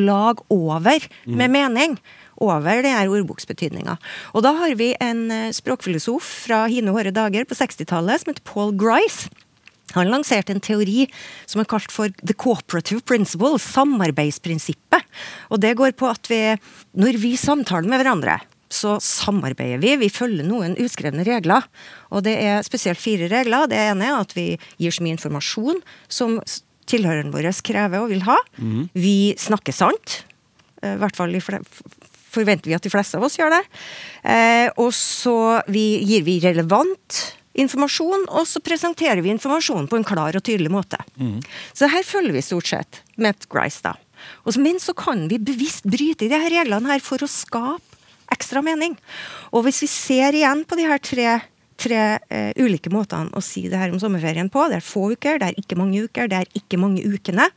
lag 0.00 0.40
over 0.52 1.06
med 1.24 1.52
mening. 1.54 1.98
Over 2.42 2.82
det 2.82 2.90
her 2.90 3.12
ordboksbetydninga. 3.14 3.94
Og 4.34 4.42
da 4.42 4.50
har 4.58 4.74
vi 4.74 4.88
en 4.98 5.28
eh, 5.30 5.52
språkfilosof 5.54 6.26
fra 6.48 6.64
hine 6.66 6.90
hårde 6.90 7.12
dager 7.14 7.46
på 7.46 7.54
60-tallet 7.54 8.24
som 8.24 8.32
heter 8.32 8.42
Paul 8.48 8.72
Grice. 8.74 9.30
Han 9.94 10.10
lanserte 10.10 10.50
en 10.50 10.62
teori 10.64 11.04
som 11.46 11.62
er 11.62 11.68
kalt 11.70 11.94
for 11.94 12.10
the 12.26 12.34
cooperative 12.34 13.04
principle, 13.06 13.54
samarbeidsprinsippet. 13.62 15.06
Og 15.54 15.62
det 15.62 15.76
går 15.78 15.94
på 15.94 16.10
at 16.10 16.26
vi, 16.26 16.40
når 16.98 17.20
vi 17.22 17.36
samtaler 17.38 17.86
med 17.86 18.02
hverandre, 18.02 18.40
så 18.74 18.96
samarbeider 19.02 19.80
vi. 19.82 19.94
Vi 20.02 20.10
følger 20.12 20.46
noen 20.46 20.76
uskrevne 20.82 21.24
regler. 21.26 21.66
Og 22.10 22.24
det 22.26 22.34
er 22.42 22.66
spesielt 22.66 23.00
fire 23.00 23.30
regler. 23.32 23.68
Det 23.70 23.78
ene 23.78 24.10
er 24.10 24.20
at 24.20 24.34
vi 24.36 24.52
gir 24.82 24.94
så 24.94 25.04
mye 25.04 25.16
informasjon 25.16 25.82
som 26.12 26.40
tilhøreren 26.90 27.32
vår 27.32 27.48
krever 27.64 28.02
og 28.02 28.10
vil 28.12 28.24
ha. 28.26 28.36
Vi 28.92 29.34
snakker 29.40 29.72
sant. 29.76 30.24
Eh, 30.82 30.96
I 30.96 31.00
hvert 31.00 31.16
fall 31.16 31.34
i 31.34 31.42
forventer 32.34 32.70
vi 32.70 32.76
at 32.76 32.84
de 32.84 32.92
fleste 32.92 33.18
av 33.18 33.24
oss 33.28 33.38
gjør 33.38 33.54
det. 33.54 33.62
Eh, 34.26 34.68
og 34.76 34.90
så 34.96 35.62
vi, 35.70 36.02
gir 36.02 36.26
vi 36.26 36.40
relevant 36.42 37.22
informasjon, 37.54 38.26
og 38.34 38.48
så 38.50 38.58
presenterer 38.64 39.22
vi 39.22 39.30
informasjonen 39.30 39.86
på 39.86 40.00
en 40.00 40.06
klar 40.06 40.34
og 40.34 40.42
tydelig 40.42 40.72
måte. 40.74 40.98
Så 41.70 41.86
her 41.86 42.02
følger 42.02 42.34
vi 42.34 42.42
stort 42.42 42.66
sett 42.66 43.02
med 43.14 43.46
Grice, 43.46 43.78
da. 43.84 43.94
Og 44.48 44.56
men 44.58 44.80
så 44.82 44.94
kan 44.96 45.28
vi 45.30 45.38
bevisst 45.38 45.86
bryte 45.86 46.26
i 46.26 46.30
de 46.32 46.40
her 46.40 46.50
reglene 46.50 46.90
her 46.90 47.02
for 47.04 47.22
å 47.22 47.30
skape 47.30 47.93
ekstra 48.34 48.62
mening. 48.64 48.96
Og 49.54 49.66
hvis 49.66 49.82
vi 49.84 49.90
ser 49.90 50.36
igjen 50.36 50.64
på 50.68 50.78
de 50.78 50.88
her 50.88 51.02
tre, 51.02 51.38
tre 51.80 52.02
eh, 52.28 52.50
ulike 52.60 52.92
måtene 52.92 53.32
å 53.34 53.42
si 53.44 53.66
det 53.70 53.80
her 53.80 53.94
om 53.94 54.00
sommerferien 54.02 54.50
på, 54.52 54.66
det 54.70 54.80
er 54.80 54.86
få 54.86 55.12
uker, 55.14 55.40
det 55.40 55.50
er 55.50 55.62
ikke 55.62 55.78
mange 55.80 56.04
uker, 56.06 56.30
det 56.30 56.42
er 56.42 56.58
ikke 56.58 56.80
mange 56.80 57.04
ukene, 57.06 57.48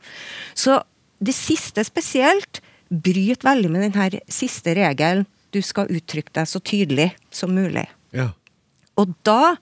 så 0.58 0.80
det 1.18 1.34
siste 1.34 1.82
spesielt 1.86 2.62
bryter 2.88 3.48
veldig 3.48 3.70
med 3.72 3.84
den 3.88 3.98
her 3.98 4.16
siste 4.32 4.74
regelen. 4.78 5.26
Du 5.52 5.60
skal 5.64 5.90
uttrykke 5.90 6.32
deg 6.36 6.48
så 6.48 6.60
tydelig 6.60 7.10
som 7.34 7.54
mulig. 7.56 7.86
Ja. 8.16 8.30
Og 9.00 9.14
da, 9.26 9.56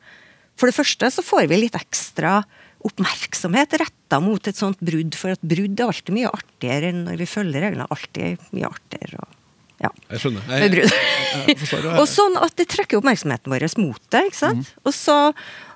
for 0.58 0.68
det 0.68 0.76
første, 0.76 1.10
så 1.12 1.24
får 1.24 1.46
vi 1.50 1.60
litt 1.60 1.78
ekstra 1.78 2.40
oppmerksomhet 2.86 3.76
retta 3.80 4.20
mot 4.22 4.46
et 4.46 4.58
sånt 4.58 4.80
brudd, 4.84 5.16
for 5.18 5.34
at 5.34 5.42
brudd 5.42 5.80
er 5.80 5.90
alltid 5.90 6.14
mye 6.14 6.30
artigere 6.30 6.92
enn 6.92 7.04
når 7.06 7.20
vi 7.22 7.28
følger 7.30 7.66
reglene. 7.66 7.88
Alltid 7.92 8.46
mye 8.56 8.70
artigere. 8.70 9.22
Og, 9.22 9.35
ja. 9.82 9.90
Jeg 10.10 10.22
skjønner. 10.22 10.44
Jeg, 10.48 10.72
Jeg, 10.86 11.56
jeg 11.56 11.96
og 12.00 12.06
sånn 12.08 12.38
at 12.40 12.54
det 12.56 12.68
trekker 12.72 13.00
oppmerksomheten 13.00 13.52
vår 13.52 13.66
mot 13.82 14.00
det. 14.14 14.22
ikke 14.30 14.38
sant? 14.38 14.70
Og, 14.84 14.94
så, 14.96 15.16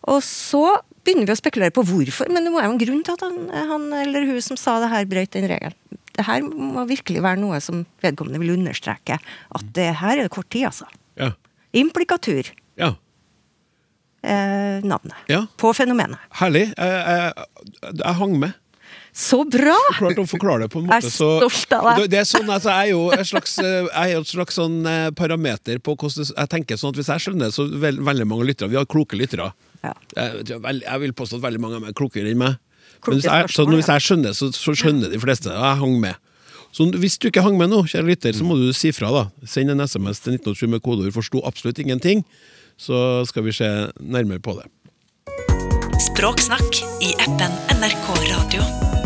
og 0.08 0.22
så 0.24 0.62
begynner 1.04 1.28
vi 1.28 1.34
å 1.34 1.40
spekulere 1.40 1.74
på 1.74 1.84
hvorfor. 1.88 2.30
Men 2.32 2.46
det 2.46 2.52
må 2.52 2.62
være 2.62 2.72
en 2.72 2.80
grunn 2.80 3.02
til 3.04 3.18
at 3.18 3.26
han, 3.26 3.36
han 3.74 3.84
eller 4.00 4.28
hun 4.30 4.40
som 4.44 4.58
sa 4.60 4.78
det 4.82 4.88
her, 4.92 5.08
brøt 5.10 5.36
den 5.36 5.50
regelen. 5.52 5.76
Det 6.16 6.24
her 6.26 6.42
må 6.44 6.84
virkelig 6.88 7.22
være 7.24 7.40
noe 7.40 7.60
som 7.64 7.84
vedkommende 8.04 8.40
vil 8.42 8.56
understreke. 8.56 9.20
At 9.56 9.68
det 9.76 9.92
her 10.00 10.16
er 10.16 10.26
det 10.26 10.34
kort 10.34 10.50
tid, 10.52 10.66
altså. 10.72 10.88
Ja. 11.20 11.32
Implikatur. 11.76 12.48
ja. 12.80 12.94
eh, 14.22 14.80
navnet. 14.84 15.16
Ja. 15.30 15.44
På 15.60 15.70
fenomenet. 15.76 16.18
Herlig. 16.40 16.70
Jeg 16.76 18.16
hang 18.20 18.34
med. 18.40 18.56
Så 19.12 19.42
bra! 19.50 19.76
Klart 19.96 20.20
å 20.22 20.26
forklare 20.28 20.64
det 20.64 20.70
på 20.72 20.80
en 20.80 20.86
Jeg 20.86 21.00
er 21.00 21.06
måte. 21.06 21.12
Stolt 21.14 21.74
av 21.74 21.88
deg. 21.88 22.02
det, 22.02 22.10
det 22.12 22.20
er 22.20 22.28
sånn 22.30 22.52
at 22.54 22.66
jeg 22.68 22.76
er 22.76 22.90
jo 22.92 23.02
et 23.16 23.26
slags, 23.26 23.56
eh, 23.58 23.80
jeg 23.88 24.04
er 24.04 24.12
jo 24.14 24.22
et 24.22 24.30
slags 24.30 24.58
sånn 24.60 24.78
eh, 24.86 25.08
parameter 25.18 25.82
på 25.82 25.96
hvordan 25.98 26.30
Jeg 26.30 26.52
tenker 26.52 26.78
sånn 26.80 26.94
at 26.94 27.00
Hvis 27.00 27.10
jeg 27.10 27.24
skjønner, 27.26 27.50
det, 27.50 27.56
så 27.56 27.66
vel, 27.82 27.98
veldig 28.06 28.28
mange 28.30 28.46
lyttere 28.46 28.70
Vi 28.70 28.78
har 28.78 28.88
kloke 28.90 29.18
lyttere. 29.18 29.50
Ja. 29.82 29.94
Jeg, 30.14 30.46
jeg, 30.84 30.98
vil 31.04 31.14
påstå 31.16 31.40
at 31.40 31.46
veldig 31.48 31.62
mange 31.62 31.78
av 31.78 31.82
dem 31.82 31.90
er 31.90 31.96
klokere 31.96 32.30
enn 32.30 32.40
meg. 32.40 32.58
Men 33.06 33.16
hvis 33.16 33.26
jeg, 33.26 33.52
så 33.54 33.64
hvis 33.68 33.88
jeg 33.88 34.04
skjønner, 34.04 34.34
så, 34.36 34.50
så 34.52 34.74
skjønner 34.76 35.12
de 35.12 35.20
fleste. 35.22 35.52
Jeg 35.54 35.80
hang 35.80 35.96
med. 36.02 36.18
Så 36.76 36.86
hvis 37.00 37.16
du 37.18 37.30
ikke 37.30 37.42
hang 37.42 37.56
med 37.58 37.72
nå, 37.72 37.80
kjære 37.90 38.06
lytter, 38.06 38.36
så 38.36 38.46
må 38.46 38.58
du 38.60 38.68
si 38.76 38.92
fra. 38.94 39.10
da 39.14 39.48
Send 39.48 39.72
en 39.72 39.82
SMS 39.82 40.22
til 40.22 40.36
1987 40.38 40.68
med 40.70 40.84
kodeord 40.84 41.16
'forsto 41.16 41.42
absolutt 41.48 41.80
ingenting', 41.82 42.22
så 42.78 43.24
skal 43.26 43.44
vi 43.48 43.56
se 43.56 43.90
nærmere 43.98 44.38
på 44.38 44.60
det. 44.60 44.68
Språksnakk 46.00 46.80
i 47.02 47.12
appen 47.26 47.52
NRK 47.80 48.08
Radio. 48.30 48.99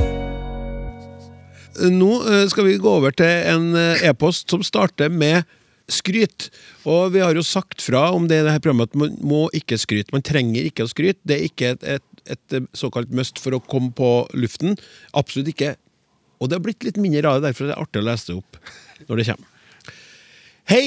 Nå 1.75 2.11
eh, 2.31 2.47
skal 2.51 2.69
vi 2.69 2.79
gå 2.79 2.91
over 3.01 3.15
til 3.17 3.31
en 3.51 3.73
eh, 3.79 4.07
e-post 4.09 4.51
som 4.53 4.63
starter 4.67 5.11
med 5.11 5.43
skryt. 5.91 6.49
Og 6.89 7.13
vi 7.15 7.23
har 7.25 7.37
jo 7.37 7.45
sagt 7.45 7.83
fra 7.85 8.07
om 8.15 8.29
det 8.31 8.41
i 8.41 8.47
dette 8.47 8.63
programmet 8.63 8.93
at 8.93 8.99
man 8.99 9.17
må 9.25 9.47
ikke 9.57 9.79
skryte. 9.81 10.15
Man 10.15 10.25
trenger 10.25 10.69
ikke 10.69 10.87
å 10.87 10.91
skryte. 10.91 11.21
Det 11.27 11.37
er 11.39 11.49
ikke 11.49 11.73
et, 11.75 11.89
et, 11.97 12.23
et 12.37 12.59
eh, 12.59 12.69
såkalt 12.77 13.13
must 13.15 13.43
for 13.43 13.57
å 13.57 13.63
komme 13.63 13.93
på 13.97 14.13
luften. 14.39 14.79
Absolutt 15.17 15.51
ikke. 15.53 15.75
Og 16.41 16.51
det 16.51 16.59
har 16.59 16.65
blitt 16.65 16.87
litt 16.87 17.01
mindre 17.01 17.31
av 17.31 17.41
det, 17.41 17.51
derfor 17.51 17.67
er 17.67 17.75
det 17.75 17.81
artig 17.83 18.03
å 18.03 18.09
lese 18.09 18.31
det 18.31 18.39
opp 18.39 18.59
når 19.09 19.21
det 19.21 19.29
kommer. 19.31 19.51
Hei, 20.71 20.87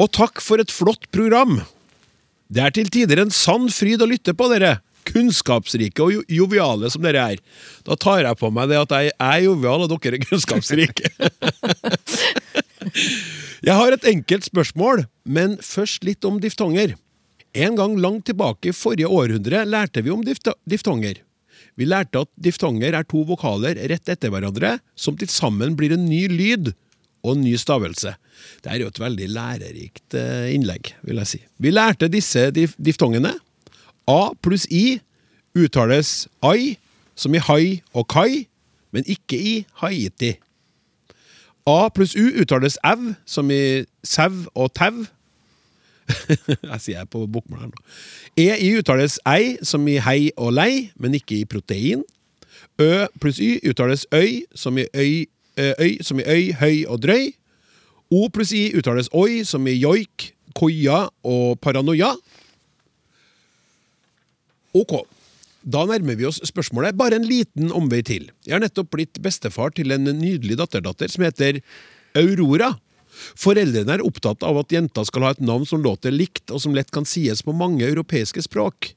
og 0.00 0.12
takk 0.14 0.40
for 0.42 0.62
et 0.62 0.72
flott 0.72 1.08
program. 1.14 1.60
Det 2.52 2.62
er 2.62 2.74
til 2.74 2.90
tider 2.92 3.22
en 3.22 3.32
sann 3.34 3.68
fryd 3.72 4.02
å 4.04 4.08
lytte 4.10 4.34
på 4.36 4.48
dere. 4.52 4.76
Kunnskapsrike 5.08 6.04
og 6.04 6.30
joviale 6.30 6.90
som 6.92 7.04
dere 7.04 7.24
er. 7.34 7.42
Da 7.86 7.96
tar 7.98 8.24
jeg 8.24 8.38
på 8.40 8.50
meg 8.54 8.70
det 8.72 8.80
at 8.80 8.94
jeg 8.96 9.14
er 9.16 9.40
jovial, 9.46 9.86
og 9.86 9.92
dere 9.92 10.18
er 10.18 10.26
kunnskapsrike. 10.26 11.10
jeg 13.68 13.78
har 13.78 13.96
et 13.96 14.08
enkelt 14.12 14.48
spørsmål, 14.48 15.06
men 15.24 15.58
først 15.62 16.06
litt 16.06 16.24
om 16.28 16.40
diftonger. 16.42 16.96
En 17.52 17.76
gang 17.76 17.98
langt 18.00 18.26
tilbake 18.30 18.70
i 18.70 18.76
forrige 18.76 19.10
århundre 19.12 19.66
lærte 19.68 20.02
vi 20.04 20.12
om 20.14 20.22
diftonger. 20.24 21.20
Vi 21.76 21.88
lærte 21.88 22.24
at 22.24 22.30
diftonger 22.40 22.96
er 22.96 23.04
to 23.08 23.22
vokaler 23.28 23.78
rett 23.90 24.08
etter 24.12 24.32
hverandre, 24.32 24.78
som 24.96 25.16
til 25.16 25.30
sammen 25.32 25.76
blir 25.76 25.94
en 25.94 26.08
ny 26.08 26.26
lyd 26.32 26.72
og 27.22 27.36
en 27.36 27.44
ny 27.44 27.54
stavelse. 27.60 28.14
Det 28.64 28.72
er 28.72 28.82
jo 28.82 28.90
et 28.90 29.00
veldig 29.00 29.28
lærerikt 29.32 30.16
eh, 30.18 30.50
innlegg, 30.56 30.92
vil 31.06 31.20
jeg 31.22 31.30
si. 31.30 31.40
Vi 31.62 31.72
lærte 31.72 32.10
disse 32.12 32.48
dif 32.54 32.74
diftongene. 32.80 33.36
A 34.08 34.32
pluss 34.42 34.66
I 34.70 35.00
uttales 35.54 36.28
ai, 36.42 36.76
som 37.14 37.34
i 37.34 37.42
hai 37.42 37.82
og 37.94 38.08
kai, 38.08 38.46
men 38.92 39.04
ikke 39.06 39.38
i 39.38 39.54
Haiti. 39.82 40.34
A 41.66 41.88
pluss 41.94 42.16
U 42.18 42.24
uttales 42.42 42.78
au, 42.82 43.12
som 43.26 43.50
i 43.50 43.84
sau 44.04 44.46
og 44.54 44.72
tau. 44.74 45.04
jeg 46.72 46.80
sier 46.80 46.98
jeg 46.98 47.08
på 47.12 47.26
bokmål 47.30 47.60
her 47.62 47.70
nå. 47.70 47.84
EI 48.42 48.72
uttales 48.80 49.20
ei, 49.28 49.56
som 49.62 49.86
i 49.88 50.00
hei 50.02 50.32
og 50.36 50.52
lei, 50.56 50.90
men 50.98 51.14
ikke 51.14 51.38
i 51.38 51.44
protein. 51.46 52.02
Ø 52.82 53.06
pluss 53.20 53.38
Y 53.38 53.60
uttales 53.68 54.06
øy, 54.14 54.42
som 54.54 54.78
i 54.78 54.88
øy, 54.96 55.26
øy, 55.58 56.02
som 56.02 56.18
i 56.18 56.26
øy, 56.26 56.52
høy 56.58 56.84
og 56.88 57.02
drøy. 57.02 57.30
O 58.10 58.28
pluss 58.28 58.52
I 58.52 58.72
uttales 58.76 59.08
oi, 59.14 59.44
som 59.44 59.66
i 59.66 59.78
joik, 59.78 60.32
koia 60.58 61.06
og 61.24 61.60
paranoia. 61.60 62.10
Ok, 64.76 64.94
da 65.62 65.84
nærmer 65.86 66.16
vi 66.18 66.26
oss 66.26 66.40
spørsmålet. 66.48 66.96
Bare 66.98 67.18
en 67.18 67.26
liten 67.28 67.72
omvei 67.76 68.00
til. 68.06 68.30
Jeg 68.46 68.56
har 68.56 68.62
nettopp 68.64 68.90
blitt 68.94 69.20
bestefar 69.22 69.74
til 69.76 69.92
en 69.94 70.08
nydelig 70.08 70.56
datterdatter 70.60 71.12
som 71.12 71.26
heter 71.26 71.60
Aurora. 72.18 72.72
Foreldrene 73.38 73.98
er 73.98 74.04
opptatt 74.04 74.42
av 74.46 74.58
at 74.62 74.72
jenta 74.72 75.04
skal 75.06 75.26
ha 75.26 75.34
et 75.34 75.44
navn 75.44 75.66
som 75.68 75.84
låter 75.84 76.14
likt, 76.14 76.48
og 76.50 76.62
som 76.64 76.74
lett 76.74 76.90
kan 76.94 77.06
sies 77.08 77.44
på 77.44 77.54
mange 77.54 77.84
europeiske 77.84 78.44
språk. 78.48 78.94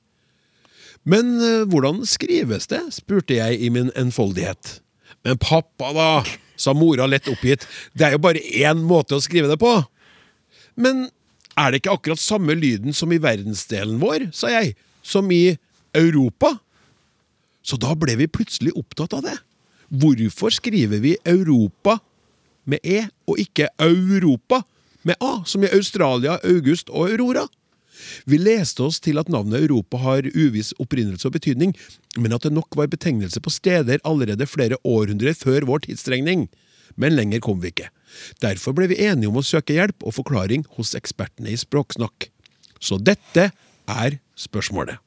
Men 1.05 1.36
eh, 1.38 1.65
hvordan 1.69 2.01
skrives 2.09 2.71
det? 2.71 2.82
spurte 2.95 3.38
jeg 3.38 3.59
i 3.61 3.69
min 3.69 3.91
enfoldighet. 3.99 4.80
Men 5.28 5.38
pappa, 5.41 5.91
da, 5.93 6.07
sa 6.57 6.73
mora 6.73 7.05
lett 7.09 7.28
oppgitt, 7.30 7.67
det 7.93 8.07
er 8.07 8.15
jo 8.15 8.23
bare 8.23 8.41
én 8.41 8.82
måte 8.88 9.17
å 9.17 9.21
skrive 9.21 9.51
det 9.51 9.59
på. 9.61 9.76
Men 10.80 11.09
er 11.59 11.71
det 11.71 11.84
ikke 11.84 11.93
akkurat 11.99 12.21
samme 12.21 12.55
lyden 12.57 12.95
som 12.95 13.13
i 13.13 13.21
verdensdelen 13.21 13.99
vår, 14.01 14.30
sa 14.36 14.49
jeg, 14.53 14.73
som 15.06 15.30
i 15.32 15.58
Europa? 15.95 16.56
Så 17.66 17.78
da 17.82 17.93
ble 17.97 18.18
vi 18.20 18.30
plutselig 18.30 18.74
opptatt 18.78 19.14
av 19.18 19.26
det. 19.26 19.38
Hvorfor 19.89 20.53
skriver 20.53 21.01
vi 21.01 21.16
Europa 21.26 21.99
med 22.66 22.82
E 22.84 23.06
og 23.30 23.39
ikke 23.41 23.70
Europa 23.82 24.64
med 25.06 25.18
A, 25.22 25.43
som 25.45 25.64
i 25.64 25.70
Australia, 25.70 26.39
August 26.43 26.89
og 26.89 27.12
Aurora? 27.12 27.45
Vi 28.26 28.38
leste 28.41 28.84
oss 28.84 28.99
til 28.99 29.20
at 29.22 29.30
navnet 29.32 29.64
Europa 29.64 30.01
har 30.01 30.28
uviss 30.36 30.74
opprinnelse 30.82 31.30
og 31.30 31.38
betydning, 31.38 31.74
men 32.20 32.36
at 32.36 32.43
det 32.43 32.53
nok 32.53 32.76
var 32.76 32.91
betegnelse 32.91 33.39
på 33.41 33.53
steder 33.53 34.01
allerede 34.03 34.49
flere 34.49 34.80
århundrer 34.84 35.38
før 35.38 35.68
vår 35.70 35.86
tidsregning. 35.88 36.47
Men 36.99 37.16
lenger 37.16 37.41
kom 37.43 37.62
vi 37.64 37.72
ikke. 37.72 37.91
Derfor 38.43 38.76
ble 38.76 38.89
vi 38.91 39.01
enige 39.06 39.30
om 39.32 39.39
å 39.39 39.45
søke 39.45 39.76
hjelp 39.76 40.06
og 40.06 40.18
forklaring 40.18 40.66
hos 40.78 40.93
ekspertene 40.97 41.51
i 41.51 41.60
språksnakk. 41.60 42.30
Så 42.80 42.99
dette 43.01 43.49
er 43.88 44.17
spørsmålet. 44.39 44.97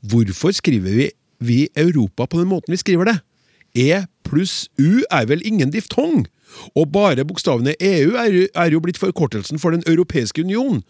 Hvorfor 0.00 0.54
skriver 0.54 0.90
vi, 0.96 1.10
vi 1.40 1.68
Europa 1.76 2.26
på 2.26 2.38
den 2.40 2.48
måten 2.48 2.72
vi 2.72 2.80
skriver 2.80 3.04
det? 3.10 3.18
E 3.76 4.04
pluss 4.24 4.68
U 4.80 5.02
er 5.10 5.26
vel 5.28 5.42
ingen 5.46 5.70
diftong? 5.70 6.24
Og 6.76 6.88
bare 6.92 7.24
bokstavene 7.26 7.74
EU 7.82 8.14
er, 8.16 8.30
jo- 8.32 8.48
er 8.54 8.80
blitt 8.80 8.98
forkortelsen 8.98 9.58
for 9.60 9.70
Den 9.70 9.82
europeiske 9.86 10.40
union. 10.42 10.82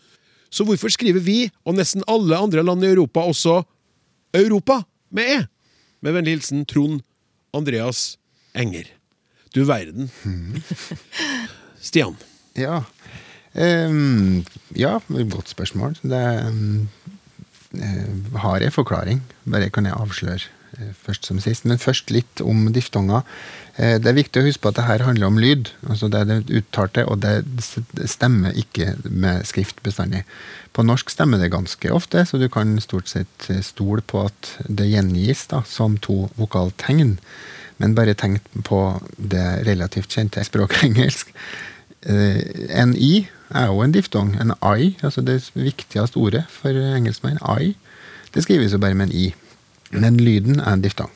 Så 0.51 0.65
hvorfor 0.65 0.89
skriver 0.89 1.21
vi, 1.21 1.51
og 1.65 1.75
nesten 1.75 2.05
alle 2.07 2.37
andre 2.37 2.63
land 2.63 2.85
i 2.85 2.93
Europa, 2.93 3.21
også 3.21 3.63
Europa 4.35 4.83
med 5.11 5.25
E? 5.25 5.47
Med 6.03 6.13
vennlig 6.13 6.37
hilsen 6.37 6.65
Trond 6.67 7.01
Andreas 7.55 8.17
Enger. 8.55 8.85
Du 9.55 9.65
verden. 9.65 10.11
Stian. 11.81 12.17
Ja. 12.57 12.83
Um, 13.57 14.45
ja, 14.77 14.99
godt 15.09 15.49
spørsmål. 15.49 15.97
Det 16.03 16.23
um, 16.49 16.89
eh, 16.89 17.16
har 18.43 18.63
jeg 18.63 18.75
forklaring. 18.75 19.23
Bare 19.45 19.71
kan 19.73 19.89
jeg 19.89 19.97
avsløre 19.97 20.39
eh, 20.79 20.93
først 21.07 21.29
som 21.29 21.41
sist. 21.43 21.67
Men 21.69 21.81
først 21.83 22.13
litt 22.15 22.43
om 22.45 22.69
diftonger. 22.75 23.27
Eh, 23.77 23.97
det 24.03 24.11
er 24.11 24.19
viktig 24.19 24.43
å 24.43 24.47
huske 24.47 24.65
på 24.65 24.73
at 24.73 24.79
det 24.81 24.87
her 24.89 25.05
handler 25.07 25.31
om 25.31 25.41
lyd. 25.41 25.73
altså 25.89 26.11
Det 26.13 26.21
er 26.21 26.31
det 26.31 26.61
uttalte, 26.61 27.07
og 27.07 27.21
det 27.25 28.09
stemmer 28.11 28.57
ikke 28.57 28.95
med 29.05 29.47
skrift 29.49 29.83
bestandig. 29.87 30.25
På 30.77 30.85
norsk 30.85 31.11
stemmer 31.13 31.41
det 31.41 31.53
ganske 31.55 31.93
ofte, 31.93 32.27
så 32.29 32.41
du 32.41 32.49
kan 32.53 32.77
stort 32.85 33.09
sett 33.13 33.51
eh, 33.53 33.63
stole 33.65 34.05
på 34.05 34.27
at 34.29 34.57
det 34.69 34.91
gjengis 34.91 35.47
da, 35.53 35.63
som 35.69 35.97
to 35.99 36.27
vokaltegn. 36.37 37.17
Men 37.81 37.95
bare 37.97 38.17
tenk 38.17 38.45
på 38.65 38.81
det 39.17 39.47
relativt 39.69 40.13
kjente 40.17 40.45
språket 40.45 40.85
engelsk. 40.91 41.33
Eh, 42.07 42.71
en 42.71 42.95
i 42.95 43.27
er 43.51 43.71
jo 43.71 43.83
en 43.83 43.95
diftong. 43.95 44.35
En 44.41 44.55
I, 44.79 44.93
altså 45.03 45.23
det 45.25 45.41
viktigste 45.55 46.19
ordet 46.19 46.45
for 46.51 46.71
engelskmenn, 46.71 47.41
I, 47.61 47.75
det 48.35 48.45
skrives 48.47 48.73
jo 48.73 48.83
bare 48.83 48.95
med 48.95 49.11
en 49.11 49.17
i. 49.17 49.27
Men 49.91 50.21
lyden 50.21 50.61
er 50.61 50.73
en 50.73 50.83
diftong. 50.83 51.11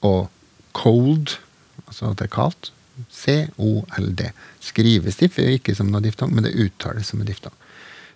Og 0.00 0.28
cold, 0.72 1.38
altså 1.86 2.10
at 2.10 2.18
det 2.18 2.28
er 2.28 2.34
kaldt, 2.34 2.72
C-O-L-D, 3.14 4.30
skrives 4.60 5.20
ikke 5.22 5.74
som 5.74 5.90
noe 5.92 6.02
diftong, 6.02 6.32
men 6.34 6.44
det 6.44 6.56
uttales 6.58 7.12
som 7.12 7.20
en 7.22 7.28
diftong. 7.28 7.54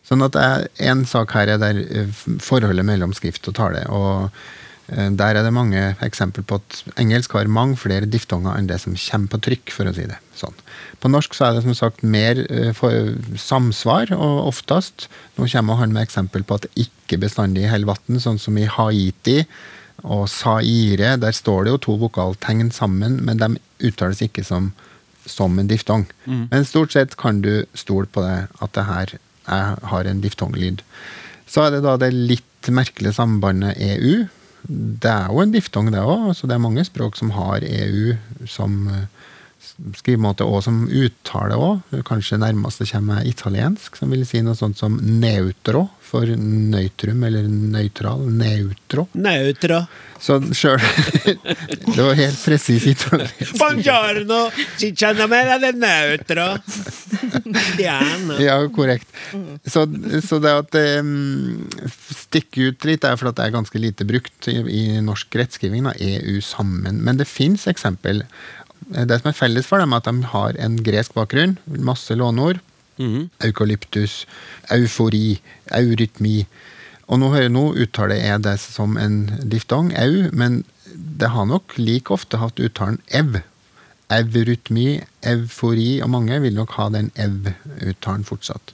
Sånn 0.03 0.25
at 0.27 0.35
en 0.83 1.05
sak 1.07 1.31
her 1.37 1.53
er 1.55 1.61
der 1.63 1.79
eh, 1.79 2.23
forholdet 2.43 2.85
mellom 2.85 3.13
skrift 3.15 3.47
og 3.49 3.55
tale. 3.55 3.85
og 3.87 4.35
der 4.93 5.39
er 5.39 5.47
det 5.47 5.55
mange 5.55 5.81
eksempler 6.05 6.45
på 6.45 6.59
at 6.61 6.83
engelsk 7.01 7.33
har 7.37 7.49
mange 7.49 7.79
flere 7.81 8.09
diftonger 8.09 8.59
enn 8.59 8.69
det 8.69 8.81
som 8.83 8.97
kommer 8.99 9.33
på 9.33 9.41
trykk, 9.49 9.73
for 9.73 9.89
å 9.89 9.95
si 9.97 10.05
det 10.09 10.19
sånn. 10.37 10.57
På 11.03 11.11
norsk 11.11 11.35
så 11.35 11.49
er 11.49 11.57
det 11.57 11.65
som 11.65 11.77
sagt 11.77 12.05
mer 12.07 12.41
eh, 12.47 12.71
for 12.77 13.15
samsvar, 13.41 14.13
og 14.15 14.49
oftest 14.53 15.09
Nå 15.39 15.49
kommer 15.49 15.81
han 15.81 15.95
med 15.95 16.05
eksempel 16.05 16.45
på 16.45 16.59
at 16.59 16.67
det 16.67 16.87
ikke 16.87 17.19
bestandig 17.23 17.71
holder 17.71 17.95
vann, 17.95 18.21
sånn 18.21 18.41
som 18.41 18.59
i 18.61 18.69
Haiti 18.69 19.41
og 20.03 20.27
Saire. 20.31 21.17
Der 21.23 21.35
står 21.35 21.65
det 21.65 21.73
jo 21.73 21.83
to 21.87 21.97
vokaltegn 22.03 22.71
sammen, 22.75 23.17
men 23.25 23.41
de 23.41 23.57
uttales 23.89 24.21
ikke 24.23 24.45
som, 24.45 24.71
som 25.25 25.57
en 25.59 25.71
diftong. 25.71 26.05
Men 26.53 26.69
stort 26.69 26.93
sett 26.95 27.17
kan 27.21 27.41
du 27.43 27.65
stole 27.79 28.11
på 28.13 28.23
det, 28.27 28.47
at 28.61 28.77
det 28.77 28.87
her 28.91 29.17
er, 29.17 29.81
har 29.95 30.11
en 30.11 30.23
diftonglyd. 30.23 30.85
Så 31.49 31.65
er 31.65 31.75
det 31.75 31.83
da 31.87 31.97
det 32.01 32.13
litt 32.13 32.71
merkelige 32.71 33.17
sambandet 33.17 33.81
EU. 33.81 34.27
Det 34.69 35.11
er 35.11 35.31
jo 35.31 35.43
en 35.43 35.55
diftong, 35.55 35.91
det 35.93 36.03
òg. 36.03 36.29
Altså 36.31 36.47
det 36.47 36.57
er 36.57 36.63
mange 36.63 36.85
språk 36.87 37.19
som 37.19 37.33
har 37.35 37.65
EU 37.67 38.15
som, 38.47 38.87
eh, 38.89 39.07
skrivemåte 39.99 40.47
og 40.47 40.63
som 40.67 40.85
uttale 40.87 41.57
òg. 41.59 41.97
Kanskje 42.09 42.41
nærmest 42.43 42.83
det 42.83 42.91
kommer 42.93 43.27
italiensk, 43.27 43.97
som 43.99 44.13
vil 44.13 44.25
si 44.29 44.43
noe 44.45 44.59
sånt 44.59 44.81
som 44.81 44.99
neutro 45.01 45.89
for 46.13 46.29
nøytrum, 46.29 47.23
eller 47.25 47.47
nøytral. 47.49 48.27
Neutro. 48.37 49.07
Neutro. 49.17 49.81
Så 50.23 50.37
sjøl 50.55 50.79
Det 51.97 51.97
var 51.99 52.15
helt 52.15 52.43
presis 52.45 52.85
italiensk. 52.91 53.55
Buongiorno, 53.59 54.43
cicciana 54.79 55.27
mela 55.31 55.57
del 55.63 55.81
neutro. 55.81 56.47
Diana. 57.79 58.37
Ja, 58.43 58.59
korrekt. 58.75 59.09
Så, 59.65 59.87
så 60.27 60.39
det 60.43 60.53
at 60.53 60.71
det 60.77 60.87
stikker 62.13 62.73
ut 62.73 62.87
litt, 62.89 63.07
er 63.09 63.19
fordi 63.19 63.35
det 63.39 63.49
er 63.49 63.57
ganske 63.57 63.83
lite 63.83 64.07
brukt 64.09 64.51
i, 64.53 64.59
i 64.61 64.85
norsk 65.05 65.41
rettskriving. 65.41 65.89
Da, 65.89 65.97
EU 65.97 66.39
sammen. 66.45 67.01
Men 67.07 67.21
det 67.21 67.31
fins 67.31 67.67
eksempel. 67.73 68.23
Det 68.91 69.21
som 69.21 69.29
er 69.31 69.37
felles 69.39 69.67
for 69.67 69.79
dem, 69.79 69.93
er 69.93 69.97
at 70.03 70.05
de 70.11 70.23
har 70.33 70.57
en 70.59 70.77
gresk 70.83 71.15
bakgrunn. 71.15 71.59
Masse 71.67 72.11
låneord. 72.19 72.61
Eukalyptus, 73.43 74.27
eufori, 74.71 75.41
eurytmi. 75.73 76.47
Og 77.09 77.19
nå, 77.19 77.31
hører- 77.33 77.51
nå 77.51 77.75
uttaler 77.75 78.17
jeg 78.17 78.43
det 78.43 78.59
som 78.61 78.97
en 78.97 79.27
diftong, 79.45 79.93
au, 79.99 80.29
men 80.33 80.65
det 80.95 81.29
har 81.31 81.47
nok 81.47 81.77
like 81.79 82.11
ofte 82.11 82.39
hatt 82.39 82.61
uttalen 82.61 83.01
ev. 83.11 83.43
Eurytmi, 84.11 85.03
eufori, 85.25 86.01
og 86.03 86.11
mange 86.11 86.41
vil 86.43 86.55
nok 86.55 86.71
ha 86.77 86.89
den 86.91 87.11
ev-uttalen 87.17 88.25
fortsatt. 88.25 88.73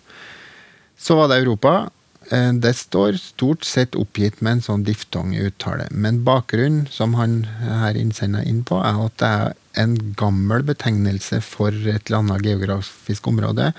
Så 0.99 1.15
var 1.17 1.29
det 1.29 1.43
Europa. 1.45 1.91
Eh, 2.31 2.53
Det 2.53 2.75
står 2.77 3.17
stort 3.19 3.65
sett 3.65 3.93
oppgitt 3.97 4.43
med 4.43 4.53
en 4.53 4.61
sånn 4.61 4.85
diftonguttale. 4.85 5.89
Men 5.91 6.25
bakgrunnen, 6.25 6.87
som 6.91 7.15
han 7.15 7.45
her 7.61 7.95
innsender 7.95 8.45
inn 8.47 8.65
på, 8.65 8.77
er 8.85 9.05
at 9.07 9.17
det 9.17 9.29
er 9.29 9.55
en 9.79 9.97
gammel 10.19 10.65
betegnelse 10.67 11.41
for 11.45 11.73
et 11.73 12.09
eller 12.09 12.21
annet 12.21 12.45
geografisk 12.47 13.27
område. 13.31 13.71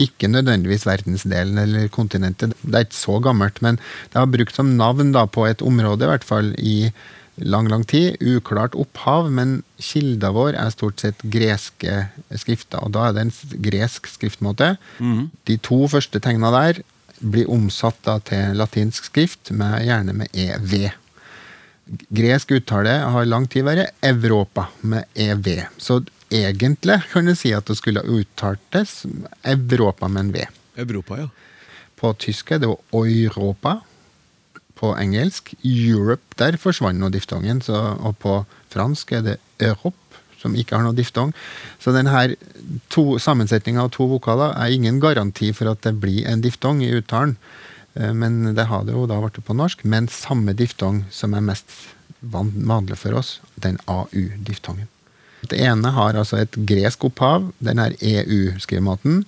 Ikke 0.00 0.30
nødvendigvis 0.30 0.86
verdensdelen 0.88 1.58
eller 1.62 1.88
kontinentet. 1.92 2.56
Det 2.62 2.74
er 2.74 2.88
ikke 2.88 3.00
så 3.00 3.18
gammelt, 3.24 3.62
men 3.64 3.80
det 4.12 4.20
har 4.20 4.30
brukt 4.30 4.56
som 4.56 4.76
navn 4.78 5.14
da 5.16 5.26
på 5.26 5.46
et 5.48 5.64
område, 5.64 6.06
i 6.06 6.12
hvert 6.12 6.26
fall 6.26 6.52
i 6.58 6.76
lang, 7.38 7.68
lang 7.70 7.84
tid. 7.86 8.16
Uklart 8.20 8.76
opphav, 8.78 9.30
men 9.30 9.62
kilda 9.82 10.30
vår 10.34 10.56
er 10.58 10.74
stort 10.74 11.02
sett 11.02 11.22
greske 11.22 12.08
skrifter. 12.34 12.82
Og 12.84 12.94
da 12.96 13.08
er 13.08 13.16
det 13.16 13.26
en 13.26 13.34
gresk 13.64 14.08
skriftmåte. 14.10 14.76
De 15.48 15.58
to 15.62 15.84
første 15.90 16.22
tegna 16.24 16.52
der 16.54 16.82
blir 17.18 17.50
omsatt 17.50 17.98
da 18.06 18.18
til 18.22 18.54
latinsk 18.58 19.10
skrift, 19.10 19.50
med, 19.50 19.82
gjerne 19.86 20.14
med 20.14 20.34
EV. 20.38 20.90
Gresk 21.88 22.52
uttale 22.52 22.94
har 23.12 23.28
lang 23.28 23.46
tid 23.48 23.64
vært 23.66 23.94
Europa, 24.04 24.68
med 24.80 25.08
EV. 25.16 25.64
Så 25.80 26.02
egentlig 26.28 27.00
kan 27.12 27.28
du 27.28 27.34
si 27.36 27.52
at 27.56 27.68
det 27.68 27.78
skulle 27.78 28.04
uttaltes 28.04 29.04
Europa 29.44 30.08
med 30.08 30.26
en 30.26 30.32
V. 30.34 30.46
Europa, 30.78 31.22
ja. 31.22 31.28
På 31.98 32.12
tysk 32.14 32.52
er 32.54 32.60
det 32.62 32.68
jo 32.68 33.04
Europa. 33.04 33.80
På 34.78 34.92
engelsk 34.94 35.54
Europe. 35.64 36.22
Der 36.38 36.58
forsvant 36.60 37.00
nå 37.00 37.08
diftongen. 37.10 37.62
Så, 37.64 37.74
og 37.74 38.18
på 38.22 38.44
fransk 38.70 39.16
er 39.16 39.24
det 39.26 39.38
Europe, 39.58 40.20
som 40.38 40.54
ikke 40.54 40.76
har 40.76 40.86
noe 40.86 40.94
diftong. 40.94 41.32
Så 41.82 41.90
denne 41.96 42.36
sammensetninga 43.18 43.88
av 43.88 43.90
to 43.96 44.06
vokaler 44.12 44.54
er 44.54 44.76
ingen 44.76 45.00
garanti 45.02 45.50
for 45.56 45.72
at 45.72 45.82
det 45.82 45.96
blir 45.98 46.28
en 46.30 46.44
diftong 46.44 46.84
i 46.84 46.92
uttalen. 46.94 47.34
Eh, 47.94 48.12
Men 48.14 48.54
det 48.54 48.64
har 48.64 48.84
det 48.84 48.92
jo 48.92 49.06
da 49.06 49.20
blitt 49.20 49.44
på 49.44 49.56
norsk. 49.56 49.84
Men 49.84 50.08
samme 50.08 50.52
diftong 50.52 51.04
som 51.10 51.34
er 51.34 51.40
mest 51.40 51.70
vanlig 52.20 52.98
for 52.98 53.14
oss, 53.14 53.40
den 53.54 53.78
AU-diftongen. 53.86 54.88
Det 55.48 55.60
ene 55.62 55.92
har 55.94 56.14
altså 56.18 56.40
et 56.40 56.56
gresk 56.66 57.04
opphav, 57.06 57.52
den 57.62 57.78
her 57.78 57.94
EU-skrivemåten, 58.00 59.24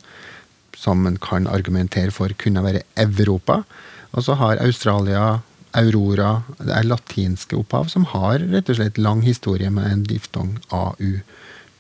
som 0.77 1.07
en 1.07 1.19
kan 1.23 1.47
argumentere 1.47 2.11
for 2.11 2.33
kunne 2.35 2.65
være 2.65 2.83
Europa. 2.99 3.63
Og 4.11 4.27
så 4.27 4.35
har 4.35 4.59
Australia 4.59 5.41
Aurora, 5.79 6.43
det 6.59 6.75
er 6.75 6.89
latinske 6.89 7.55
opphav, 7.55 7.87
som 7.93 8.09
har 8.11 8.43
rett 8.43 8.73
og 8.73 8.81
slett 8.81 8.99
lang 8.99 9.23
historie 9.23 9.71
med 9.71 9.87
en 9.87 10.03
diftong 10.03 10.57
AU. 10.75 11.21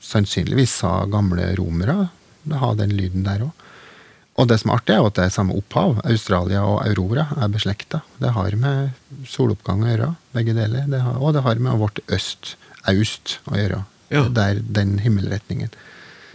Sannsynligvis 0.01 0.77
sa 0.83 1.05
gamle 1.11 1.49
romere 1.59 2.09
har 2.49 2.79
den 2.79 2.95
lyden 2.97 3.27
der 3.27 3.49
òg. 3.49 3.67
Og 4.41 4.49
det 4.49 4.57
som 4.63 4.73
er 4.73 4.81
artig, 4.81 4.97
er 4.97 5.05
at 5.05 5.19
det 5.19 5.27
er 5.27 5.33
samme 5.35 5.57
opphav. 5.59 5.99
Australia 6.09 6.63
og 6.65 6.81
Aurora 6.87 7.27
er 7.37 7.53
beslekta. 7.53 8.01
Det 8.23 8.33
har 8.33 8.57
med 8.57 9.25
soloppgang 9.29 9.85
å 9.85 9.91
gjøre, 9.91 10.11
begge 10.37 10.57
deler. 10.57 10.87
Det 10.89 11.03
har, 11.05 11.19
og 11.21 11.35
det 11.37 11.45
har 11.45 11.61
med 11.61 11.81
vårt 11.83 12.01
øst, 12.09 12.55
aust, 12.89 13.39
å 13.51 13.59
gjøre. 13.59 13.83
Ja. 14.11 14.25
Er 14.43 14.63
den 14.65 14.97
himmelretningen. 15.05 15.75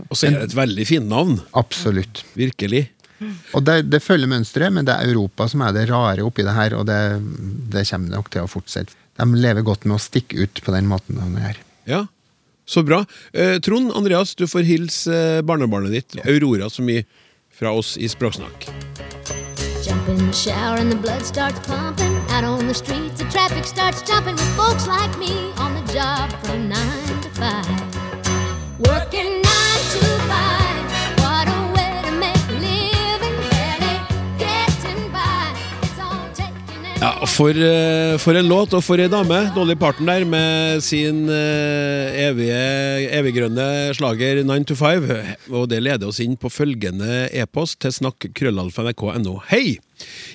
Og 0.06 0.14
så 0.14 0.30
er 0.30 0.38
det 0.38 0.52
et 0.52 0.58
veldig 0.58 0.86
fint 0.88 1.10
navn. 1.10 1.40
Absolutt. 1.58 2.22
Virkelig. 2.38 2.86
Og 3.56 3.64
det, 3.66 3.80
det 3.90 4.04
følger 4.04 4.30
mønsteret, 4.30 4.74
men 4.76 4.86
det 4.88 4.94
er 4.94 5.10
Europa 5.10 5.48
som 5.50 5.64
er 5.66 5.74
det 5.74 5.88
rare 5.90 6.24
oppi 6.28 6.46
det 6.46 6.54
her, 6.56 6.76
og 6.78 6.86
det, 6.90 7.00
det 7.74 7.88
kommer 7.90 8.20
nok 8.20 8.30
til 8.34 8.46
å 8.46 8.52
fortsette. 8.52 8.94
De 9.16 9.28
lever 9.40 9.64
godt 9.66 9.88
med 9.88 9.96
å 9.98 10.04
stikke 10.04 10.44
ut 10.44 10.62
på 10.62 10.74
den 10.76 10.90
måten 10.92 11.18
de 11.18 11.42
gjør. 11.42 11.62
Ja, 11.88 12.02
så 12.66 12.82
bra. 12.84 13.06
Eh, 13.32 13.60
Trond 13.64 13.94
Andreas, 13.96 14.36
du 14.36 14.48
får 14.50 14.66
hilse 14.66 15.14
eh, 15.14 15.44
barnebarnet 15.46 15.94
ditt, 15.94 16.18
Aurora, 16.26 16.70
så 16.70 16.84
mye 16.86 17.06
fra 17.56 17.72
oss 17.72 17.98
i 17.98 18.10
Språksnakk. 18.10 18.68
Jump 19.84 20.06
the 20.06 20.34
shower 20.34 20.78
and 20.78 20.92
the 20.92 20.98
blood 20.98 21.22
starts 21.26 21.60
pumping. 21.68 22.18
Out 22.30 22.44
on 22.44 22.68
the 22.68 22.74
streets, 22.74 23.18
the 23.18 23.30
traffic 23.30 23.66
starts 23.66 24.02
jumping 24.02 24.36
with 24.36 24.56
folks 24.58 24.88
like 24.88 25.18
me 25.18 25.54
on 25.58 25.74
the 25.74 25.94
job 25.94 26.30
from 26.44 26.68
nine 26.68 27.22
to 27.22 27.30
five. 27.30 27.80
Working 28.80 29.42
nine 29.42 29.84
to 29.94 30.06
five. 30.28 30.65
Ja, 37.06 37.28
for, 37.30 37.54
eh, 37.54 38.18
for 38.18 38.34
en 38.34 38.48
låt 38.50 38.72
og 38.74 38.82
for 38.82 38.98
ei 38.98 39.06
dame. 39.12 39.38
Dolly 39.54 39.76
Parton 39.78 40.08
der 40.10 40.24
med 40.26 40.82
sin 40.82 41.28
eh, 41.30 42.16
evige, 42.18 42.56
eviggrønne 43.14 43.94
slager 43.94 44.40
9 44.42 44.64
to 44.66 44.74
5. 44.80 45.06
Og 45.52 45.68
det 45.70 45.84
leder 45.86 46.10
oss 46.10 46.18
inn 46.24 46.34
på 46.34 46.50
følgende 46.50 47.28
e-post 47.30 47.78
til 47.86 47.94
snakk.krøllalfa.nrk.no. 47.94 49.36
Hei! 49.52 49.78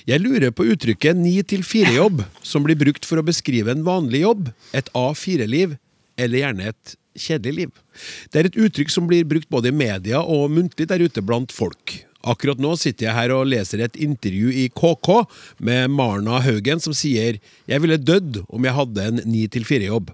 Jeg 0.07 0.23
lurer 0.23 0.55
på 0.55 0.69
uttrykket 0.71 1.19
9 1.19 1.33
til 1.51 1.65
4-jobb, 1.67 2.23
som 2.39 2.63
blir 2.63 2.79
brukt 2.79 3.03
for 3.09 3.19
å 3.19 3.25
beskrive 3.27 3.75
en 3.75 3.83
vanlig 3.83 4.23
jobb, 4.23 4.47
et 4.71 4.87
A4-liv, 4.95 5.75
eller 6.15 6.45
gjerne 6.45 6.71
et 6.71 6.95
kjedelig 7.19 7.57
liv. 7.65 7.83
Det 8.31 8.39
er 8.39 8.47
et 8.47 8.61
uttrykk 8.63 8.95
som 8.95 9.11
blir 9.11 9.27
brukt 9.27 9.51
både 9.51 9.73
i 9.73 9.75
media 9.75 10.23
og 10.23 10.47
muntlig 10.55 10.87
der 10.87 11.03
ute 11.03 11.25
blant 11.25 11.51
folk. 11.51 11.99
Akkurat 12.21 12.59
nå 12.61 12.75
sitter 12.77 13.07
jeg 13.07 13.17
her 13.17 13.33
og 13.33 13.47
leser 13.49 13.81
et 13.81 13.97
intervju 13.97 14.51
i 14.53 14.67
KK 14.69 15.23
med 15.65 15.93
Marna 15.93 16.41
Haugen 16.45 16.81
som 16.83 16.93
sier 16.93 17.39
«Jeg 17.69 17.83
ville 17.83 17.97
dødd 17.97 18.43
om 18.47 18.67
jeg 18.67 18.77
hadde 18.77 19.07
en 19.09 19.23
9-4-jobb». 19.25 20.11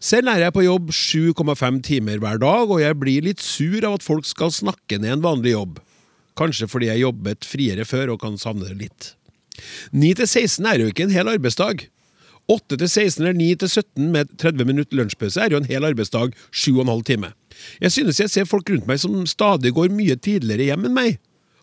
Selv 0.00 0.30
er 0.30 0.44
jeg 0.44 0.54
på 0.54 0.64
jobb 0.64 0.92
7,5 0.94 1.80
timer 1.84 2.20
hver 2.22 2.38
dag, 2.40 2.70
og 2.70 2.80
jeg 2.80 2.96
blir 3.00 3.24
litt 3.26 3.42
sur 3.42 3.82
av 3.84 3.98
at 3.98 4.06
folk 4.06 4.28
skal 4.28 4.52
snakke 4.54 5.00
ned 5.00 5.16
en 5.16 5.24
vanlig 5.24 5.56
jobb. 5.56 5.80
Kanskje 6.38 6.68
fordi 6.70 6.90
jeg 6.90 7.02
jobbet 7.02 7.48
friere 7.48 7.86
før 7.88 8.14
og 8.14 8.22
kan 8.22 8.36
savne 8.40 8.68
det 8.68 8.78
litt. 8.86 9.12
9-16 9.96 10.68
er 10.68 10.82
jo 10.84 10.90
ikke 10.92 11.06
en 11.06 11.14
hel 11.16 11.32
arbeidsdag. 11.32 11.86
8-16 12.52 13.24
eller 13.24 13.34
9-17 13.34 14.10
med 14.14 14.30
30 14.38 14.68
minutter 14.68 15.00
lunsjpause 15.00 15.40
er 15.42 15.54
jo 15.54 15.58
en 15.58 15.66
hel 15.66 15.86
arbeidsdag, 15.88 16.36
7,5 16.54 17.02
timer. 17.08 17.32
Jeg 17.82 17.94
synes 17.96 18.20
jeg 18.20 18.30
ser 18.30 18.48
folk 18.48 18.68
rundt 18.70 18.86
meg 18.86 19.00
som 19.02 19.24
stadig 19.26 19.72
går 19.74 19.90
mye 19.94 20.14
tidligere 20.20 20.70
hjem 20.70 20.86
enn 20.86 20.96
meg. 20.96 21.16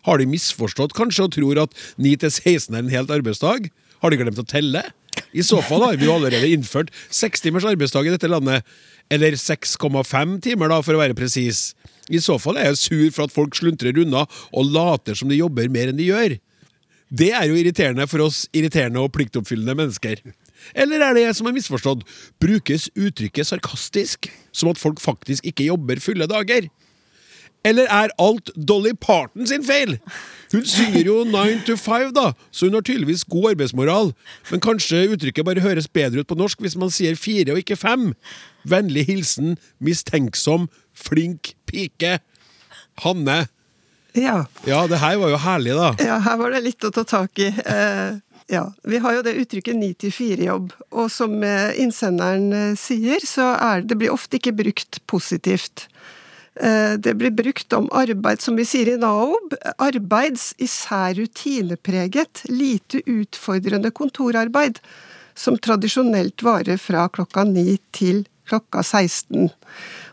Har 0.04 0.20
de 0.20 0.28
misforstått 0.28 0.94
kanskje 0.96 1.26
og 1.26 1.32
tror 1.36 1.62
at 1.64 1.78
9-16 1.96 2.74
er 2.74 2.82
en 2.82 2.92
helt 2.92 3.12
arbeidsdag? 3.14 3.70
Har 4.04 4.12
de 4.12 4.20
glemt 4.20 4.40
å 4.40 4.46
telle? 4.48 4.84
I 5.34 5.42
så 5.46 5.60
fall 5.64 5.82
har 5.86 5.96
vi 5.98 6.06
jo 6.08 6.14
allerede 6.14 6.50
innført 6.52 6.92
seks 7.08 7.42
timers 7.42 7.66
arbeidsdag 7.66 8.08
i 8.08 8.14
dette 8.14 8.30
landet. 8.30 8.66
Eller 9.12 9.36
6,5 9.38 10.38
timer, 10.44 10.70
da, 10.70 10.80
for 10.84 10.96
å 10.96 11.02
være 11.02 11.16
presis. 11.18 11.72
I 12.12 12.20
så 12.20 12.36
fall 12.40 12.58
er 12.60 12.70
jeg 12.70 12.80
sur 12.82 13.04
for 13.14 13.26
at 13.26 13.34
folk 13.34 13.56
sluntrer 13.56 13.96
unna 14.00 14.26
og 14.52 14.72
later 14.74 15.16
som 15.16 15.30
de 15.30 15.40
jobber 15.40 15.70
mer 15.72 15.90
enn 15.90 16.00
de 16.00 16.10
gjør. 16.10 16.36
Det 17.14 17.30
er 17.36 17.48
jo 17.48 17.58
irriterende 17.58 18.06
for 18.10 18.24
oss 18.24 18.44
irriterende 18.56 19.02
og 19.02 19.12
pliktoppfyllende 19.14 19.76
mennesker. 19.78 20.20
Eller 20.72 21.02
er 21.04 21.16
det 21.16 21.26
jeg 21.26 21.36
som 21.38 21.48
har 21.48 21.54
misforstått? 21.56 22.04
Brukes 22.42 22.88
uttrykket 22.96 23.48
sarkastisk, 23.48 24.30
som 24.52 24.72
at 24.72 24.80
folk 24.80 25.02
faktisk 25.02 25.46
ikke 25.48 25.68
jobber 25.68 26.00
fulle 26.02 26.28
dager? 26.30 26.68
Eller 27.64 27.88
er 27.88 28.12
alt 28.20 28.50
Dolly 28.56 28.92
Parton 29.00 29.46
sin 29.48 29.64
feil? 29.64 29.96
Hun 30.52 30.66
synger 30.68 31.08
jo 31.08 31.16
9 31.26 31.62
to 31.66 31.76
5, 31.80 32.12
da, 32.14 32.32
så 32.52 32.68
hun 32.68 32.76
har 32.76 32.84
tydeligvis 32.84 33.24
god 33.24 33.54
arbeidsmoral. 33.54 34.12
Men 34.50 34.62
kanskje 34.62 35.06
uttrykket 35.14 35.46
bare 35.48 35.64
høres 35.64 35.88
bedre 35.88 36.22
ut 36.22 36.30
på 36.30 36.38
norsk 36.38 36.60
hvis 36.62 36.76
man 36.78 36.92
sier 36.94 37.16
fire 37.18 37.56
og 37.56 37.62
ikke 37.64 37.78
fem? 37.80 38.12
Vennlig 38.68 39.06
hilsen 39.08 39.56
mistenksom, 39.82 40.68
flink 40.94 41.54
pike. 41.66 42.18
Hanne. 43.02 43.46
Ja. 44.14 44.44
Ja, 44.68 44.84
det 44.86 45.00
her 45.02 45.16
var 45.18 45.32
jo 45.32 45.40
herlig, 45.42 45.74
da. 45.74 45.90
Ja, 46.04 46.20
her 46.22 46.38
var 46.38 46.54
det 46.54 46.62
litt 46.68 46.86
å 46.86 46.92
ta 46.94 47.02
tak 47.08 47.40
i. 47.42 47.48
Eh, 47.50 48.20
ja, 48.52 48.64
Vi 48.84 49.00
har 49.00 49.16
jo 49.16 49.24
det 49.24 49.34
uttrykket 49.40 49.80
9-4-jobb, 49.80 50.70
og 50.92 51.10
som 51.10 51.40
eh, 51.42 51.74
innsenderen 51.82 52.52
eh, 52.52 52.76
sier, 52.78 53.24
så 53.26 53.54
er 53.56 53.82
det 53.82 53.98
blir 53.98 54.14
ofte 54.14 54.38
ikke 54.38 54.54
brukt 54.54 55.00
positivt. 55.10 55.88
Eh, 56.60 56.94
Det 56.98 57.14
blir 57.14 57.30
brukt 57.30 57.72
om 57.72 57.88
arbeid, 57.92 58.40
som 58.40 58.56
vi 58.56 58.64
sier 58.64 58.88
i 58.92 58.98
NAOB, 58.98 59.56
arbeids 59.78 60.54
især 60.58 61.14
rutinepreget, 61.14 62.44
lite 62.48 63.02
utfordrende 63.06 63.90
kontorarbeid, 63.90 64.78
som 65.34 65.58
tradisjonelt 65.58 66.42
varer 66.42 66.78
fra 66.78 67.08
klokka 67.08 67.44
ni 67.44 67.78
til 67.90 68.24
klokka 68.46 68.82
16. 68.82 69.50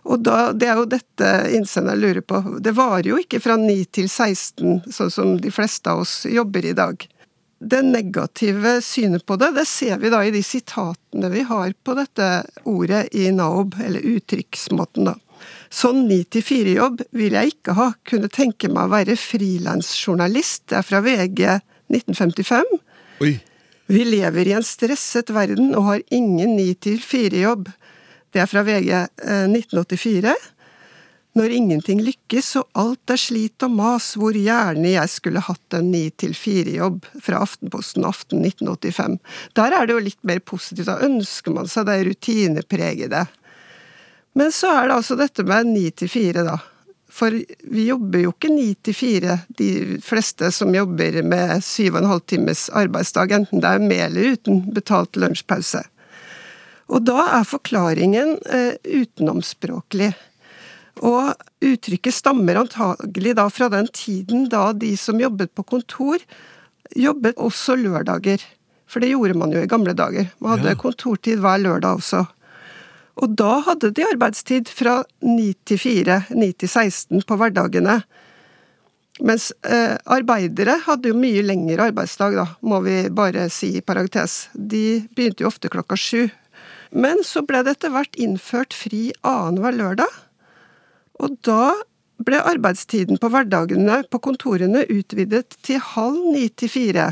Og 0.09 0.23
da, 0.25 0.51
det 0.53 0.69
er 0.71 0.79
jo 0.79 0.89
dette 0.89 1.31
innsender 1.53 1.99
lurer 1.99 2.23
på. 2.25 2.41
Det 2.63 2.73
varer 2.73 3.11
jo 3.11 3.19
ikke 3.21 3.41
fra 3.43 3.57
9 3.59 3.85
til 3.93 4.09
16, 4.09 4.87
sånn 4.89 5.11
som 5.13 5.35
de 5.41 5.51
fleste 5.53 5.91
av 5.91 6.01
oss 6.05 6.23
jobber 6.25 6.65
i 6.65 6.73
dag. 6.77 7.05
Det 7.61 7.83
negative 7.85 8.79
synet 8.81 9.25
på 9.29 9.37
det, 9.37 9.51
det 9.59 9.67
ser 9.69 9.99
vi 10.01 10.09
da 10.09 10.23
i 10.25 10.33
de 10.33 10.41
sitatene 10.41 11.29
vi 11.29 11.43
har 11.45 11.75
på 11.85 11.93
dette 11.99 12.29
ordet 12.65 13.03
i 13.13 13.27
NAOB, 13.29 13.77
eller 13.85 14.07
uttrykksmåten, 14.15 15.11
da. 15.11 15.19
Sånn 15.71 16.03
9-4-jobb 16.09 17.05
vil 17.15 17.37
jeg 17.37 17.53
ikke 17.53 17.75
ha, 17.77 17.91
kunne 18.07 18.27
tenke 18.31 18.67
meg 18.67 18.89
å 18.89 18.91
være 18.91 19.15
frilansjournalist. 19.19 20.65
Det 20.67 20.81
er 20.81 20.87
fra 20.87 20.99
VG 21.05 21.45
1955. 21.91 22.73
Oi. 23.23 23.35
Vi 23.91 24.03
lever 24.07 24.47
i 24.47 24.55
en 24.55 24.65
stresset 24.67 25.31
verden 25.35 25.71
og 25.75 25.87
har 25.87 26.03
ingen 26.15 26.57
9-4-jobb. 26.59 27.69
Det 28.31 28.43
er 28.43 28.51
fra 28.51 28.63
VG 28.67 28.91
eh, 28.91 29.47
1984. 29.47 30.35
Når 31.39 31.53
ingenting 31.55 32.01
lykkes 32.03 32.49
og 32.59 32.79
alt 32.79 33.11
er 33.13 33.19
slit 33.19 33.63
og 33.63 33.71
mas, 33.77 34.09
hvor 34.19 34.35
gjerne 34.35 34.97
jeg 34.97 35.11
skulle 35.13 35.43
hatt 35.45 35.77
en 35.77 35.87
9-4-jobb, 35.93 37.05
fra 37.23 37.39
Aftenposten 37.45 38.07
aften 38.07 38.43
1985. 38.43 39.15
Der 39.55 39.75
er 39.77 39.87
det 39.87 39.95
jo 39.95 40.03
litt 40.03 40.19
mer 40.27 40.43
positivt, 40.43 40.89
da 40.91 40.99
ønsker 41.07 41.55
man 41.55 41.71
seg 41.71 41.87
det 41.87 42.01
rutinepregede. 42.09 43.23
Men 44.33 44.51
så 44.55 44.69
er 44.71 44.87
det 44.87 44.95
altså 44.95 45.17
dette 45.19 45.43
med 45.47 45.71
9-4, 45.75 46.43
da. 46.47 46.57
For 47.11 47.35
vi 47.67 47.85
jobber 47.89 48.21
jo 48.23 48.31
ikke 48.31 48.51
9-4, 48.53 49.37
de 49.59 49.69
fleste 50.05 50.47
som 50.55 50.71
jobber 50.75 51.17
med 51.27 51.57
7,5 51.59 52.21
times 52.31 52.69
arbeidsdag, 52.71 53.33
enten 53.35 53.59
det 53.63 53.67
er 53.73 53.83
med 53.83 54.05
eller 54.05 54.37
uten 54.37 54.61
betalt 54.73 55.19
lunsjpause. 55.19 55.83
Og 56.91 57.03
da 57.07 57.25
er 57.39 57.47
forklaringen 57.47 58.37
eh, 58.51 58.75
utenomspråklig. 58.87 60.13
Og 61.07 61.31
uttrykket 61.63 62.15
stammer 62.15 62.59
antagelig 62.63 63.35
da 63.39 63.45
fra 63.51 63.69
den 63.71 63.87
tiden 63.95 64.47
da 64.51 64.69
de 64.75 64.93
som 64.99 65.19
jobbet 65.19 65.53
på 65.55 65.63
kontor, 65.67 66.19
jobbet 66.95 67.39
også 67.39 67.77
lørdager. 67.79 68.43
For 68.91 68.99
det 69.03 69.13
gjorde 69.13 69.37
man 69.39 69.53
jo 69.55 69.61
i 69.63 69.69
gamle 69.71 69.95
dager. 69.95 70.31
Man 70.39 70.57
hadde 70.57 70.75
Ja. 70.75 70.79
kontortid 70.79 71.39
hver 71.39 71.63
lørdag 71.63 71.99
også. 71.99 72.25
Og 73.19 73.35
da 73.37 73.59
hadde 73.65 73.91
de 73.95 74.05
arbeidstid 74.07 74.71
fra 74.71 75.01
9 75.25 75.47
til 75.67 75.79
4, 75.81 76.19
9 76.31 76.51
til 76.63 76.69
16 76.69 77.25
på 77.27 77.37
hverdagene. 77.39 77.99
Mens 79.21 79.51
eh, 79.67 79.97
arbeidere 80.09 80.77
hadde 80.85 81.11
jo 81.11 81.19
mye 81.19 81.43
lengre 81.45 81.89
arbeidsdag, 81.91 82.37
da, 82.39 82.45
må 82.63 82.79
vi 82.85 83.03
bare 83.13 83.49
si 83.53 83.75
i 83.77 83.83
parentes. 83.85 84.47
De 84.55 85.03
begynte 85.11 85.43
jo 85.43 85.51
ofte 85.51 85.69
klokka 85.71 85.99
sju. 85.99 86.29
Men 86.91 87.21
så 87.27 87.43
ble 87.47 87.61
det 87.63 87.77
etter 87.77 87.93
hvert 87.93 88.17
innført 88.19 88.75
fri 88.75 89.09
annenhver 89.27 89.75
lørdag. 89.75 90.19
Og 91.21 91.37
da 91.45 91.73
ble 92.21 92.39
arbeidstiden 92.45 93.19
på 93.21 93.29
hverdagene 93.33 94.01
på 94.11 94.21
kontorene 94.23 94.83
utvidet 94.89 95.57
til 95.65 95.81
halv 95.93 96.31
ni 96.33 96.47
til 96.49 96.71
fire. 96.71 97.11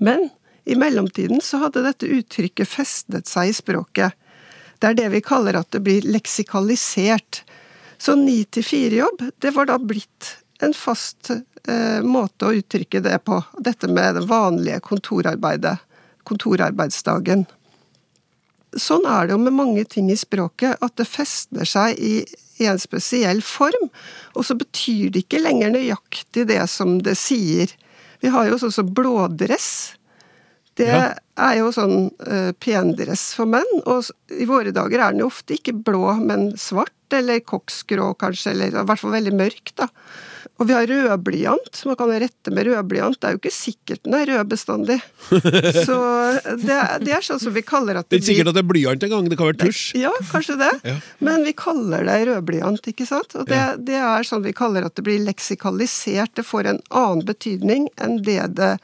Men 0.00 0.28
i 0.70 0.76
mellomtiden 0.78 1.42
så 1.44 1.64
hadde 1.64 1.84
dette 1.84 2.08
uttrykket 2.08 2.68
festet 2.68 3.30
seg 3.30 3.50
i 3.50 3.56
språket. 3.56 4.16
Det 4.80 4.90
er 4.90 4.96
det 4.96 5.08
vi 5.12 5.20
kaller 5.24 5.58
at 5.60 5.70
det 5.74 5.82
blir 5.84 6.06
leksikalisert. 6.08 7.42
Så 8.00 8.16
ni 8.16 8.42
til 8.48 8.64
fire-jobb, 8.64 9.26
det 9.44 9.52
var 9.52 9.68
da 9.68 9.76
blitt 9.76 10.36
en 10.64 10.72
fast 10.76 11.30
eh, 11.30 12.00
måte 12.04 12.48
å 12.48 12.54
uttrykke 12.56 13.02
det 13.04 13.18
på. 13.28 13.42
Dette 13.60 13.90
med 13.92 14.16
det 14.16 14.24
vanlige 14.28 14.80
kontorarbeidet. 14.84 15.76
Kontorarbeidsdagen. 16.28 17.44
Sånn 18.76 19.04
er 19.08 19.26
det 19.26 19.34
jo 19.34 19.42
med 19.42 19.56
mange 19.56 19.84
ting 19.84 20.08
i 20.12 20.18
språket, 20.18 20.80
at 20.80 20.96
det 20.96 21.08
fester 21.08 21.68
seg 21.68 22.00
i 22.00 22.14
en 22.68 22.80
spesiell 22.80 23.40
form, 23.44 23.88
og 24.36 24.44
så 24.46 24.56
betyr 24.58 25.10
det 25.12 25.24
ikke 25.24 25.40
lenger 25.42 25.72
nøyaktig 25.74 26.46
det 26.50 26.60
som 26.70 26.98
det 27.04 27.16
sier. 27.18 27.72
Vi 28.20 28.32
har 28.32 28.50
jo 28.50 28.60
sånn 28.60 28.74
som 28.74 28.92
blådress. 28.94 29.96
Det 30.76 30.88
Ja. 30.88 31.14
Er 31.46 31.60
jo 31.60 31.70
sånn 31.74 32.08
uh, 32.26 32.50
pendress 32.62 33.30
for 33.36 33.50
menn, 33.50 33.76
og 33.84 34.10
i 34.34 34.48
våre 34.48 34.74
dager 34.74 35.00
er 35.00 35.14
den 35.14 35.24
jo 35.24 35.30
ofte 35.30 35.56
ikke 35.56 35.76
blå, 35.86 36.06
men 36.20 36.50
svart, 36.60 36.94
eller 37.14 37.42
koksgrå 37.42 38.12
kanskje, 38.20 38.52
eller 38.54 38.74
i 38.74 38.84
hvert 38.86 39.00
fall 39.00 39.16
veldig 39.16 39.32
mørk, 39.38 39.72
da. 39.80 39.88
Og 40.60 40.68
vi 40.68 40.74
har 40.76 40.84
rødblyant, 40.84 41.78
man 41.88 41.96
kan 41.96 42.10
jo 42.12 42.18
rette 42.20 42.52
med 42.52 42.66
rødblyant, 42.68 43.16
det 43.16 43.28
er 43.28 43.32
jo 43.32 43.40
ikke 43.40 43.52
sikkert 43.54 44.02
den 44.04 44.16
er 44.18 44.28
rød 44.28 44.50
bestandig. 44.52 44.98
Så 45.86 45.96
det, 46.60 46.76
det 47.06 47.14
er 47.16 47.24
sånn 47.24 47.40
som 47.40 47.54
vi 47.54 47.62
kaller 47.64 47.96
at 47.96 48.10
Det 48.10 48.18
er 48.18 48.20
ikke 48.20 48.28
sikkert 48.28 48.52
at 48.52 48.58
det 48.58 48.64
er 48.66 48.68
blyant 48.68 49.06
engang, 49.08 49.30
det 49.32 49.38
kan 49.40 49.48
være 49.48 49.60
tusj. 49.62 49.86
ja, 49.96 50.12
kanskje 50.28 50.58
det. 50.60 50.70
Ja. 50.84 50.98
Men 51.24 51.46
vi 51.48 51.56
kaller 51.56 52.04
det 52.08 52.18
rødblyant, 52.28 52.92
ikke 52.92 53.08
sant? 53.08 53.38
Og 53.40 53.48
det, 53.48 53.62
det 53.88 53.96
er 54.04 54.28
sånn 54.28 54.44
vi 54.44 54.52
kaller 54.56 54.84
at 54.84 55.00
det 55.00 55.06
blir 55.08 55.24
leksikalisert. 55.24 56.36
Det 56.36 56.44
får 56.44 56.74
en 56.74 56.82
annen 56.92 57.24
betydning 57.28 57.88
enn 57.96 58.20
det 58.28 58.42
det 58.60 58.74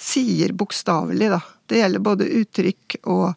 sier 0.00 0.56
bokstavelig, 0.56 1.28
da. 1.36 1.42
Det 1.72 1.80
gjelder 1.80 2.04
både 2.04 2.28
uttrykk 2.42 3.00
og 3.08 3.32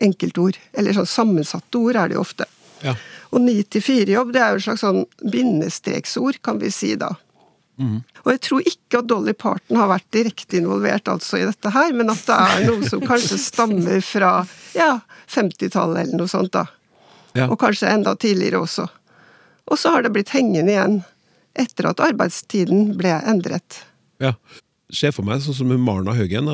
enkeltord. 0.00 0.56
Eller 0.72 0.96
sånn 0.96 1.08
sammensatte 1.08 1.80
ord 1.80 2.00
er 2.00 2.10
det 2.10 2.18
jo 2.18 2.24
ofte. 2.24 2.48
Ja. 2.80 2.96
Og 3.34 3.42
ni 3.44 3.60
til 3.68 3.84
fire-jobb, 3.84 4.32
det 4.32 4.40
er 4.40 4.54
jo 4.54 4.60
et 4.60 4.66
slags 4.66 4.84
sånn 4.84 5.02
bindestreksord, 5.20 6.40
kan 6.44 6.60
vi 6.62 6.72
si 6.72 6.94
da. 6.96 7.12
Og 8.24 8.30
jeg 8.32 8.40
tror 8.42 8.64
ikke 8.66 8.98
at 8.98 9.08
Dolly 9.10 9.34
Parton 9.38 9.78
har 9.78 9.90
vært 9.92 10.08
direkte 10.14 10.58
involvert 10.58 11.08
altså 11.12 11.38
i 11.38 11.44
dette 11.46 11.70
her, 11.70 11.92
men 11.94 12.10
at 12.10 12.24
det 12.26 12.38
er 12.38 12.64
noe 12.66 12.88
som 12.88 13.04
kanskje 13.06 13.38
stammer 13.38 14.00
fra 14.02 14.32
ja, 14.74 14.96
50-tallet 15.30 16.08
eller 16.08 16.22
noe 16.22 16.30
sånt, 16.30 16.52
da. 16.56 16.66
Ja. 17.36 17.46
Og 17.46 17.58
kanskje 17.60 17.92
enda 17.92 18.16
tidligere 18.18 18.64
også. 18.64 18.88
Og 19.68 19.78
så 19.78 19.92
har 19.94 20.02
det 20.02 20.14
blitt 20.16 20.32
hengende 20.34 20.74
igjen 20.74 20.98
etter 21.58 21.90
at 21.90 22.02
arbeidstiden 22.02 22.96
ble 22.98 23.12
endret. 23.30 23.82
Ja. 24.22 24.34
Se 24.94 25.12
for 25.12 25.26
meg 25.26 25.42
sånn 25.44 25.56
som 25.58 25.76
Marna 25.84 26.14
Haugen. 26.16 26.48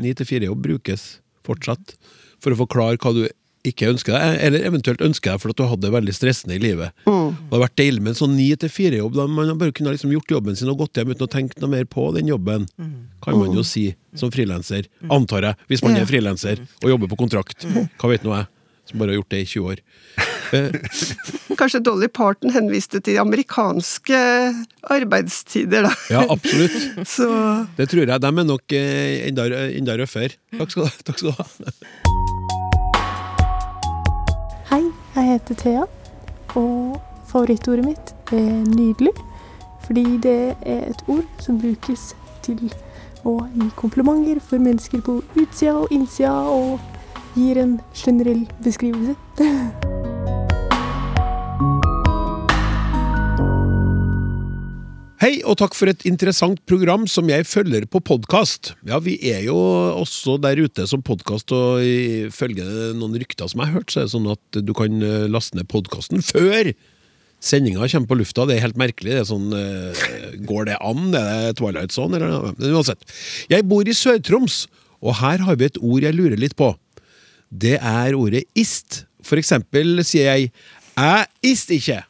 Ni 0.00 0.14
til 0.18 0.26
fire-jobb 0.26 0.62
brukes 0.64 1.18
fortsatt 1.46 1.94
for 2.42 2.54
å 2.54 2.58
forklare 2.64 2.98
hva 3.00 3.12
du 3.14 3.24
ikke 3.64 3.86
ønsker 3.88 4.12
deg, 4.12 4.34
eller 4.44 4.66
eventuelt 4.68 5.00
ønsker 5.00 5.30
deg 5.32 5.40
fordi 5.40 5.54
du 5.56 5.62
hadde 5.70 5.86
det 5.86 5.92
veldig 5.94 6.12
stressende 6.12 6.58
i 6.58 6.60
livet. 6.60 6.92
Det 7.06 7.54
har 7.54 7.62
vært 7.62 7.78
deilig 7.80 8.02
med 8.02 8.10
en 8.12 8.18
sånn 8.18 8.34
ni 8.36 8.50
til 8.60 8.68
fire-jobb, 8.68 9.16
man 9.32 9.54
bare 9.56 9.72
kunne 9.72 9.94
liksom 9.94 10.12
gjort 10.12 10.34
jobben 10.34 10.58
sin 10.58 10.68
og 10.68 10.82
gått 10.82 11.00
hjem 11.00 11.14
uten 11.14 11.24
å 11.24 11.30
tenke 11.32 11.56
noe 11.62 11.72
mer 11.72 11.86
på 11.88 12.04
den 12.12 12.28
jobben. 12.28 12.66
Kan 13.24 13.38
man 13.40 13.56
jo 13.56 13.64
si 13.64 13.86
som 14.20 14.28
frilanser, 14.34 14.90
antar 15.08 15.48
jeg, 15.48 15.56
hvis 15.72 15.84
man 15.86 15.96
er 15.96 16.04
frilanser 16.10 16.60
og 16.82 16.90
jobber 16.92 17.08
på 17.14 17.20
kontrakt. 17.24 17.64
Hva 17.96 18.12
vet 18.12 18.26
nå 18.26 18.36
jeg, 18.36 18.50
som 18.90 19.00
bare 19.00 19.14
har 19.14 19.22
gjort 19.22 19.32
det 19.32 19.40
i 19.46 19.48
20 19.54 19.70
år. 19.72 19.84
Eh, 20.54 20.70
Kanskje 21.58 21.80
Dolly 21.82 22.08
Parton 22.08 22.52
henviste 22.54 23.00
til 23.04 23.18
amerikanske 23.18 24.18
arbeidstider, 24.94 25.88
da. 25.88 25.92
ja, 26.10 26.22
absolutt. 26.30 26.76
Så 27.16 27.28
Det 27.76 27.88
tror 27.90 28.04
jeg. 28.06 28.20
De 28.22 28.30
er 28.30 28.48
nok 28.48 28.72
eh, 28.72 29.28
enda, 29.28 29.48
enda 29.74 29.98
røffere. 29.98 30.38
Takk 30.58 30.70
skal, 30.74 30.90
takk 31.06 31.18
skal 31.18 31.30
du 31.30 31.36
ha. 31.38 31.44
Hei, 34.70 34.82
jeg 35.16 35.30
heter 35.32 35.54
Thea, 35.62 35.84
og 36.58 37.00
favorittordet 37.30 37.86
mitt 37.86 38.14
er 38.32 38.50
nydelig. 38.74 39.14
Fordi 39.86 40.04
det 40.24 40.54
er 40.64 40.86
et 40.88 41.02
ord 41.12 41.26
som 41.44 41.58
brukes 41.60 42.14
til 42.44 42.70
å 43.24 43.36
gi 43.52 43.68
komplimenter 43.76 44.40
for 44.40 44.62
mennesker 44.62 45.02
på 45.04 45.18
utsida 45.40 45.76
og 45.82 45.92
innsida, 45.92 46.32
og 46.32 46.80
gir 47.36 47.60
en 47.60 47.78
generell 47.94 48.46
beskrivelse. 48.64 49.18
Hei, 55.24 55.38
og 55.48 55.54
takk 55.56 55.72
for 55.72 55.88
et 55.88 56.02
interessant 56.04 56.58
program 56.68 57.06
som 57.08 57.30
jeg 57.30 57.46
følger 57.48 57.86
på 57.88 58.02
podkast. 58.04 58.74
Ja, 58.84 58.98
vi 59.00 59.14
er 59.30 59.38
jo 59.46 59.56
også 59.56 60.34
der 60.36 60.60
ute 60.60 60.84
som 60.84 61.00
podkast, 61.00 61.48
og 61.56 61.80
ifølge 61.80 62.66
noen 62.98 63.16
rykter 63.22 63.48
som 63.48 63.62
jeg 63.62 63.70
har 63.70 63.78
hørt, 63.78 63.94
så 63.94 64.02
er 64.02 64.04
det 64.04 64.12
sånn 64.12 64.28
at 64.34 64.60
du 64.68 64.74
kan 64.76 65.00
eh, 65.00 65.24
laste 65.32 65.56
ned 65.56 65.70
podkasten 65.72 66.20
før 66.20 66.74
sendinga 67.40 67.88
kommer 67.88 68.12
på 68.12 68.20
lufta. 68.20 68.44
Det 68.44 68.58
er 68.58 68.66
helt 68.66 68.82
merkelig. 68.84 69.14
Det 69.14 69.22
er 69.22 69.30
sånn, 69.32 69.48
eh, 69.56 70.04
Går 70.44 70.68
det 70.68 70.76
an? 70.84 71.08
Er 71.16 71.32
det 71.48 71.56
Twilight 71.62 71.96
Zone? 71.96 72.20
Eller? 72.20 72.52
Men 72.60 72.76
uansett. 72.76 73.08
Jeg 73.48 73.64
bor 73.70 73.88
i 73.88 73.96
Sør-Troms, 73.96 74.66
og 75.00 75.22
her 75.24 75.48
har 75.48 75.56
vi 75.56 75.72
et 75.72 75.80
ord 75.80 76.04
jeg 76.04 76.20
lurer 76.20 76.36
litt 76.36 76.60
på. 76.60 76.74
Det 77.48 77.78
er 77.80 78.12
ordet 78.12 78.44
ist. 78.52 79.06
For 79.24 79.40
eksempel 79.40 80.04
sier 80.04 80.34
jeg 80.34 80.52
'jeg 80.98 81.26
ist 81.40 81.72
ikke' 81.72 82.04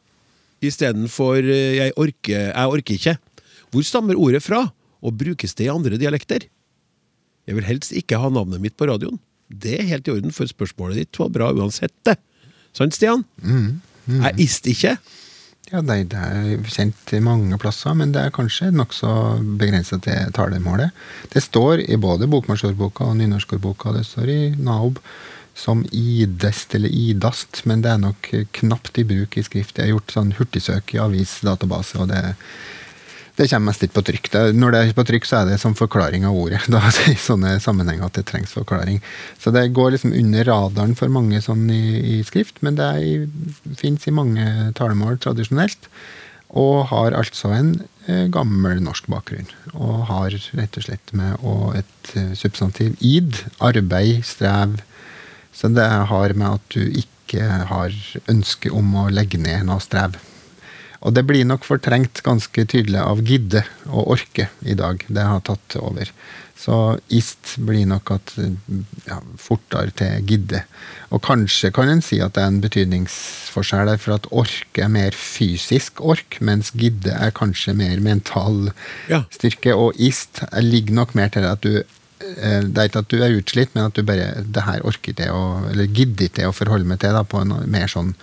istedenfor 0.71 1.41
eh, 1.43 1.79
jeg 1.81 1.95
orker, 1.97 2.51
'jeg 2.53 2.73
orker 2.79 2.95
ikke'. 2.95 3.19
Hvor 3.71 3.83
stammer 3.83 4.15
ordet 4.15 4.43
fra, 4.43 4.73
og 5.03 5.19
brukes 5.19 5.55
det 5.55 5.67
i 5.67 5.73
andre 5.73 5.99
dialekter? 5.99 6.47
Jeg 7.47 7.55
vil 7.57 7.65
helst 7.65 7.93
ikke 7.93 8.19
ha 8.19 8.29
navnet 8.29 8.61
mitt 8.61 8.77
på 8.77 8.87
radioen. 8.87 9.19
Det 9.51 9.81
er 9.81 9.91
helt 9.91 10.09
i 10.09 10.15
orden, 10.15 10.33
for 10.33 10.49
spørsmålet 10.49 10.97
ditt 10.97 11.19
var 11.19 11.29
bra 11.29 11.51
uansett, 11.53 11.93
det. 12.07 12.17
Sant, 12.73 12.95
Stian? 12.95 13.25
Jeg 14.09 14.41
ist 14.41 14.67
ikke. 14.67 14.97
Ja, 15.73 15.81
det, 15.81 16.11
det 16.13 16.21
er 16.21 16.65
kjent 16.69 17.13
mange 17.25 17.59
plasser, 17.59 17.95
men 17.97 18.13
det 18.13 18.23
er 18.23 18.35
kanskje 18.35 18.71
nokså 18.75 19.11
begrensa 19.61 19.99
til 20.05 20.33
talemålet. 20.37 20.93
Det 21.33 21.43
står 21.43 21.85
i 21.89 21.97
både 22.01 22.29
bokmålsordboka 22.31 23.09
og 23.11 23.17
nynorskordboka, 23.21 23.95
det 23.97 24.05
står 24.09 24.33
i 24.33 24.41
Naob 24.61 25.01
som 25.55 25.85
idest 25.95 26.75
eller 26.75 26.91
idast, 26.91 27.63
men 27.65 27.83
det 27.85 27.93
er 27.93 28.01
nok 28.03 28.31
knapt 28.59 28.99
i 28.99 29.07
bruk 29.07 29.37
i 29.39 29.45
skrift. 29.47 29.79
Jeg 29.79 29.87
har 29.87 29.97
gjort 29.97 30.15
sånn 30.17 30.33
hurtigsøk 30.39 30.97
i 30.97 31.03
avisdatabase, 31.03 32.01
og 32.03 32.11
det, 32.11 32.23
det 33.39 33.47
kommer 33.51 33.71
mest 33.71 33.83
ikke 33.87 34.01
på 34.01 34.05
trykk. 34.11 34.31
Det, 34.33 34.43
når 34.59 34.75
det 34.75 34.81
er 34.81 34.97
på 34.97 35.05
trykk, 35.07 35.29
så 35.31 35.41
er 35.41 35.53
det 35.53 35.61
som 35.63 35.77
forklaring 35.79 36.27
av 36.27 36.37
ordet. 36.39 36.65
Da 36.75 36.83
i 37.07 37.15
sånne 37.19 37.57
sammenhenger 37.63 38.07
at 38.07 38.19
det 38.19 38.27
trengs 38.31 38.55
forklaring. 38.55 38.99
Så 39.43 39.55
det 39.55 39.69
går 39.75 39.95
liksom 39.95 40.15
under 40.15 40.51
radaren 40.51 40.95
for 40.99 41.13
mange 41.13 41.39
sånn 41.43 41.69
i, 41.71 42.19
i 42.19 42.21
skrift, 42.27 42.59
men 42.67 42.79
det 42.79 42.91
fins 43.81 44.07
i 44.07 44.15
mange 44.15 44.73
talemål 44.79 45.19
tradisjonelt. 45.23 45.91
Og 46.55 46.85
har 46.91 47.15
altså 47.19 47.51
en 47.51 47.71
eh, 48.07 48.27
gammel 48.31 48.83
norsk 48.83 49.07
bakgrunn. 49.11 49.49
Og 49.75 50.05
har 50.11 50.35
rett 50.35 50.79
og 50.79 50.87
slett 50.87 51.15
med 51.19 51.39
og 51.43 51.79
et 51.81 52.13
eh, 52.19 52.35
substantiv 52.39 52.95
id, 53.03 53.41
arbeid, 53.59 54.23
strev. 54.27 54.79
Så 55.55 55.71
det 55.73 55.87
har 56.11 56.35
med 56.35 56.59
at 56.59 56.75
du 56.75 56.83
ikke 56.85 57.43
har 57.71 57.95
ønske 58.31 58.71
om 58.75 58.95
å 58.99 59.09
legge 59.15 59.39
ned 59.41 59.67
noe 59.69 59.83
strev. 59.83 60.19
Og 61.05 61.13
det 61.13 61.27
blir 61.29 61.45
nok 61.45 61.67
fortrengt 61.69 62.23
ganske 62.25 62.65
tydelig 62.65 63.01
av 63.03 63.21
gidde 63.29 63.61
og 63.91 64.15
orke 64.17 64.49
i 64.65 64.77
dag. 64.79 65.03
Det 65.09 65.27
har 65.29 65.43
tatt 65.45 65.77
over. 65.77 66.09
Så 66.57 66.77
ist 67.13 67.57
blir 67.61 67.85
nok 67.91 68.13
at 68.15 68.31
ja, 69.05 69.19
fortere 69.43 69.93
til 69.99 70.25
gidde. 70.31 70.63
Og 71.13 71.21
kanskje 71.27 71.73
kan 71.77 71.91
en 71.93 72.01
si 72.05 72.23
at 72.25 72.37
det 72.39 72.45
er 72.45 72.53
en 72.53 72.63
betydningsforskjell 72.65 73.91
der, 73.91 74.01
for 74.01 74.17
at 74.17 74.31
orke 74.33 74.87
er 74.87 74.93
mer 74.93 75.19
fysisk 75.19 76.01
ork, 76.01 76.39
mens 76.41 76.73
gidde 76.79 77.13
er 77.13 77.35
kanskje 77.37 77.77
mer 77.77 78.01
mental 78.01 78.71
Ja. 79.11 79.25
styrke. 79.35 79.75
Og 79.77 79.93
ist 80.01 80.41
ligger 80.57 80.95
nok 81.03 81.15
mer 81.15 81.29
til 81.29 81.45
at 81.45 81.61
du 81.61 81.83
det 82.65 82.81
er 82.81 82.89
ikke 82.89 83.05
at 83.05 83.13
du 83.13 83.21
er 83.21 83.37
utslitt, 83.39 83.75
men 83.75 83.89
at 83.89 83.97
du 83.97 84.03
bare 84.07 84.43
det 84.45 84.65
her 84.67 84.85
orker 84.87 85.17
det 85.17 85.31
å, 85.33 85.45
eller 85.71 85.91
gidder 85.91 86.29
ikke 86.29 86.49
å 86.49 86.57
forholde 86.57 86.89
meg 86.89 87.03
til 87.03 87.15
da, 87.17 87.25
på 87.27 87.43
en 87.43 87.57
mer 87.71 87.91
sånn 87.91 88.15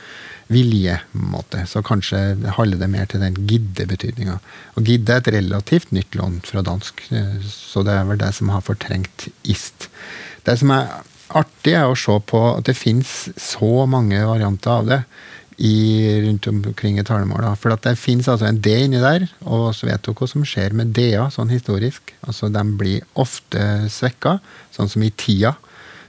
viljemåte. 0.51 1.63
Så 1.69 1.83
kanskje 1.85 2.19
holder 2.57 2.81
det 2.81 2.89
mer 2.91 3.07
til 3.09 3.23
den 3.23 3.37
gidde-betydninga. 3.47 4.39
Og 4.75 4.89
gidde 4.89 5.15
er 5.15 5.23
et 5.23 5.31
relativt 5.37 5.93
nytt 5.95 6.17
lån 6.17 6.41
fra 6.47 6.63
dansk, 6.65 7.05
eh, 7.11 7.37
så 7.45 7.85
det 7.87 7.95
er 7.95 8.09
vel 8.09 8.19
det 8.21 8.33
som 8.37 8.51
har 8.53 8.65
fortrengt 8.65 9.29
ist. 9.43 9.87
Det 10.47 10.57
som 10.59 10.73
er 10.75 10.91
artig, 11.29 11.75
er 11.77 11.87
å 11.87 11.95
se 11.95 12.17
på 12.27 12.41
at 12.57 12.67
det 12.67 12.75
finnes 12.75 13.31
så 13.39 13.85
mange 13.87 14.19
varianter 14.27 14.71
av 14.73 14.89
det. 14.89 15.01
I, 15.61 16.21
rundt 16.25 16.47
omkring 16.49 16.97
i 16.99 17.05
talemål. 17.05 17.45
For 17.61 17.75
det 17.83 17.93
finnes 18.01 18.29
altså 18.31 18.47
en 18.49 18.61
D 18.63 18.73
inni 18.85 19.01
der, 19.01 19.27
og 19.45 19.69
så 19.77 19.89
vet 19.89 20.01
dere 20.01 20.17
hva 20.17 20.29
som 20.29 20.45
skjer 20.47 20.73
med 20.77 20.95
D-er 20.97 21.29
sånn 21.33 21.53
historisk. 21.53 22.15
Altså 22.25 22.49
De 22.49 22.63
blir 22.79 23.05
ofte 23.21 23.85
svekka, 23.93 24.39
sånn 24.73 24.89
som 24.89 25.05
i 25.05 25.11
tida. 25.13 25.53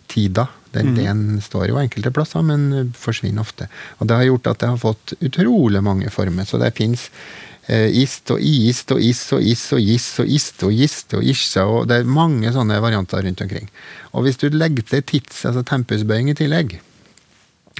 Tida. 0.08 0.48
Den 0.72 0.94
D-en 0.96 1.24
står 1.44 1.68
jo 1.68 1.80
enkelte 1.82 2.14
plasser, 2.16 2.44
men 2.48 2.92
forsvinner 2.96 3.44
ofte. 3.44 3.68
Og 4.00 4.08
Det 4.08 4.16
har 4.16 4.28
gjort 4.30 4.52
at 4.54 4.62
det 4.62 4.70
har 4.72 4.80
fått 4.80 5.16
utrolig 5.20 5.82
mange 5.84 6.08
former. 6.10 6.48
Så 6.48 6.60
det 6.62 6.72
fins 6.78 7.10
eh, 7.68 7.90
ist 7.92 8.32
og 8.32 8.40
iist 8.40 8.94
og 8.94 9.02
is 9.02 9.20
og 9.36 9.42
is 9.42 9.66
og 9.72 9.82
gis 9.84 10.08
og 10.18 10.32
ist 10.38 10.64
og 10.64 10.72
gist 10.78 11.18
og 11.18 11.28
isja 11.34 11.66
og 11.68 11.88
Det 11.90 12.00
er 12.00 12.08
mange 12.08 12.52
sånne 12.54 12.80
varianter 12.80 13.22
rundt 13.26 13.44
omkring. 13.44 13.68
Og 14.12 14.24
hvis 14.24 14.40
du 14.40 14.48
legger 14.48 14.82
til 14.88 15.02
tids, 15.02 15.44
altså 15.44 15.62
tempusbøying 15.66 16.32
i 16.32 16.38
tillegg, 16.38 16.80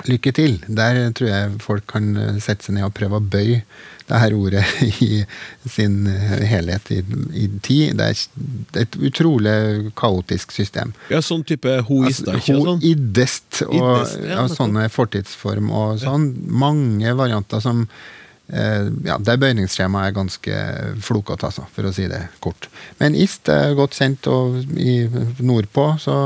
lykke 0.08 0.32
til. 0.34 0.60
Der 0.66 1.00
tror 1.16 1.28
jeg 1.28 1.56
folk 1.62 1.88
kan 1.90 2.12
eh, 2.16 2.38
sette 2.42 2.66
seg 2.66 2.78
ned 2.78 2.88
og 2.88 2.94
prøve 2.96 3.18
å 3.18 3.24
bøye 3.34 3.62
det 4.08 4.20
her 4.20 4.34
ordet 4.36 4.64
i 5.06 5.22
sin 5.70 6.06
eh, 6.10 6.44
helhet 6.48 6.90
i, 6.94 7.00
i 7.38 7.48
tid. 7.64 7.98
Det 7.98 8.08
er 8.08 8.82
et 8.84 8.96
utrolig 9.00 9.92
kaotisk 9.98 10.54
system. 10.54 10.94
Ja, 11.12 11.22
sånn 11.24 11.44
type 11.48 11.78
hoister? 11.88 12.40
ikke 12.40 12.58
ho, 12.58 12.64
sånn? 12.72 12.82
Idest 12.88 13.62
og 13.68 13.76
Idest, 13.78 14.24
ja, 14.26 14.40
og 14.42 14.56
sånne 14.56 14.88
fortidsform 14.92 15.70
og 15.70 16.02
sånn. 16.02 16.32
Mange 16.48 17.14
varianter 17.18 17.62
som 17.64 17.84
eh, 17.86 18.88
ja, 19.06 19.18
Der 19.22 19.40
bøyningsskjemaet 19.40 20.10
er 20.10 20.18
ganske 20.18 20.64
flokete, 21.04 21.52
altså, 21.52 21.68
for 21.74 21.88
å 21.88 21.94
si 21.94 22.08
det 22.10 22.24
kort. 22.44 22.68
Men 23.00 23.16
ist 23.18 23.48
er 23.52 23.76
godt 23.78 23.96
kjent, 23.98 24.28
og 24.32 24.60
i 24.76 25.04
nordpå 25.42 25.92
så, 26.02 26.16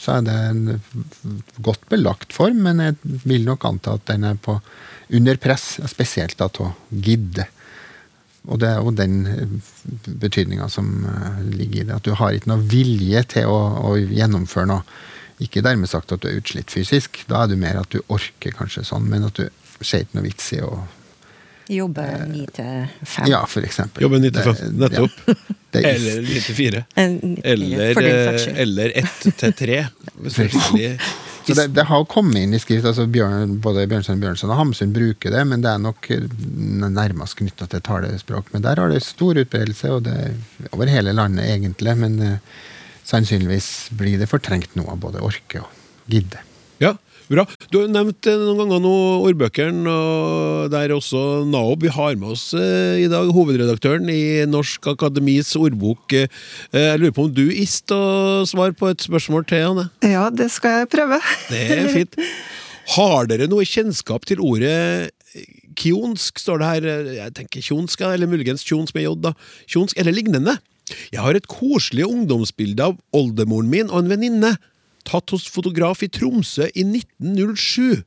så 0.00 0.16
er 0.16 0.24
det 0.24 0.34
en 0.48 0.80
godt 1.60 1.82
belagt 1.92 2.32
form, 2.32 2.62
men 2.64 2.80
jeg 2.80 2.96
vil 3.28 3.44
nok 3.44 3.66
anta 3.68 3.98
at 3.98 4.06
den 4.08 4.24
er 4.24 4.38
på 4.40 4.56
under 5.10 5.40
press, 5.42 5.74
spesielt 5.90 6.40
av 6.40 6.56
gidde. 6.88 7.44
Og 8.48 8.60
det 8.62 8.70
er 8.70 8.78
jo 8.80 8.92
den 8.96 9.16
betydninga 10.22 10.70
som 10.72 11.04
eh, 11.04 11.40
ligger 11.50 11.82
i 11.82 11.86
det. 11.88 11.98
At 11.98 12.06
du 12.06 12.14
har 12.16 12.32
ikke 12.32 12.52
noe 12.54 12.64
vilje 12.70 13.24
til 13.34 13.50
å, 13.50 13.58
å 13.90 13.96
gjennomføre 14.00 14.70
noe. 14.70 14.86
Ikke 15.44 15.64
dermed 15.64 15.90
sagt 15.90 16.12
at 16.12 16.22
du 16.22 16.30
er 16.30 16.38
utslitt 16.40 16.72
fysisk, 16.72 17.22
da 17.28 17.44
er 17.44 17.52
du 17.52 17.58
mer 17.60 17.80
at 17.80 17.92
du 17.92 18.00
orker 18.12 18.56
kanskje 18.56 18.84
sånn, 18.88 19.08
men 19.08 19.28
at 19.28 19.36
du 19.40 19.46
ser 19.80 20.04
ikke 20.04 20.18
noe 20.18 20.28
vits 20.28 20.50
i 20.56 20.62
å 20.64 20.72
Jobbe 21.70 22.04
ni 22.26 22.44
til 22.50 22.86
fem. 23.06 23.30
Ja, 23.30 23.40
for 23.46 23.66
eksempel. 23.66 24.02
Jobbe 24.02 24.18
9 24.18 24.30
til 24.34 24.46
fem, 24.48 24.60
5, 24.60 24.76
nettopp. 24.82 25.18
ja. 25.28 25.34
Det 25.70 25.82
er 25.86 25.90
Eller 25.94 26.22
9 26.26 26.40
til 26.46 26.56
4. 26.58 26.84
Eller, 26.98 27.92
for 27.94 28.06
den 28.06 28.14
eh, 28.16 28.22
saks 28.26 28.46
skyld. 28.46 28.62
eller 28.64 28.94
1 29.02 29.10
til 29.42 29.58
3. 29.60 29.82
Så 31.50 31.54
det, 31.56 31.66
det 31.74 31.84
har 31.88 32.04
kommet 32.10 32.42
inn 32.42 32.54
i 32.54 32.60
skrift. 32.62 32.84
altså 32.86 33.06
Bjørn, 33.10 33.56
Både 33.64 33.86
Bjørnson 33.90 34.20
Bjørnson 34.20 34.52
og 34.52 34.58
Hamsun 34.58 34.92
bruker 34.94 35.32
det, 35.34 35.40
men 35.48 35.62
det 35.64 35.70
er 35.72 35.80
nok 35.82 36.10
eh, 36.12 36.26
nærmest 36.90 37.38
knytta 37.38 37.66
til 37.70 37.82
talespråk. 37.86 38.52
Men 38.54 38.66
der 38.66 38.82
har 38.82 38.92
det 38.92 39.00
stor 39.06 39.38
utbredelse, 39.40 39.94
og 39.94 40.04
det 40.06 40.16
er 40.26 40.68
over 40.74 40.90
hele 40.90 41.14
landet 41.16 41.48
egentlig. 41.48 41.96
Men 42.02 42.18
uh, 42.20 42.36
sannsynligvis 43.08 43.70
blir 43.98 44.20
det 44.20 44.28
fortrengt 44.30 44.76
nå 44.78 44.84
av 44.90 45.00
både 45.02 45.22
orke 45.24 45.62
og 45.62 46.10
gidde. 46.10 46.42
Ja, 46.82 46.94
bra. 47.30 47.44
Du 47.70 47.78
har 47.80 47.90
nevnt 47.92 48.26
eh, 48.28 48.38
noen 48.40 48.58
ganger 48.64 48.82
nå 48.84 48.92
ordbøkene, 49.28 49.90
og 49.90 50.70
der 50.72 50.94
også 50.96 51.22
Naob. 51.48 51.84
Vi 51.86 51.92
har 51.94 52.16
med 52.20 52.34
oss 52.34 52.48
eh, 52.58 53.00
i 53.04 53.08
dag 53.10 53.30
hovedredaktøren 53.34 54.08
i 54.12 54.46
Norsk 54.50 54.90
Akademis 54.92 55.52
ordbok. 55.58 56.12
Eh, 56.16 56.26
Jeg 56.74 57.00
lurer 57.02 57.14
på 57.16 57.28
om 57.28 57.34
du 57.34 57.46
ist 57.52 57.90
å 57.94 58.42
svare 58.50 58.74
på 58.76 58.90
et 58.90 59.06
spørsmål 59.06 59.46
til, 59.50 59.68
Anne? 59.70 59.86
Ja, 60.06 60.26
det 60.34 60.50
skal 60.54 60.82
jeg 60.82 60.90
prøve. 60.96 61.20
Det 61.50 61.62
er 61.78 61.88
fint. 61.94 62.18
Har 62.96 63.28
dere 63.30 63.46
noe 63.50 63.66
kjennskap 63.68 64.26
til 64.26 64.42
ordet 64.42 65.10
kjonsk, 65.78 66.40
står 66.42 66.58
det 66.60 66.70
her. 66.72 66.88
Jeg 67.20 67.34
tenker 67.38 67.62
kjonsk, 67.62 68.02
eller 68.02 68.30
muligens 68.30 68.64
kjons 68.66 68.90
med 68.96 69.06
j, 69.06 69.14
da. 69.22 69.34
Kjonsk, 69.70 69.94
eller 70.00 70.16
lignende. 70.16 70.56
Jeg 71.14 71.22
har 71.22 71.38
et 71.38 71.46
koselig 71.46 72.02
ungdomsbilde 72.08 72.88
av 72.90 72.96
oldemoren 73.14 73.70
min 73.70 73.92
og 73.92 74.00
en 74.02 74.10
venninne, 74.10 74.56
tatt 75.08 75.32
hos 75.34 75.48
fotograf 75.50 76.02
i 76.04 76.10
Tromsø 76.12 76.68
i 76.74 76.84
1907. 76.84 78.02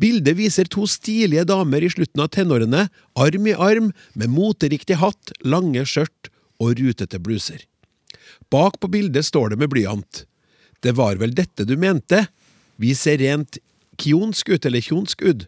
Bildet 0.00 0.38
viser 0.38 0.68
to 0.70 0.86
stilige 0.88 1.44
damer 1.48 1.84
i 1.84 1.90
slutten 1.92 2.22
av 2.24 2.30
tenårene, 2.32 2.86
arm 3.18 3.48
i 3.48 3.54
arm, 3.54 3.92
med 4.14 4.32
moteriktig 4.32 4.98
hatt, 5.02 5.34
lange 5.44 5.84
skjørt 5.84 6.30
og 6.62 6.78
rutete 6.80 7.20
bluser. 7.20 7.60
Bak 8.52 8.78
på 8.80 8.88
bildet 8.90 9.28
står 9.28 9.52
det 9.52 9.60
med 9.60 9.70
blyant. 9.72 10.24
Det 10.80 10.94
var 10.96 11.18
vel 11.20 11.34
dette 11.36 11.66
du 11.68 11.76
mente? 11.76 12.26
Vi 12.78 12.94
ser 12.94 13.18
rent 13.20 13.58
kjonsk 13.98 14.54
ut, 14.54 14.64
eller 14.64 14.84
kjonsk 14.84 15.24
ut. 15.26 15.46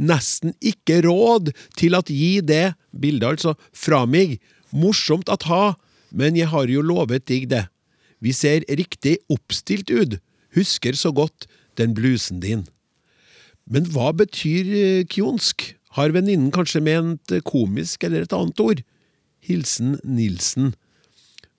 Nesten 0.00 0.54
ikke 0.60 1.00
råd 1.06 1.52
til 1.78 1.96
at 1.98 2.12
gi 2.12 2.38
det, 2.44 2.76
bildet 2.92 3.34
altså, 3.34 3.56
fra 3.72 4.04
meg. 4.06 4.38
Morsomt 4.70 5.28
at 5.32 5.48
ha, 5.50 5.74
men 6.14 6.38
jeg 6.38 6.50
har 6.52 6.70
jo 6.70 6.84
lovet 6.84 7.26
deg 7.28 7.48
det. 7.50 7.64
Vi 8.20 8.34
ser 8.36 8.66
riktig 8.68 9.18
oppstilt 9.32 9.90
ut. 9.90 10.18
Husker 10.56 10.96
så 10.98 11.12
godt 11.14 11.48
den 11.80 11.94
blusen 11.96 12.40
din. 12.42 12.66
Men 13.70 13.86
hva 13.94 14.10
betyr 14.16 14.70
eh, 14.74 15.06
kjonsk? 15.08 15.70
Har 15.96 16.12
venninnen 16.14 16.52
kanskje 16.54 16.82
ment 16.84 17.32
eh, 17.34 17.42
komisk 17.46 18.04
eller 18.06 18.26
et 18.26 18.34
annet 18.36 18.62
ord? 18.62 18.82
Hilsen 19.46 19.96
Nilsen. 20.04 20.74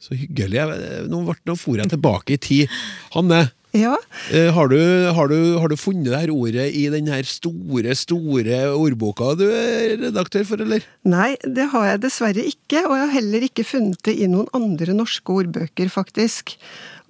Så 0.01 0.17
hyggelig. 0.17 0.61
Nå, 1.09 1.23
ble, 1.27 1.37
nå 1.47 1.55
for 1.59 1.79
jeg 1.79 1.91
tilbake 1.91 2.35
i 2.35 2.41
tid. 2.41 2.77
Hanne, 3.15 3.45
Ja, 3.71 3.93
eh, 4.35 4.49
har 4.51 4.67
du, 4.67 4.77
har, 5.15 5.29
du, 5.31 5.57
har 5.61 5.71
du 5.71 5.77
funnet 5.79 6.09
det 6.11 6.19
her 6.25 6.31
ordet 6.33 6.65
i 6.75 6.89
den 6.91 7.07
her 7.07 7.23
store, 7.23 7.93
store 7.95 8.57
ordboka 8.75 9.29
du 9.39 9.45
er 9.47 9.93
redaktør 10.01 10.43
for, 10.49 10.63
eller? 10.65 10.83
Nei, 11.07 11.37
det 11.45 11.69
har 11.71 11.85
jeg 11.93 12.01
dessverre 12.03 12.43
ikke, 12.43 12.81
og 12.83 12.97
jeg 12.97 13.05
har 13.05 13.15
heller 13.15 13.45
ikke 13.47 13.63
funnet 13.67 14.01
det 14.03 14.17
i 14.19 14.27
noen 14.31 14.49
andre 14.57 14.91
norske 14.97 15.31
ordbøker, 15.31 15.87
faktisk. 15.93 16.57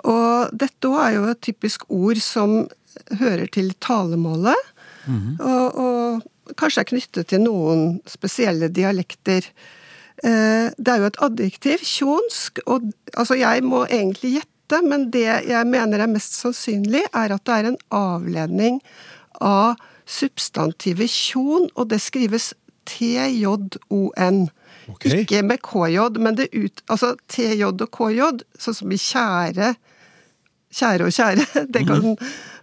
Og 0.06 0.54
dette 0.54 0.90
òg 0.90 1.00
er 1.08 1.18
jo 1.18 1.26
et 1.34 1.42
typisk 1.46 1.88
ord 1.90 2.22
som 2.22 2.68
hører 3.20 3.50
til 3.54 3.74
talemålet, 3.82 4.70
og, 5.42 5.82
og 5.82 6.56
kanskje 6.62 6.84
er 6.84 6.90
knyttet 6.94 7.30
til 7.32 7.42
noen 7.42 8.00
spesielle 8.10 8.70
dialekter. 8.70 9.48
Eh, 10.22 10.70
Det 10.78 10.94
er 10.94 11.02
jo 11.02 11.10
et 11.10 11.22
adjektiv, 11.26 11.82
kjonsk, 11.82 12.62
og 12.70 12.92
altså 13.18 13.38
jeg 13.40 13.64
må 13.66 13.86
egentlig 13.90 14.36
gjette, 14.38 14.51
men 14.86 15.10
det 15.14 15.28
jeg 15.50 15.68
mener 15.68 16.02
er 16.02 16.12
mest 16.12 16.38
sannsynlig, 16.40 17.04
er 17.12 17.36
at 17.36 17.46
det 17.48 17.58
er 17.58 17.70
en 17.72 17.80
avledning 17.92 18.80
av 19.42 19.80
substantivet 20.08 21.12
tjon, 21.12 21.70
og 21.76 21.90
det 21.92 22.02
skrives 22.04 22.52
TJON. 22.90 24.50
Okay. 24.92 25.22
Ikke 25.22 25.42
med 25.46 25.62
KJ, 25.64 26.20
men 26.20 26.38
det 26.38 26.50
ut, 26.56 26.84
altså 26.90 27.14
TJ 27.32 27.68
og 27.70 27.86
KJ, 27.94 28.24
sånn 28.60 28.78
som 28.82 28.92
i 28.92 29.00
kjære, 29.00 29.74
kjære 30.74 31.08
og 31.08 31.16
kjære. 31.16 31.48
Det 31.76 31.86
kan, 31.88 32.18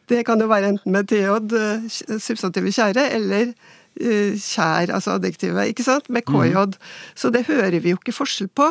det 0.09 0.25
kan 0.25 0.41
jo 0.41 0.49
være 0.49 0.73
enten 0.75 0.93
med 0.93 1.09
TJ, 1.09 1.37
eh, 1.61 2.19
substantivet 2.19 2.75
kjære, 2.75 3.11
eller 3.17 3.53
kjær, 3.99 4.93
altså 4.95 5.17
adjektivet, 5.17 5.73
ikke 5.73 5.87
sant, 5.87 6.09
med 6.13 6.27
KJ. 6.29 6.79
Så 7.19 7.33
det 7.35 7.47
hører 7.49 7.79
vi 7.83 7.93
jo 7.93 7.99
ikke 8.01 8.15
forskjell 8.17 8.51
på. 8.55 8.71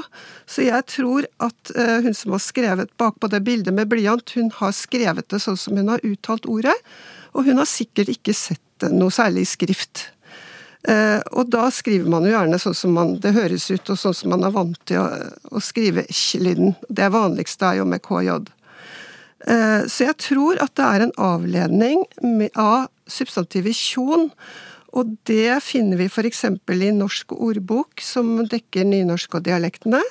Så 0.49 0.65
jeg 0.67 0.87
tror 0.89 1.27
at 1.43 1.73
eh, 1.75 1.97
hun 2.05 2.15
som 2.17 2.35
har 2.35 2.43
skrevet 2.43 2.93
bakpå 2.99 3.29
det 3.31 3.43
bildet 3.47 3.75
med 3.75 3.89
blyant, 3.91 4.35
hun 4.37 4.51
har 4.59 4.75
skrevet 4.75 5.27
det 5.31 5.41
sånn 5.43 5.59
som 5.59 5.79
hun 5.79 5.91
har 5.91 6.03
uttalt 6.07 6.47
ordet, 6.49 6.75
og 7.35 7.47
hun 7.47 7.59
har 7.61 7.69
sikkert 7.69 8.11
ikke 8.13 8.35
sett 8.35 8.63
det 8.81 8.93
noe 8.93 9.13
særlig 9.13 9.45
i 9.45 9.49
skrift. 9.49 10.07
Eh, 10.87 11.19
og 11.35 11.49
da 11.51 11.67
skriver 11.73 12.07
man 12.11 12.25
jo 12.27 12.31
gjerne 12.31 12.59
sånn 12.61 12.77
som 12.77 12.93
man, 12.95 13.15
det 13.23 13.33
høres 13.35 13.67
ut, 13.73 13.89
og 13.91 13.99
sånn 13.99 14.15
som 14.15 14.31
man 14.31 14.45
er 14.47 14.53
vant 14.55 14.77
til 14.87 15.01
å, 15.01 15.07
å 15.51 15.63
skrive 15.63 16.05
ch-lyden. 16.07 16.77
Det 16.87 17.09
vanligste 17.11 17.71
er 17.71 17.81
jo 17.81 17.89
med 17.89 18.03
KJ. 18.05 18.37
Eh, 19.47 19.81
så 19.89 20.07
jeg 20.07 20.17
tror 20.21 20.61
at 20.63 20.73
det 20.79 20.85
er 20.87 21.05
en 21.05 21.17
avledning 21.21 22.05
av 22.55 22.87
substantivet 23.09 23.75
kjon, 23.77 24.29
og 24.97 25.13
det 25.29 25.59
finner 25.61 25.99
vi 25.99 26.09
f.eks. 26.09 26.43
i 26.49 26.91
Norsk 26.95 27.35
ordbok, 27.37 28.01
som 28.01 28.39
dekker 28.49 28.87
nynorsk 28.87 29.37
og 29.37 29.45
dialektene, 29.45 30.01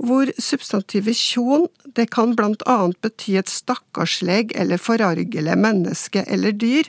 hvor 0.00 0.30
substantivet 0.40 1.18
tjon 1.18 1.66
det 1.98 2.06
kan 2.14 2.32
blant 2.38 2.62
annet 2.70 2.96
bety 3.04 3.34
et 3.40 3.50
stakkarsleg 3.52 4.54
eller 4.56 4.80
forargelig 4.80 5.56
menneske 5.60 6.24
eller 6.26 6.54
dyr, 6.56 6.88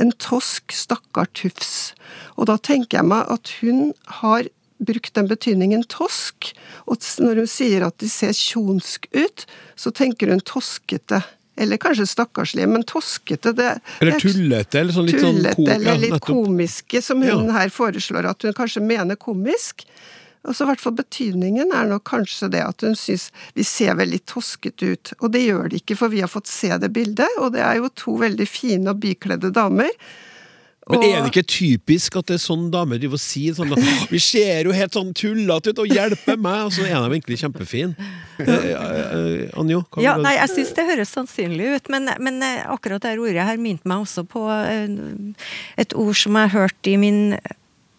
en 0.00 0.12
tosk 0.22 0.72
stakkartufs. 0.72 1.92
Og 2.36 2.48
da 2.48 2.56
tenker 2.56 3.00
jeg 3.00 3.10
meg 3.10 3.28
at 3.32 3.52
hun 3.60 3.90
har 4.22 4.48
brukt 4.78 5.14
den 5.16 5.28
betydningen 5.28 5.84
tosk, 5.92 6.52
og 6.86 7.00
når 7.20 7.42
hun 7.42 7.50
sier 7.50 7.86
at 7.86 7.96
de 8.00 8.08
ser 8.12 8.32
tjonsk 8.36 9.08
ut, 9.16 9.46
så 9.76 9.92
tenker 9.92 10.32
hun 10.32 10.44
toskete. 10.44 11.22
Eller 11.56 11.80
kanskje 11.80 12.04
stakkarslige, 12.10 12.68
men 12.68 12.84
toskete 12.84 13.54
det, 13.56 13.70
Eller 14.00 14.12
er- 14.12 14.20
tullete, 14.20 14.80
eller 14.80 14.92
sånn 14.92 15.06
litt 15.08 15.20
sånn 15.22 15.38
tullete, 15.40 15.70
eller 15.74 15.98
litt 16.02 16.20
komiske, 16.20 17.02
som 17.02 17.22
hun 17.22 17.48
her 17.50 17.68
foreslår 17.72 18.28
at 18.28 18.42
hun 18.42 18.52
kanskje 18.52 18.82
mener 18.84 19.16
komisk. 19.16 19.86
Og 20.46 20.54
så 20.54 20.62
i 20.62 20.68
hvert 20.70 20.80
fall 20.80 20.94
betydningen 20.94 21.72
er 21.74 21.88
nok 21.90 22.04
kanskje 22.06 22.50
det 22.52 22.60
at 22.62 22.84
hun 22.86 22.94
syns 22.94 23.30
vi 23.56 23.64
ser 23.66 23.96
veldig 23.98 24.20
toskete 24.30 24.92
ut. 24.92 25.12
Og 25.20 25.32
det 25.34 25.42
gjør 25.42 25.70
det 25.72 25.80
ikke, 25.82 25.96
for 25.98 26.12
vi 26.12 26.20
har 26.22 26.30
fått 26.30 26.46
se 26.46 26.70
det 26.78 26.92
bildet, 26.94 27.40
og 27.40 27.52
det 27.56 27.64
er 27.66 27.80
jo 27.80 27.88
to 27.88 28.14
veldig 28.20 28.46
fine 28.46 28.92
og 28.92 29.00
bykledde 29.02 29.50
damer. 29.56 29.90
Men 30.86 31.02
er 31.02 31.16
det 31.24 31.32
ikke 31.32 31.42
typisk 31.50 32.14
at 32.20 32.28
det 32.30 32.36
er 32.36 32.42
sånn 32.44 32.68
damer 32.70 33.00
driver 33.02 33.18
og 33.18 33.22
sier 33.24 33.56
sånn 33.56 33.72
at 33.74 34.10
Vi 34.12 34.20
ser 34.22 34.68
jo 34.68 34.74
helt 34.76 34.94
sånn 34.94 35.08
tullete 35.18 35.72
ut, 35.74 35.80
og 35.82 35.90
hjelper 35.90 36.38
meg! 36.38 36.60
Og 36.68 36.76
så 36.76 36.84
er 36.86 36.94
de 36.94 37.08
egentlig 37.16 37.40
kjempefine. 37.40 37.96
Eh, 38.38 38.52
eh, 38.52 39.58
Anjo? 39.58 39.80
hva 39.90 40.02
Ja, 40.04 40.12
vil 40.14 40.22
du- 40.22 40.28
nei, 40.28 40.34
jeg 40.36 40.52
syns 40.52 40.74
det 40.76 40.84
høres 40.86 41.10
sannsynlig 41.16 41.72
ut, 41.74 41.90
men, 41.90 42.10
men 42.22 42.38
eh, 42.44 42.62
akkurat 42.70 43.02
det 43.02 43.14
her 43.14 43.22
ordet 43.24 43.46
her 43.48 43.58
minte 43.58 43.88
meg 43.88 44.04
også 44.04 44.26
på 44.30 44.44
eh, 44.52 45.34
et 45.82 45.94
ord 45.96 46.14
som 46.20 46.38
jeg 46.38 46.52
hørte 46.54 46.92
i 46.92 46.96
min 47.00 47.38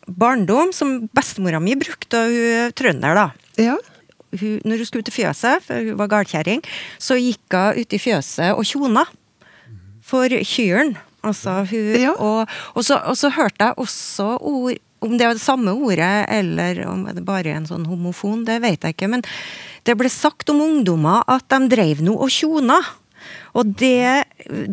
barndom, 0.07 0.71
som 0.71 1.09
bestemora 1.11 1.59
mi 1.59 1.75
brukte, 1.75 2.21
og 2.23 2.31
hun 2.31 2.53
er 2.61 2.71
trønder, 2.77 3.17
da. 3.19 3.27
Ja. 3.59 3.75
Hun, 4.38 4.61
når 4.63 4.83
hun 4.83 4.88
skulle 4.88 5.03
ut 5.03 5.11
i 5.11 5.17
fjøset, 5.17 5.65
for 5.67 5.89
hun 5.89 5.99
var 5.99 6.13
gardkjerring, 6.13 6.63
så 7.03 7.19
gikk 7.19 7.51
hun 7.57 7.81
ut 7.83 7.97
i 7.97 7.99
fjøset 7.99 8.53
og 8.55 8.63
tjona 8.67 9.03
for 10.07 10.31
kyrne. 10.31 11.01
Altså 11.26 11.63
hun 11.70 11.95
Ja. 11.99 12.11
og, 12.13 12.49
og, 12.76 12.84
så, 12.86 12.99
og 13.05 13.18
så 13.18 13.32
hørte 13.34 13.65
jeg 13.65 13.74
også 13.78 14.38
ord 14.41 14.78
om 14.99 15.18
det 15.18 15.28
var 15.28 15.36
det 15.38 15.43
samme 15.43 15.74
ordet, 15.78 16.26
eller 16.34 16.80
om 16.89 17.03
det 17.05 17.22
bare 17.26 17.51
er 17.51 17.59
en 17.59 17.68
sånn 17.70 17.86
homofon, 17.86 18.45
det 18.47 18.55
vet 18.63 18.82
jeg 18.82 18.95
ikke. 18.95 19.09
Men 19.11 19.22
det 19.86 19.93
ble 19.99 20.09
sagt 20.09 20.49
om 20.49 20.63
ungdommer 20.63 21.22
at 21.30 21.45
de 21.53 21.59
drev 21.70 22.01
nå 22.01 22.15
og 22.18 22.32
tjona. 22.34 22.80
Og 23.57 23.76
det, 23.78 24.26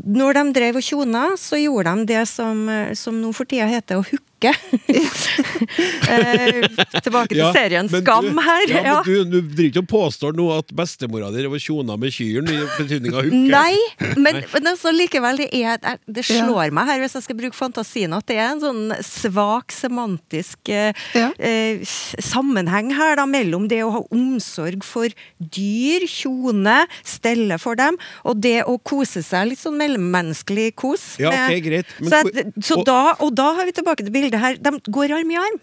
når 0.05 0.39
de 0.39 0.45
drev 0.57 0.79
og 0.81 0.87
tjona, 0.87 1.27
så 1.41 1.61
gjorde 1.61 1.93
de 2.01 2.09
det 2.15 2.23
som, 2.31 2.65
som 2.97 3.21
nå 3.21 3.35
for 3.37 3.49
tida 3.49 3.69
heter 3.69 4.01
å 4.01 4.07
hooke. 4.07 4.34
eh, 6.09 6.67
tilbake 7.05 7.33
til 7.33 7.41
Ja, 7.41 7.51
serien 7.55 7.89
Skam 7.91 8.27
du- 8.31 8.41
her. 8.45 8.65
Ja, 8.71 8.83
ja. 8.85 8.97
men 9.05 9.31
du, 9.31 9.41
du 9.41 9.41
driver 9.55 9.71
ikke 9.71 9.83
og 9.85 9.89
påstår 9.91 10.37
nå 10.37 10.47
at 10.59 10.73
bestemora 10.77 11.31
di 11.35 11.45
var 11.51 11.63
tjona 11.63 11.97
med 12.01 12.13
kyrne 12.15 12.53
i 12.55 12.61
betydninga 12.79 13.23
hooke? 13.23 13.41
Nei, 13.55 13.77
men, 14.21 14.41
men 14.53 14.71
altså, 14.73 14.93
likevel, 14.95 15.41
det, 15.43 15.49
er, 15.55 15.99
det 16.07 16.25
slår 16.29 16.73
meg 16.75 16.89
her, 16.91 17.03
hvis 17.05 17.17
jeg 17.19 17.27
skal 17.29 17.39
bruke 17.39 17.59
fantasien, 17.59 18.15
at 18.17 18.27
det 18.31 18.39
er 18.41 18.53
en 18.55 18.63
sånn 18.65 18.83
svak 19.05 19.75
semantisk 19.75 20.71
eh, 20.73 20.93
Ja. 21.15 21.31
eh, 21.39 21.83
sammenheng 22.25 22.93
her 22.97 23.17
da, 23.21 23.27
mellom 23.31 23.69
det 23.71 23.83
å 23.87 23.91
ha 23.99 24.03
omsorg 24.15 24.85
for 24.87 25.09
dyr, 25.39 26.07
kjone, 26.11 26.81
stelle 27.07 27.59
for 27.63 27.79
dem, 27.79 27.99
og 28.27 28.41
det 28.45 28.61
å 28.69 28.77
kose 28.87 29.23
seg, 29.25 29.51
litt 29.53 29.61
sånn 29.63 29.77
mellommenneskelig 29.81 30.71
kos. 30.81 31.05
Ja, 31.23 31.31
okay, 31.33 31.61
greit. 31.65 31.91
Men 32.01 32.11
så 32.11 32.21
jeg, 32.31 32.47
så 32.65 32.79
og- 32.81 32.87
da, 32.89 33.01
og 33.25 33.35
da 33.37 33.51
har 33.59 33.69
vi 33.69 33.75
tilbake 33.77 34.05
til 34.07 34.13
bildet 34.15 34.34
her. 34.41 34.57
De 34.61 34.79
går 34.91 35.15
arm 35.19 35.31
i 35.31 35.39
arm. 35.41 35.61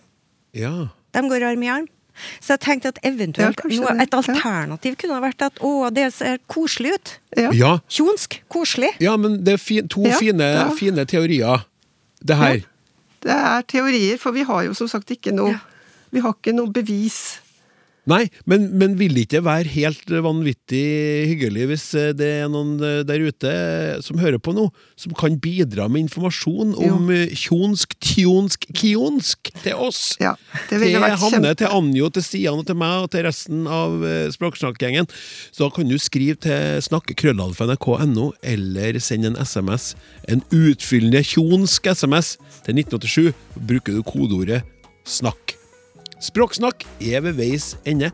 Ja. 0.58 0.76
De 1.16 1.24
går 1.30 1.48
arm 1.52 1.64
i 1.64 1.72
arm. 1.72 1.90
Så 2.44 2.54
jeg 2.54 2.62
tenkte 2.66 2.92
at 2.92 3.00
eventuelt 3.08 3.62
Ja, 3.64 3.70
noe, 3.72 3.94
det, 3.96 4.04
et 4.04 4.14
ja. 4.14 4.20
alternativ 4.20 4.98
kunne 5.00 5.16
ha 5.18 5.22
vært 5.24 5.46
at 5.46 5.62
å, 5.64 5.90
det 5.94 6.10
ser 6.14 6.42
koselig 6.52 6.96
ut. 6.98 7.14
Ja. 7.40 7.52
ja. 7.56 7.72
Tjonsk. 7.90 8.42
Koselig. 8.52 8.92
Ja, 9.02 9.16
men 9.18 9.40
det 9.46 9.56
er 9.58 9.62
fi 9.62 9.80
to 9.90 10.04
Ja, 10.06 10.20
fine, 10.20 10.50
ja. 10.58 10.68
fine 10.78 11.06
teorier, 11.10 11.64
det 12.22 12.38
her. 12.38 12.66
Det 13.22 13.38
er 13.38 13.66
teorier, 13.70 14.20
for 14.22 14.36
vi 14.36 14.44
har 14.46 14.66
jo 14.68 14.76
som 14.78 14.90
sagt 14.92 15.12
ikke 15.14 15.34
noe 15.34 15.56
Vi 16.12 16.20
har 16.20 16.34
ikke 16.36 16.52
noe 16.52 16.68
bevis. 16.76 17.40
Nei, 18.10 18.24
men, 18.50 18.64
men 18.82 18.96
vil 18.98 19.14
ikke 19.22 19.36
det 19.36 19.44
være 19.46 19.72
helt 19.76 20.10
vanvittig 20.26 20.82
hyggelig 21.30 21.68
hvis 21.70 21.84
eh, 22.00 22.08
det 22.18 22.30
er 22.42 22.48
noen 22.50 22.80
eh, 22.82 23.04
der 23.06 23.22
ute 23.22 23.52
som 24.02 24.18
hører 24.18 24.42
på 24.42 24.56
nå, 24.58 24.66
som 24.98 25.14
kan 25.18 25.38
bidra 25.42 25.86
med 25.86 26.08
informasjon 26.08 26.74
om 26.82 27.12
eh, 27.14 27.36
kjonsk, 27.38 27.94
tjonsk, 28.02 28.66
kionsk 28.74 29.52
til 29.62 29.86
oss? 29.86 30.02
Ja, 30.22 30.34
det 30.56 30.66
Til 30.72 30.84
ville 30.88 31.04
vært 31.04 31.22
Hanne, 31.22 31.52
kjempe... 31.52 31.54
til 31.62 31.78
Anjo, 31.78 32.10
til 32.18 32.26
Stian 32.26 32.64
og 32.64 32.66
til 32.72 32.80
meg 32.82 33.06
og 33.06 33.14
til 33.14 33.26
resten 33.30 33.70
av 33.70 34.02
eh, 34.02 34.26
Språksnakkgjengen. 34.34 35.10
Så 35.54 35.68
da 35.68 35.72
kan 35.78 35.94
du 35.94 35.98
skrive 36.02 36.42
til 36.42 36.82
snakkekrøllalfa.nrk.no, 36.90 38.32
eller 38.42 39.02
sende 39.04 39.36
en 39.36 39.42
SMS, 39.46 39.94
en 40.26 40.42
utfyllende 40.50 41.22
kjonsk 41.36 41.94
SMS, 41.94 42.36
til 42.66 42.82
1987. 42.82 43.34
Bruker 43.62 43.94
du 43.94 44.06
kodeordet 44.10 44.64
'snakk'. 45.06 45.61
Språksnakk 46.22 46.86
er 47.02 47.24
ved 47.26 47.40
veis 47.40 47.74
ende. 47.90 48.12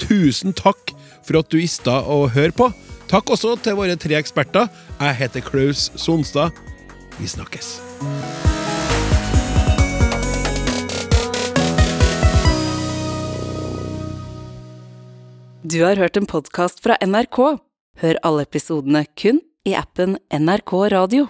Tusen 0.00 0.54
takk 0.56 0.94
for 1.26 1.42
at 1.42 1.50
du 1.52 1.58
ista 1.60 2.00
å 2.08 2.24
høre 2.32 2.54
på. 2.56 2.70
Takk 3.10 3.32
også 3.34 3.56
til 3.60 3.76
våre 3.76 3.96
tre 4.00 4.16
eksperter. 4.16 4.70
Jeg 4.96 5.18
heter 5.18 5.44
Klaus 5.44 5.90
Sonstad. 6.00 6.56
Vi 7.18 7.28
snakkes. 7.28 7.76
Du 15.60 15.82
har 15.84 16.00
hørt 16.00 16.16
en 16.16 16.26
podkast 16.30 16.80
fra 16.80 16.96
NRK. 17.04 17.60
Hør 18.00 18.22
alle 18.24 18.46
episodene 18.48 19.04
kun 19.20 19.42
i 19.68 19.76
appen 19.76 20.16
NRK 20.32 20.72
Radio. 20.96 21.28